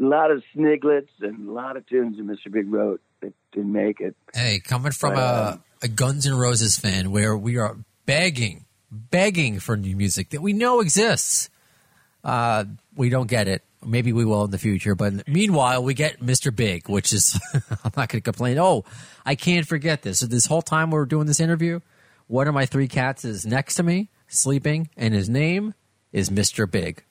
[0.00, 2.52] A lot of sniglets and a lot of tunes that Mr.
[2.52, 4.14] Big wrote that didn't make it.
[4.32, 9.76] Hey, coming from a, a Guns N' Roses fan where we are begging, begging for
[9.76, 11.50] new music that we know exists.
[12.22, 12.64] Uh,
[12.94, 13.62] we don't get it.
[13.84, 14.94] Maybe we will in the future.
[14.94, 16.54] But meanwhile, we get Mr.
[16.54, 18.58] Big, which is, I'm not going to complain.
[18.58, 18.84] Oh,
[19.24, 20.18] I can't forget this.
[20.18, 21.80] So this whole time we were doing this interview,
[22.26, 25.74] one of my three cats is next to me, sleeping, and his name
[26.12, 26.70] is Mr.
[26.70, 27.04] Big.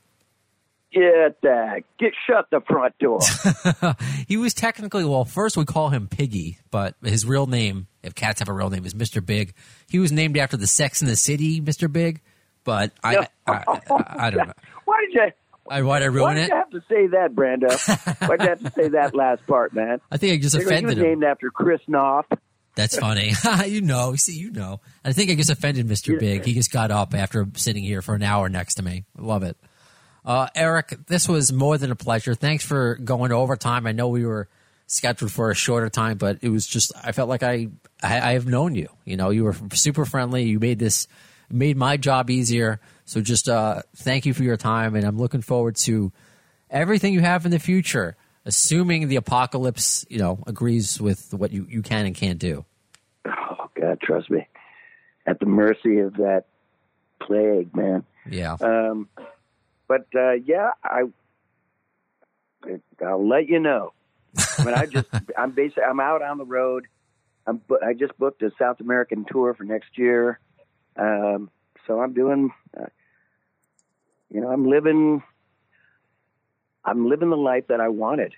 [0.91, 1.83] Get that.
[1.99, 3.19] Get shut the front door.
[4.27, 8.39] He was technically, well, first we call him Piggy, but his real name, if cats
[8.39, 9.25] have a real name, is Mr.
[9.25, 9.53] Big.
[9.89, 11.91] He was named after the Sex in the City, Mr.
[11.91, 12.21] Big,
[12.63, 14.53] but I, I, I, I don't know.
[14.85, 15.31] Why did you?
[15.71, 16.49] I, why'd I Why ruin did it?
[16.49, 18.27] you have to say that, Brando?
[18.27, 19.99] Why'd you have to say that last part, man?
[20.11, 21.03] I think I just offended He was him.
[21.03, 22.25] named after Chris Noth.
[22.75, 23.33] That's funny.
[23.67, 24.79] you know, see, you know.
[25.05, 26.17] I think I just offended Mr.
[26.19, 26.45] Big.
[26.45, 29.05] He just got up after sitting here for an hour next to me.
[29.17, 29.57] Love it.
[30.29, 32.35] Uh, Eric, this was more than a pleasure.
[32.35, 33.87] Thanks for going overtime.
[33.87, 34.47] I know we were
[34.85, 37.69] scheduled for a shorter time, but it was just I felt like I
[38.03, 38.89] I, I have known you.
[39.05, 40.43] You know, you were super friendly.
[40.43, 41.07] You made this
[41.49, 42.79] made my job easier.
[43.05, 46.11] So just uh, thank you for your time, and I'm looking forward to
[46.69, 48.15] everything you have in the future.
[48.45, 52.65] Assuming the apocalypse, you know, agrees with what you, you can and can't do.
[53.25, 54.47] Oh God, trust me.
[55.25, 56.45] At the mercy of that
[57.19, 58.03] plague, man.
[58.29, 58.57] Yeah.
[58.61, 59.09] Um,
[59.89, 61.03] but uh, yeah, I
[63.05, 63.91] I'll let you know.
[64.57, 65.07] I mean, I just
[65.37, 66.85] I'm basically I'm out on the road.
[67.45, 70.39] I'm I just booked a South American tour for next year,
[70.95, 71.49] um,
[71.85, 72.51] so I'm doing.
[72.79, 72.85] Uh,
[74.29, 75.23] you know, I'm living.
[76.85, 78.35] I'm living the life that I wanted,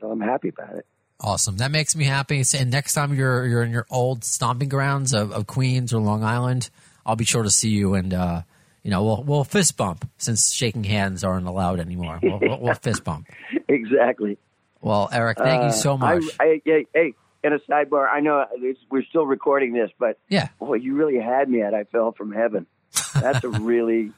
[0.00, 0.86] so I'm happy about it.
[1.20, 1.58] Awesome.
[1.58, 2.42] That makes me happy.
[2.56, 6.22] And next time you're you're in your old stomping grounds of, of Queens or Long
[6.22, 6.70] Island,
[7.04, 8.42] I'll be sure to see you and uh,
[8.82, 12.18] you know we'll we'll fist bump since shaking hands aren't allowed anymore.
[12.22, 13.28] We'll, we'll, we'll fist bump.
[13.68, 14.38] exactly.
[14.80, 16.24] Well, Eric, thank you so much.
[16.40, 17.14] I, I, hey,
[17.44, 18.44] in a sidebar, I know
[18.90, 20.48] we're still recording this, but yeah.
[20.58, 22.66] boy, you really had me at I fell from heaven.
[23.14, 24.12] That's a really,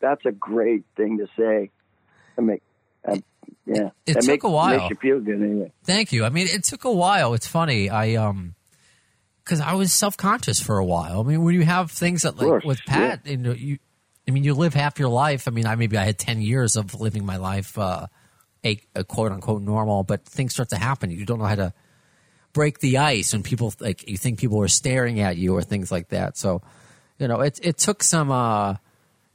[0.00, 1.70] that's a great thing to say.
[2.36, 2.62] I make,
[3.06, 3.22] um,
[3.66, 4.78] yeah, It that took makes, a while.
[4.78, 5.72] Makes you feel good anyway.
[5.84, 6.24] Thank you.
[6.24, 7.34] I mean, it took a while.
[7.34, 7.90] It's funny.
[7.90, 8.54] I um,
[9.44, 11.20] because I was self conscious for a while.
[11.20, 13.78] I mean, when you have things that like with Pat, you know, you,
[14.26, 15.48] I mean, you live half your life.
[15.48, 18.06] I mean, I maybe I had ten years of living my life, uh,
[18.64, 21.10] a, a quote unquote normal, but things start to happen.
[21.10, 21.72] You don't know how to
[22.52, 25.90] break the ice when people like you think people are staring at you or things
[25.90, 26.36] like that.
[26.36, 26.62] So,
[27.18, 28.30] you know, it it took some.
[28.30, 28.76] uh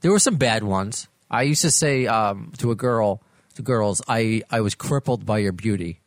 [0.01, 1.07] There were some bad ones.
[1.29, 3.21] I used to say um, to a girl,
[3.55, 5.99] to girls, I I was crippled by your beauty.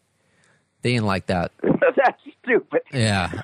[0.83, 1.53] They didn't like that.
[1.63, 2.83] That's stupid.
[2.93, 3.31] Yeah.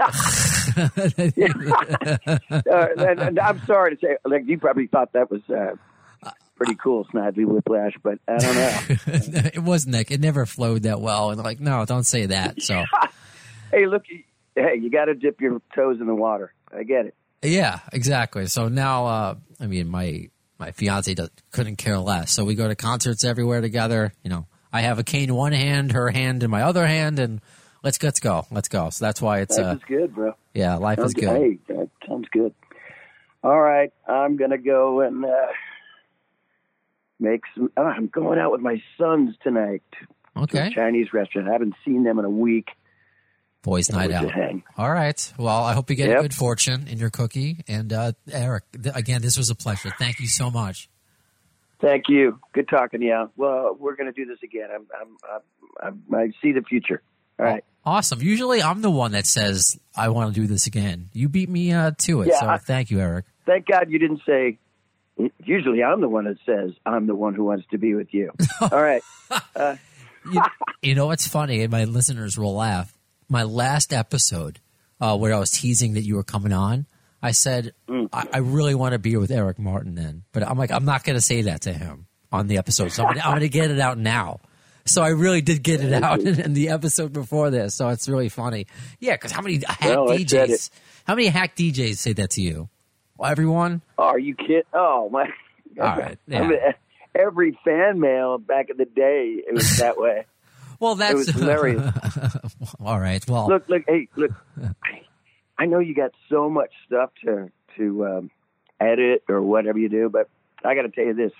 [2.50, 5.74] Uh, and, and I'm sorry to say, like you probably thought that was uh,
[6.56, 8.80] pretty cool, Snidely Whiplash, but I don't know.
[9.54, 10.10] it wasn't that.
[10.10, 11.30] It never flowed that well.
[11.30, 12.60] And like, no, don't say that.
[12.60, 12.84] So,
[13.70, 14.02] hey, look,
[14.54, 16.52] hey, you got to dip your toes in the water.
[16.76, 17.14] I get it.
[17.42, 18.46] yeah, exactly.
[18.46, 20.28] So now, uh, I mean, my
[20.58, 22.32] my fiance does, couldn't care less.
[22.32, 24.12] So we go to concerts everywhere together.
[24.22, 27.18] You know, I have a cane in one hand, her hand in my other hand,
[27.18, 27.40] and
[27.86, 28.90] let's let's go, let's go.
[28.90, 30.34] So that's why it's Life uh, is good, bro.
[30.52, 31.28] yeah, life is good.
[31.28, 32.52] Hey, that sounds good.
[33.42, 35.28] All right, I'm gonna go and uh,
[37.20, 37.70] make some.
[37.76, 40.06] Oh, I'm going out with my sons tonight to
[40.36, 41.48] a Okay, Chinese restaurant.
[41.48, 42.68] I haven't seen them in a week.
[43.62, 44.32] boys' night out.
[44.76, 45.32] All right.
[45.38, 46.22] Well, I hope you get Yep.
[46.22, 47.64] good fortune in your cookie.
[47.66, 49.90] And uh, Eric, th- again, this was a pleasure.
[49.98, 50.88] Thank you so much.
[51.80, 52.38] Thank you.
[52.52, 53.30] Good talking to you.
[53.36, 54.68] Well, we're gonna do this again.
[54.74, 55.16] I'm, I'm,
[55.82, 57.02] I'm, I'm I see the future.
[57.38, 57.64] All right.
[57.86, 58.20] Awesome.
[58.20, 61.08] Usually, I'm the one that says I want to do this again.
[61.12, 62.28] You beat me uh, to it.
[62.28, 63.24] Yeah, so I- thank you, Eric.
[63.46, 64.58] Thank God you didn't say.
[65.44, 68.32] Usually, I'm the one that says I'm the one who wants to be with you.
[68.60, 69.02] All right.
[70.32, 70.42] you,
[70.82, 72.92] you know what's funny, and my listeners will laugh.
[73.28, 74.58] My last episode,
[75.00, 76.86] uh, where I was teasing that you were coming on,
[77.22, 78.08] I said Mm.
[78.12, 81.04] I, I really want to be with Eric Martin then, but I'm like I'm not
[81.04, 83.78] going to say that to him on the episode, so I'm going to get it
[83.78, 84.40] out now.
[84.86, 88.08] So I really did get it out in, in the episode before this, so it's
[88.08, 88.66] really funny.
[89.00, 90.70] Yeah, because how many hack Well, DJs?
[91.06, 92.68] How many hack DJs say that to you?
[93.18, 93.82] Well, everyone.
[93.98, 94.62] Oh, are you kidding?
[94.72, 95.28] Oh my!
[95.80, 96.58] All right, I mean,
[97.14, 100.26] every fan mail back in the day, it was that way.
[100.78, 101.82] Well, that's was hilarious.
[102.80, 103.26] All right.
[103.26, 104.30] Well, look, look, hey, look.
[104.82, 105.02] I,
[105.58, 108.30] I know you got so much stuff to to um,
[108.80, 110.28] edit or whatever you do, but
[110.64, 111.32] I got to tell you this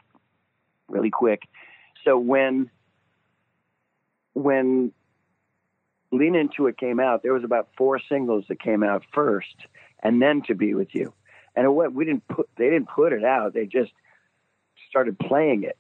[0.89, 1.43] really quick.
[2.05, 2.71] So when
[4.37, 4.93] when
[6.13, 9.57] Lean Into It came out, there was about four singles that came out first,
[10.03, 11.15] and then To Be With You.
[11.57, 13.55] And it went, we didn't put they didn't put it out.
[13.55, 13.93] They just
[14.91, 15.79] started playing it.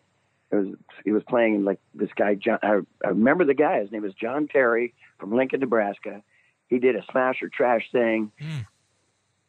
[0.51, 0.69] It was
[1.05, 2.59] he was playing like this guy John.
[2.63, 3.81] I, I remember the guy.
[3.81, 6.23] His name was John Terry from Lincoln, Nebraska.
[6.69, 8.33] He did a smash or trash thing.
[8.41, 8.61] Hmm.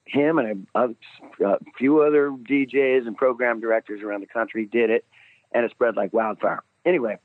[0.03, 4.89] Him and a, a, a few other DJs and program directors around the country did
[4.89, 5.05] it,
[5.53, 6.63] and it spread like wildfire.
[6.85, 7.19] Anyway,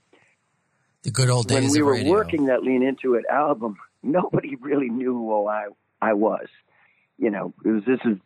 [1.03, 2.11] the good old days when we were radio.
[2.11, 5.66] working that Lean Into It album, nobody really knew who I
[6.01, 6.47] I was.
[7.19, 8.19] You know, it was this is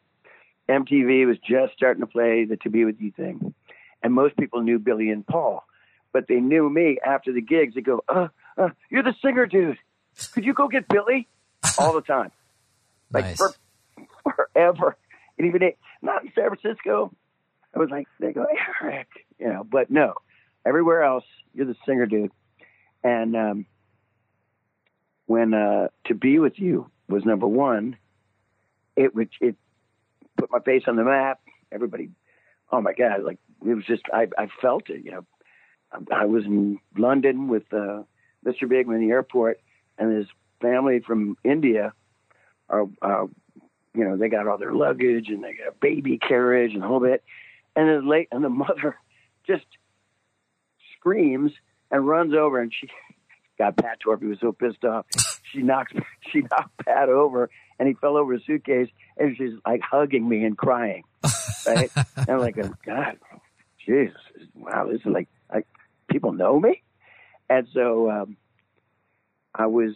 [0.68, 3.54] MTV was just starting to play the To Be With You thing,
[4.02, 5.64] and most people knew Billy and Paul,
[6.12, 7.74] but they knew me after the gigs.
[7.74, 9.78] They go, "Uh, uh, you're the singer, dude.
[10.32, 11.28] Could you go get Billy?"
[11.78, 12.30] All the time,
[13.12, 13.36] like Nice.
[13.36, 13.54] for,
[14.34, 14.96] forever.
[15.38, 17.12] And even it, not in San Francisco.
[17.74, 18.46] I was like, they go,
[18.82, 19.08] Eric,
[19.38, 20.14] you know, but no,
[20.64, 22.30] everywhere else, you're the singer, dude.
[23.06, 23.66] And um,
[25.26, 27.96] when uh, "To Be with You" was number one,
[28.96, 29.54] it would it
[30.36, 31.38] put my face on the map.
[31.70, 32.10] Everybody,
[32.72, 35.04] oh my god, like it was just I I felt it.
[35.04, 35.26] You know,
[35.92, 38.02] I, I was in London with uh,
[38.44, 38.64] Mr.
[38.64, 39.60] Bigman in the airport,
[39.98, 40.26] and his
[40.60, 41.92] family from India
[42.68, 42.86] are.
[43.00, 43.26] Uh,
[43.94, 46.86] you know, they got all their luggage and they got a baby carriage and a
[46.86, 47.24] whole bit.
[47.74, 48.98] And then late, and the mother
[49.46, 49.64] just
[50.98, 51.52] screams
[51.90, 52.88] and runs over and she
[53.58, 55.06] got Pat Torpey was so pissed off.
[55.52, 55.94] She knocked
[56.32, 60.44] she knocked Pat over and he fell over a suitcase and she's like hugging me
[60.44, 61.04] and crying.
[61.66, 61.90] Right?
[62.16, 62.56] and I'm like,
[62.86, 63.18] God,
[63.84, 64.16] Jesus,
[64.54, 65.66] wow, this is like, like
[66.10, 66.82] people know me.
[67.48, 68.36] And so um,
[69.54, 69.94] I was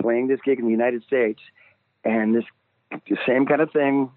[0.00, 1.40] playing this gig in the United States,
[2.04, 2.44] and this
[2.90, 4.10] the same kind of thing.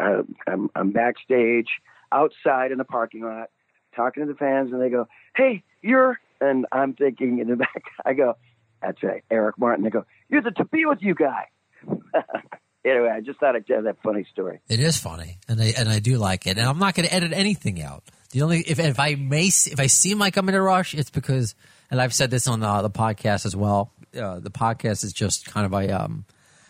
[0.00, 1.68] Uh, I'm, I'm backstage
[2.12, 3.50] outside in the parking lot
[3.94, 7.84] talking to the fans, and they go, "Hey, you're," and I'm thinking in the back,
[8.04, 8.36] I go,
[8.82, 11.48] "That's right, Eric Martin." They go, "You're the to be with you guy."
[12.84, 14.60] anyway, I just thought I'd tell that funny story.
[14.68, 16.58] It is funny, and I and I do like it.
[16.58, 18.04] And I'm not going to edit anything out.
[18.30, 21.10] The only if if I may if I seem like I'm in a rush, it's
[21.10, 21.54] because,
[21.90, 23.92] and I've said this on the, the podcast as well.
[24.16, 26.24] Uh, the podcast is just kind of a um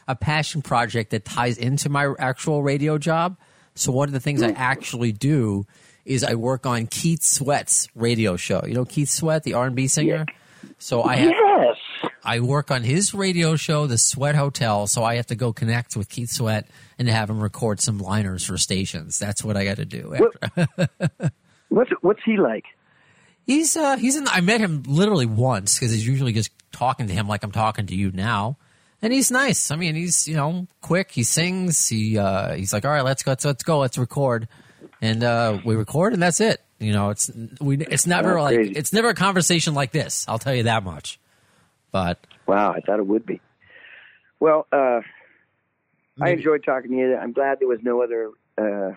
[0.06, 3.38] a passion project that ties into my actual radio job.
[3.74, 5.66] So one of the things I actually do
[6.04, 8.62] is I work on Keith Sweat's radio show.
[8.66, 10.26] You know Keith Sweat, the R and B singer.
[10.78, 11.76] So I have Yes.
[12.26, 15.94] I work on his radio show, The Sweat Hotel, so I have to go connect
[15.96, 16.66] with Keith Sweat
[16.98, 19.18] and have him record some liners for stations.
[19.18, 20.14] That's what I got to do.
[20.56, 21.32] What-
[21.68, 22.64] What's what's he like?
[23.46, 24.26] He's uh he's in.
[24.28, 27.86] I met him literally once because he's usually just talking to him like I'm talking
[27.86, 28.56] to you now,
[29.02, 29.70] and he's nice.
[29.70, 31.10] I mean, he's you know quick.
[31.10, 31.88] He sings.
[31.88, 34.46] He uh he's like, all right, let's go, let's, let's go, let's record,
[35.00, 36.60] and uh we record, and that's it.
[36.78, 37.30] You know, it's
[37.60, 38.72] we it's never like crazy.
[38.72, 40.24] it's never a conversation like this.
[40.28, 41.18] I'll tell you that much.
[41.92, 43.40] But Wow, I thought it would be.
[44.40, 45.00] Well, uh,
[46.20, 47.16] I enjoyed talking to you.
[47.16, 48.94] I'm glad there was no other uh,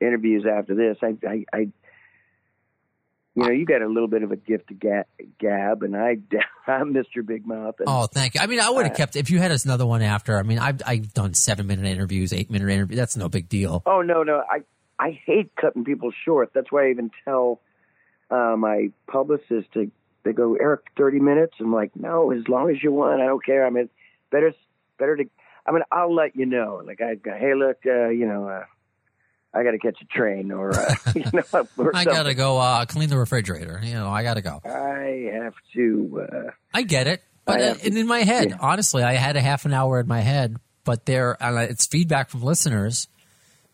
[0.00, 0.96] interviews after this.
[1.02, 1.58] I, I, I,
[3.34, 5.04] you know, you got a little bit of a gift to ga-
[5.38, 6.16] gab, and I,
[6.66, 7.24] I'm Mr.
[7.24, 7.76] Big Mouth.
[7.78, 8.40] And oh, thank you.
[8.40, 10.36] I mean, I would have Uh, kept if you had us another one after.
[10.38, 12.98] I mean, I've I've done seven minute interviews, eight minute interviews.
[12.98, 13.82] That's no big deal.
[13.86, 14.62] Oh no, no, I
[14.98, 16.50] I hate cutting people short.
[16.54, 17.60] That's why I even tell
[18.30, 19.90] uh, my publicist to
[20.24, 21.54] they go Eric thirty minutes.
[21.60, 23.66] I'm like, no, as long as you want, I don't care.
[23.66, 23.88] I mean,
[24.30, 24.52] better
[24.98, 25.24] better to.
[25.66, 26.82] I mean, I'll let you know.
[26.84, 28.64] Like I go, hey, look, uh, you know, uh,
[29.54, 32.84] I got to catch a train, or uh, you know, or I gotta go uh,
[32.86, 33.80] clean the refrigerator.
[33.82, 34.60] You know, I gotta go.
[34.64, 36.26] I have to.
[36.30, 38.56] Uh, I get it, but uh, have- in my head, yeah.
[38.60, 42.28] honestly, I had a half an hour in my head, but there, and it's feedback
[42.28, 43.08] from listeners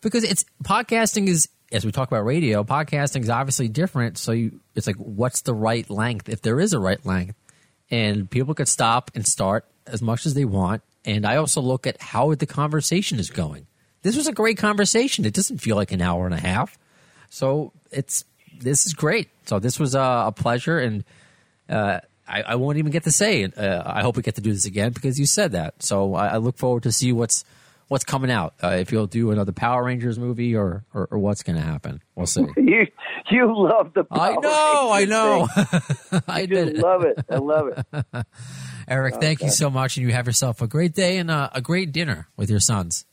[0.05, 4.17] because it's podcasting is as we talk about radio, podcasting is obviously different.
[4.17, 7.35] So you, it's like, what's the right length if there is a right length,
[7.91, 10.83] and people could stop and start as much as they want.
[11.05, 13.67] And I also look at how the conversation is going.
[14.03, 15.25] This was a great conversation.
[15.25, 16.79] It doesn't feel like an hour and a half.
[17.29, 18.25] So it's
[18.61, 19.29] this is great.
[19.47, 21.05] So this was a, a pleasure, and
[21.69, 23.45] uh, I, I won't even get to say.
[23.45, 25.83] Uh, I hope we get to do this again because you said that.
[25.83, 27.45] So I, I look forward to see what's
[27.89, 28.55] what's coming out.
[28.63, 32.03] Uh, if you'll do another Power Rangers movie or or, or what's going to happen,
[32.15, 32.45] we'll see.
[32.57, 32.87] you
[33.31, 34.05] you love the.
[34.05, 35.49] Power I Power know, I know.
[36.29, 36.79] I You did.
[36.79, 37.19] love it.
[37.31, 38.27] I love it.
[38.89, 41.61] Eric, thank you so much, and you have yourself a great day and uh, a
[41.61, 43.07] great dinner with your sons.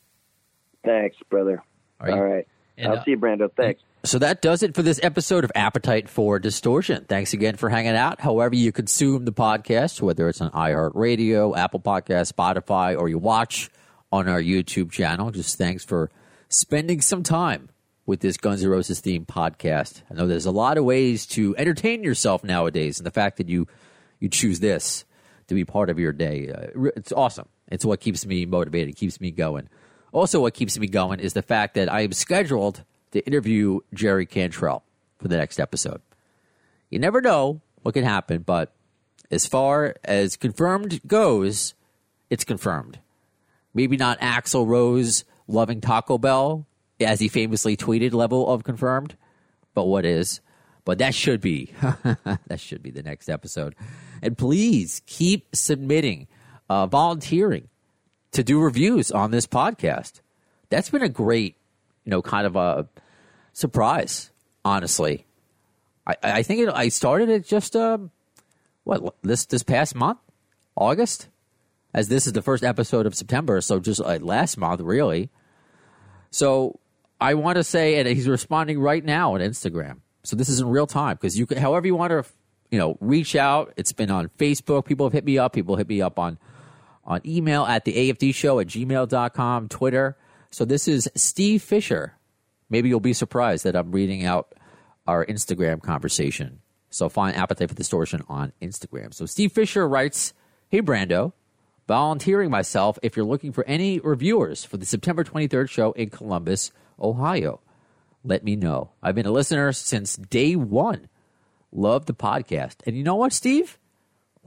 [0.83, 1.63] Thanks, brother.
[1.99, 3.49] Are All right, and, I'll uh, see you, Brando.
[3.55, 3.81] Thanks.
[4.03, 7.05] So that does it for this episode of Appetite for Distortion.
[7.07, 8.19] Thanks again for hanging out.
[8.19, 13.69] However, you consume the podcast, whether it's on iHeartRadio, Apple Podcast, Spotify, or you watch
[14.11, 16.09] on our YouTube channel, just thanks for
[16.49, 17.69] spending some time
[18.05, 20.01] with this Guns N' Roses themed podcast.
[20.09, 23.49] I know there's a lot of ways to entertain yourself nowadays, and the fact that
[23.49, 23.67] you
[24.19, 25.05] you choose this
[25.47, 27.47] to be part of your day, uh, it's awesome.
[27.69, 29.69] It's what keeps me motivated, it keeps me going.
[30.11, 34.25] Also, what keeps me going is the fact that I am scheduled to interview Jerry
[34.25, 34.83] Cantrell
[35.19, 36.01] for the next episode.
[36.89, 38.73] You never know what can happen, but
[39.29, 41.73] as far as confirmed goes,
[42.29, 42.99] it's confirmed.
[43.73, 46.65] Maybe not Axl Rose loving Taco Bell,
[46.99, 49.15] as he famously tweeted, level of confirmed,
[49.73, 50.41] but what is?
[50.83, 51.73] But that should be
[52.47, 53.75] that should be the next episode.
[54.21, 56.27] And please keep submitting,
[56.69, 57.69] uh, volunteering
[58.31, 60.21] to do reviews on this podcast.
[60.69, 61.57] That's been a great,
[62.05, 62.87] you know, kind of a
[63.53, 64.31] surprise.
[64.63, 65.25] Honestly,
[66.05, 68.11] I, I think it, I started it just um,
[68.83, 70.19] what this this past month,
[70.75, 71.27] August,
[71.93, 73.61] as this is the first episode of September.
[73.61, 75.29] So just like last month, really.
[76.29, 76.79] So
[77.19, 79.99] I want to say, and he's responding right now on Instagram.
[80.23, 82.23] So this is in real time because you can, however you want to,
[82.69, 83.73] you know, reach out.
[83.75, 84.85] It's been on Facebook.
[84.85, 85.53] People have hit me up.
[85.53, 86.37] People hit me up on
[87.03, 90.17] on email at the AFD show at gmail.com, Twitter.
[90.51, 92.15] So this is Steve Fisher.
[92.69, 94.53] Maybe you'll be surprised that I'm reading out
[95.07, 96.59] our Instagram conversation.
[96.89, 99.13] So find Appetite for Distortion on Instagram.
[99.13, 100.33] So Steve Fisher writes,
[100.69, 101.33] Hey Brando,
[101.87, 106.71] volunteering myself if you're looking for any reviewers for the September 23rd show in Columbus,
[106.99, 107.59] Ohio.
[108.23, 108.91] Let me know.
[109.01, 111.09] I've been a listener since day one.
[111.71, 112.75] Love the podcast.
[112.85, 113.79] And you know what, Steve?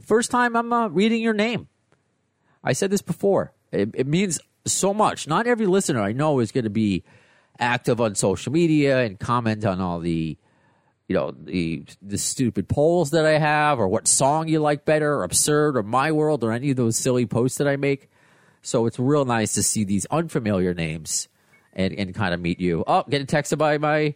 [0.00, 1.68] First time I'm uh, reading your name.
[2.62, 3.52] I said this before.
[3.72, 5.26] It, it means so much.
[5.26, 7.04] Not every listener I know is going to be
[7.58, 10.36] active on social media and comment on all the,
[11.08, 15.14] you know, the the stupid polls that I have, or what song you like better,
[15.14, 18.10] or absurd, or my world, or any of those silly posts that I make.
[18.62, 21.28] So it's real nice to see these unfamiliar names
[21.74, 22.84] and and kind of meet you.
[22.86, 24.14] Oh, getting texted by my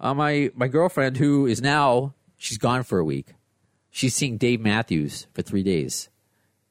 [0.00, 3.34] uh, my my girlfriend who is now she's gone for a week.
[3.90, 6.08] She's seeing Dave Matthews for three days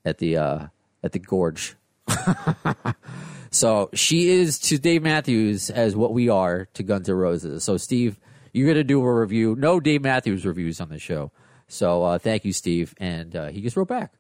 [0.04, 0.68] at the uh,
[1.04, 1.76] at the gorge.
[3.52, 7.64] so she is to Dave Matthews as what we are to Guns N' Roses.
[7.64, 8.20] So Steve,
[8.54, 9.56] you're going to do a review.
[9.58, 11.32] No Dave Matthews reviews on the show.
[11.68, 12.94] So uh, thank you, Steve.
[12.98, 14.14] And uh, he just wrote back.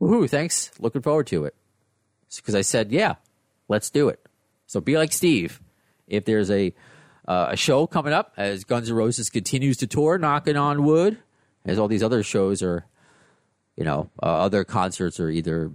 [0.00, 0.28] Woohoo!
[0.28, 0.70] Thanks.
[0.78, 1.54] Looking forward to it.
[2.36, 3.14] Because I said, yeah,
[3.68, 4.20] let's do it.
[4.66, 5.60] So be like Steve.
[6.06, 6.74] If there's a
[7.26, 11.18] uh, a show coming up as Guns N' Roses continues to tour, knocking on wood,
[11.64, 12.86] as all these other shows are
[13.80, 15.72] you know, uh, other concerts are either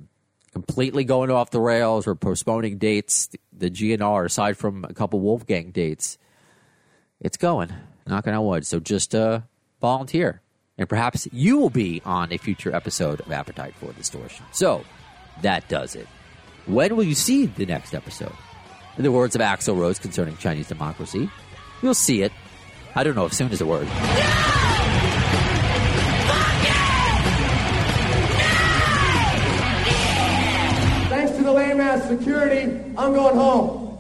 [0.54, 3.30] completely going off the rails or postponing dates.
[3.52, 6.20] The GNR, aside from a couple Wolfgang dates,
[7.22, 7.72] it's going.
[8.08, 8.66] Knocking on wood.
[8.66, 9.42] So just uh,
[9.82, 10.42] volunteer,
[10.78, 14.46] and perhaps you will be on a future episode of Appetite for Distortion.
[14.52, 14.84] So
[15.42, 16.08] that does it.
[16.66, 18.34] When will you see the next episode?
[18.98, 21.30] In the words of Axl Rose concerning Chinese democracy,
[21.82, 22.32] you'll see it.
[22.96, 23.88] I don't know if soon is a word.
[31.10, 33.95] Thanks to the lame ass security, I'm going home.